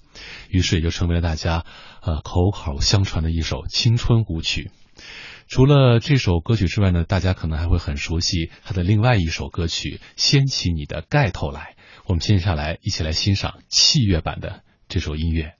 [0.50, 1.64] 于是也就成为了大家
[2.02, 4.72] 呃口口相传的一首青春舞曲。
[5.46, 11.60] 除了这首歌曲之外呢，大家可能还会很熟悉他的另外一首歌曲《掀起你的盖头来》。
[12.06, 15.54] 我们接下来一起来欣赏器乐版的这首音乐。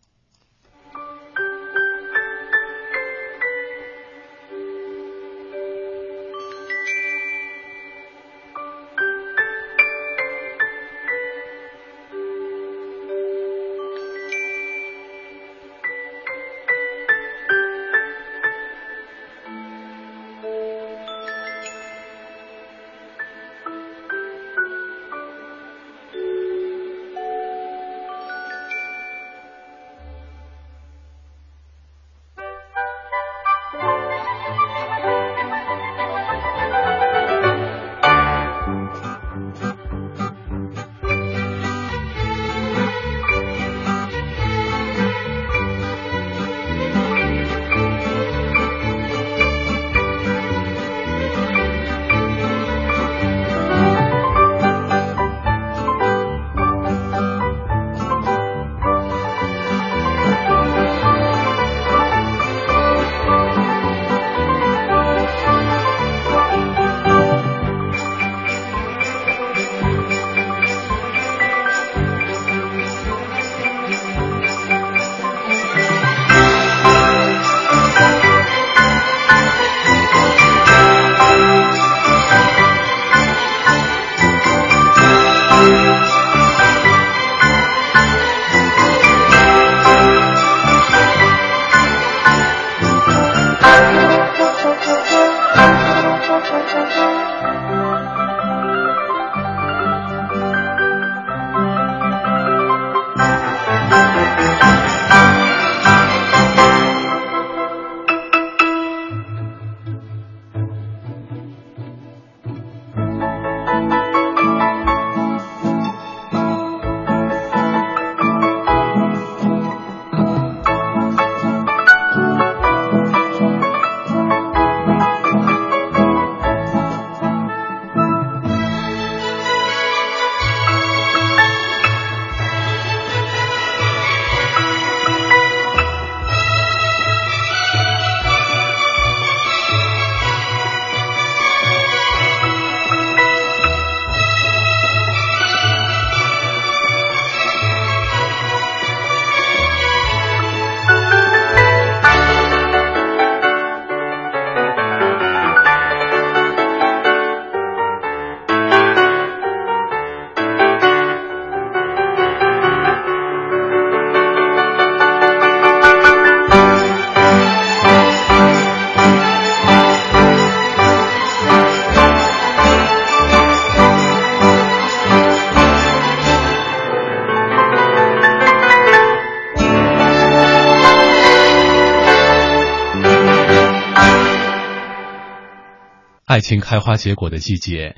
[186.35, 187.95] 爱情开花结果的季节，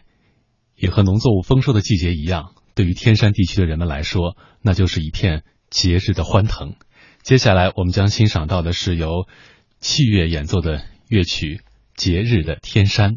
[0.74, 6.74] 也和农作物丰收的季节一样，对于天山地区的人们来说，那就是一片节日的欢腾。
[7.22, 9.26] 接下来我们将欣赏到的是由
[9.80, 11.46] 器乐演奏的乐曲
[11.94, 13.12] 《节日的天山》。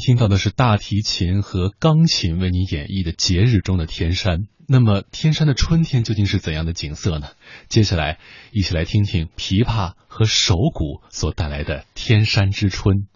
[0.00, 4.48] 听到的是大提琴和钢琴为你演绎的节日中的天山。
[4.66, 7.28] 那么，天山的春天究竟是怎样的景色呢？
[7.68, 8.18] 接下来，
[8.52, 13.06] 一起来听听琵琶和手鼓所带来的天山之春。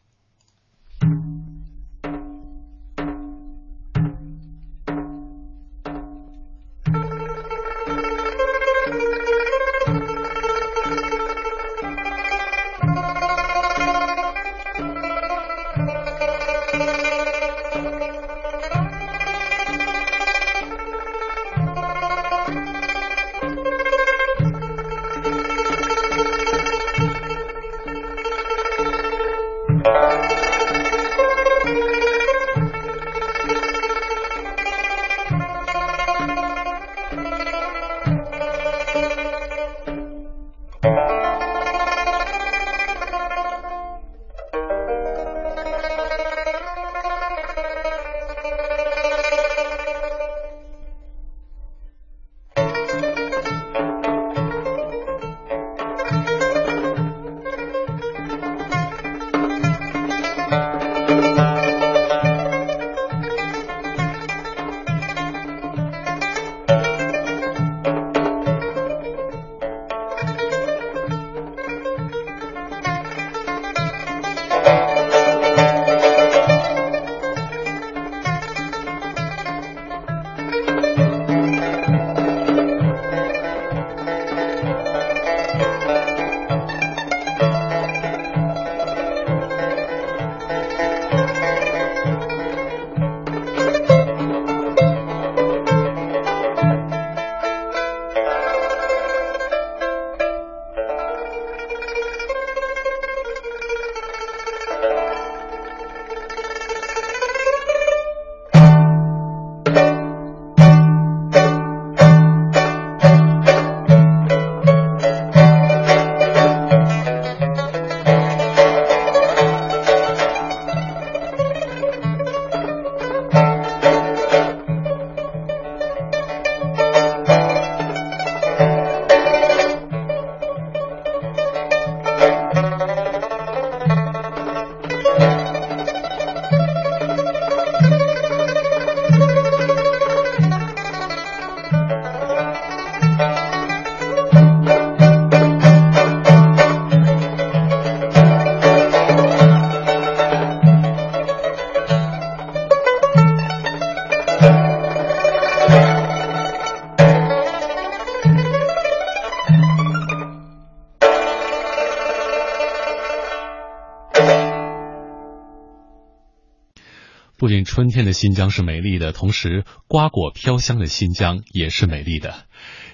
[167.74, 172.44] 春天的新疆是美丽的，同时瓜果飘香的新疆也是美丽的。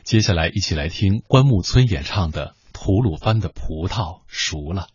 [0.04, 4.86] 接下来，一起来听关牧村演唱的《吐鲁番的葡萄熟了》。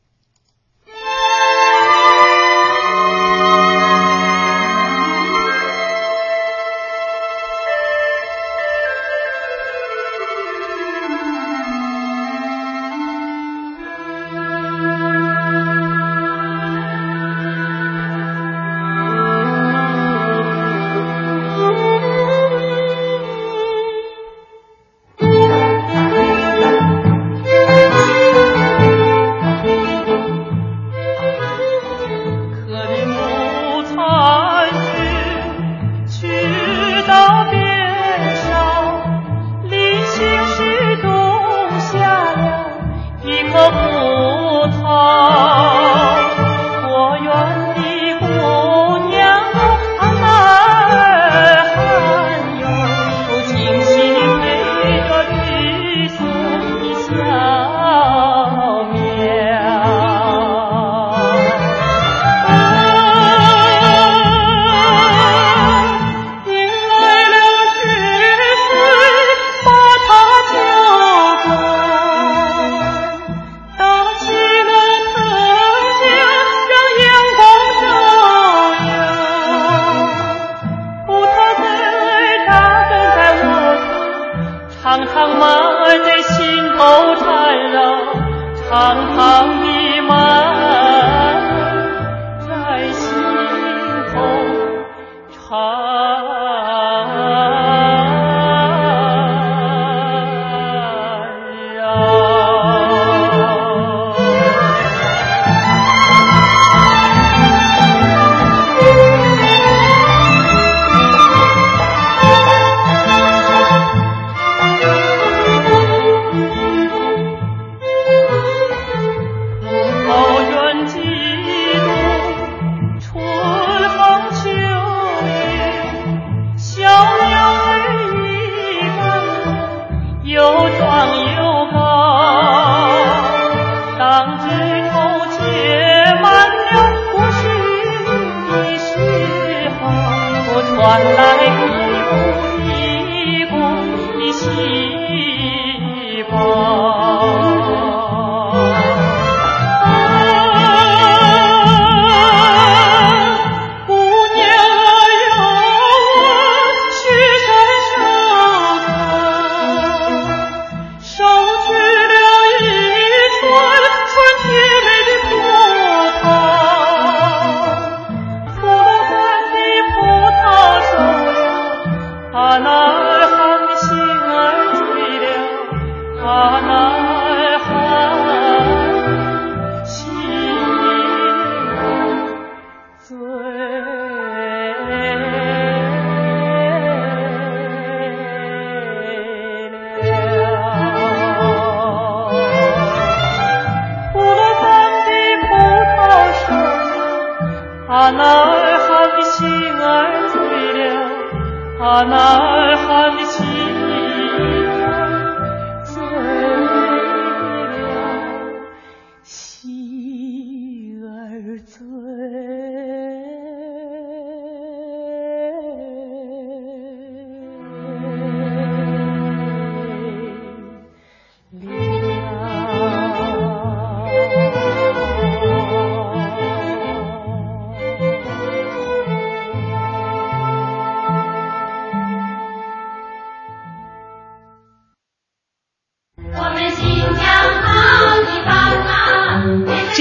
[88.95, 90.94] 长长的门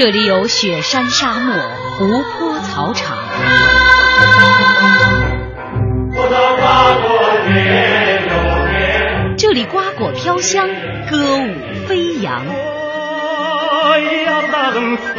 [0.04, 1.56] 这里有雪山、沙漠、
[1.96, 3.16] 湖泊、草场，
[9.38, 10.68] 这里瓜果飘香，
[11.10, 12.44] 歌舞飞扬。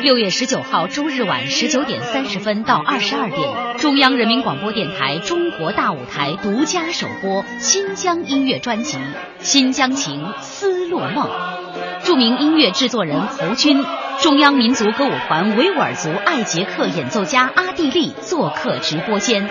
[0.03, 8.98] 六月十九号周日晚十九点三十分到二十二点，中央人民广播电台中国大舞台独家首播新疆音乐专辑
[9.40, 11.28] 《新疆情·丝路梦》，
[12.06, 13.84] 著名音乐制作人侯军、
[14.21, 19.49] 中央民族歌舞团维吾尔族艾杰克演奏家阿蒂丽做客直播间，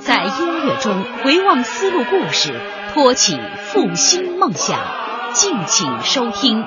[0.00, 2.52] 在音乐中回望丝路故事，
[2.92, 4.80] 托起复兴梦想，
[5.32, 6.64] 敬请收听。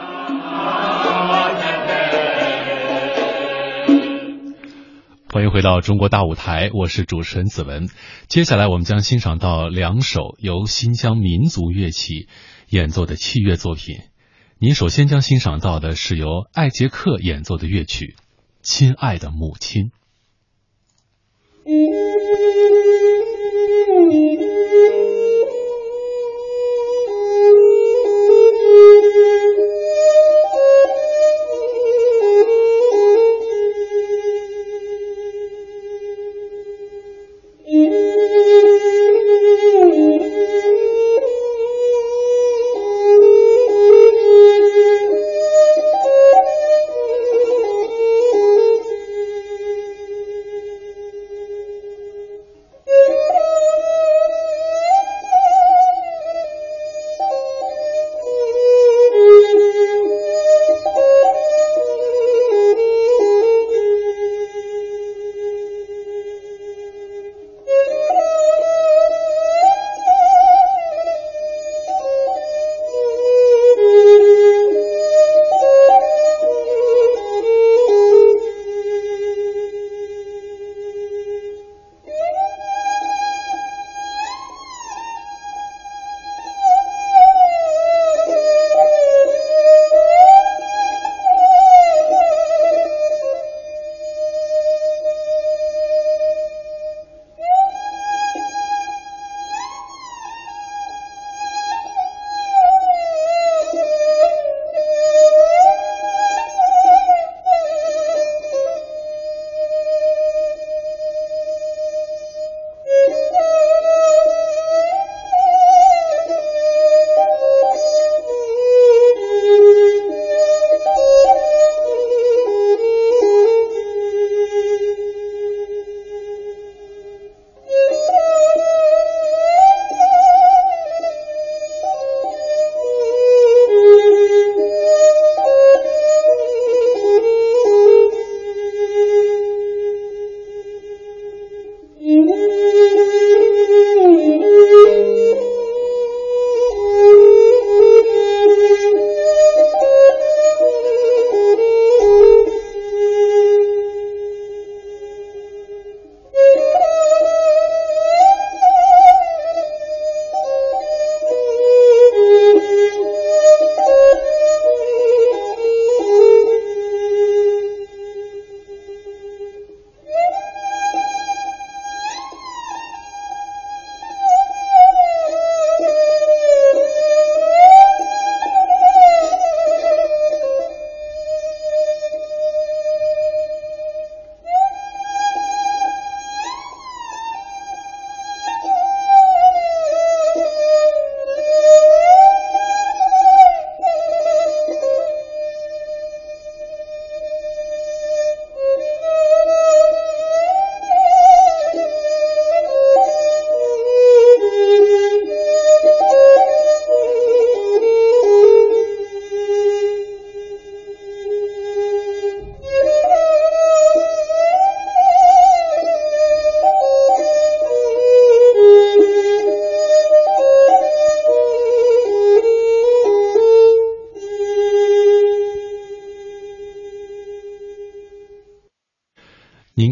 [5.31, 7.88] 欢迎回到中国大舞台，我是主持人子文。
[8.27, 12.27] 接下来我们将欣赏到两首由新疆民族乐器
[12.69, 14.09] 演奏的器乐作品。
[14.61, 18.18] 您首先将欣赏到的是由艾杰克演奏的乐曲
[18.61, 19.84] 《亲爱的母亲》。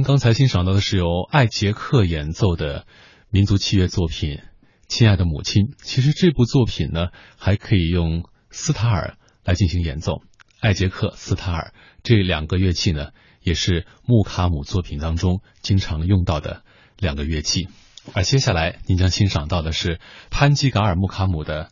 [0.07, 2.87] 刚才欣赏到的是由艾杰克演奏的
[3.29, 4.35] 民族器乐作品
[4.87, 5.63] 《亲爱的母亲》。
[5.83, 10.21] 其实这部作品呢，还可以用斯塔尔来进行演奏。
[10.61, 13.09] 艾杰克、斯塔尔这两个乐器呢，
[13.41, 16.63] 也是穆卡姆作品当中经常用到的
[16.97, 17.67] 两个乐器。
[18.13, 21.69] 而接下来您将欣赏到的是潘基嘎尔穆卡姆的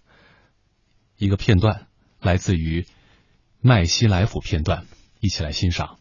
[1.18, 1.88] 一个片段，
[2.20, 2.86] 来自于
[3.62, 4.86] 麦西来甫片段，
[5.22, 6.00] 一起来欣赏。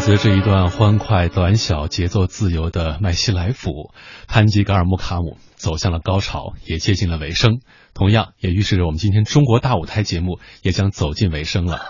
[0.00, 3.92] 伴随这一段欢快、短小、节奏自由的麦西来府，
[4.26, 7.60] 潘吉格尔木卡姆走向了高潮，也接近了尾声。
[7.92, 11.82] 同样，也预示着我们今天中国大舞台节目也将走进尾声了。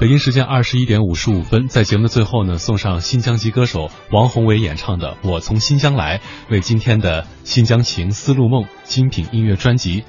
[0.00, 10.04] 北京时间二十一点五十五分，在节目的最后呢，送上新疆籍歌手王宏伟演唱的《我从新疆来》，为今天的《新疆情丝路梦》精品音乐专辑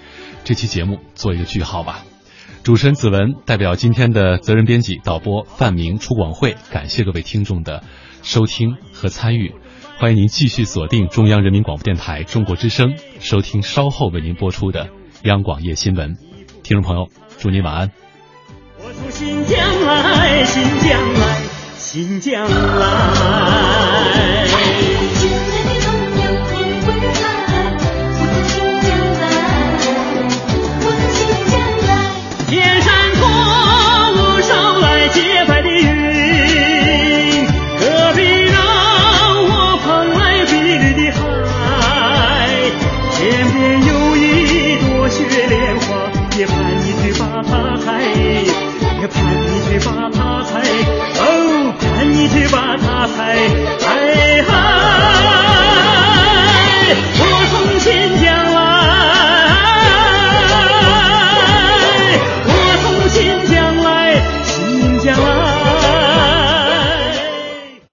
[0.45, 2.02] 这期节目做一个句号吧。
[2.63, 7.83] 主持人子文代表今天的责任编辑导播范明出广会，感谢各位听众的
[8.21, 9.53] 收听和参与。
[9.97, 14.87] 欢迎您继续锁定中央人民广播电台中国之声，收听稍后为您播出的
[15.23, 16.15] 央广夜新闻。
[16.63, 17.91] 听众朋友，祝您晚安。
[18.79, 21.41] 我从新疆来，新疆来，
[21.75, 22.45] 新疆
[22.79, 23.73] 来。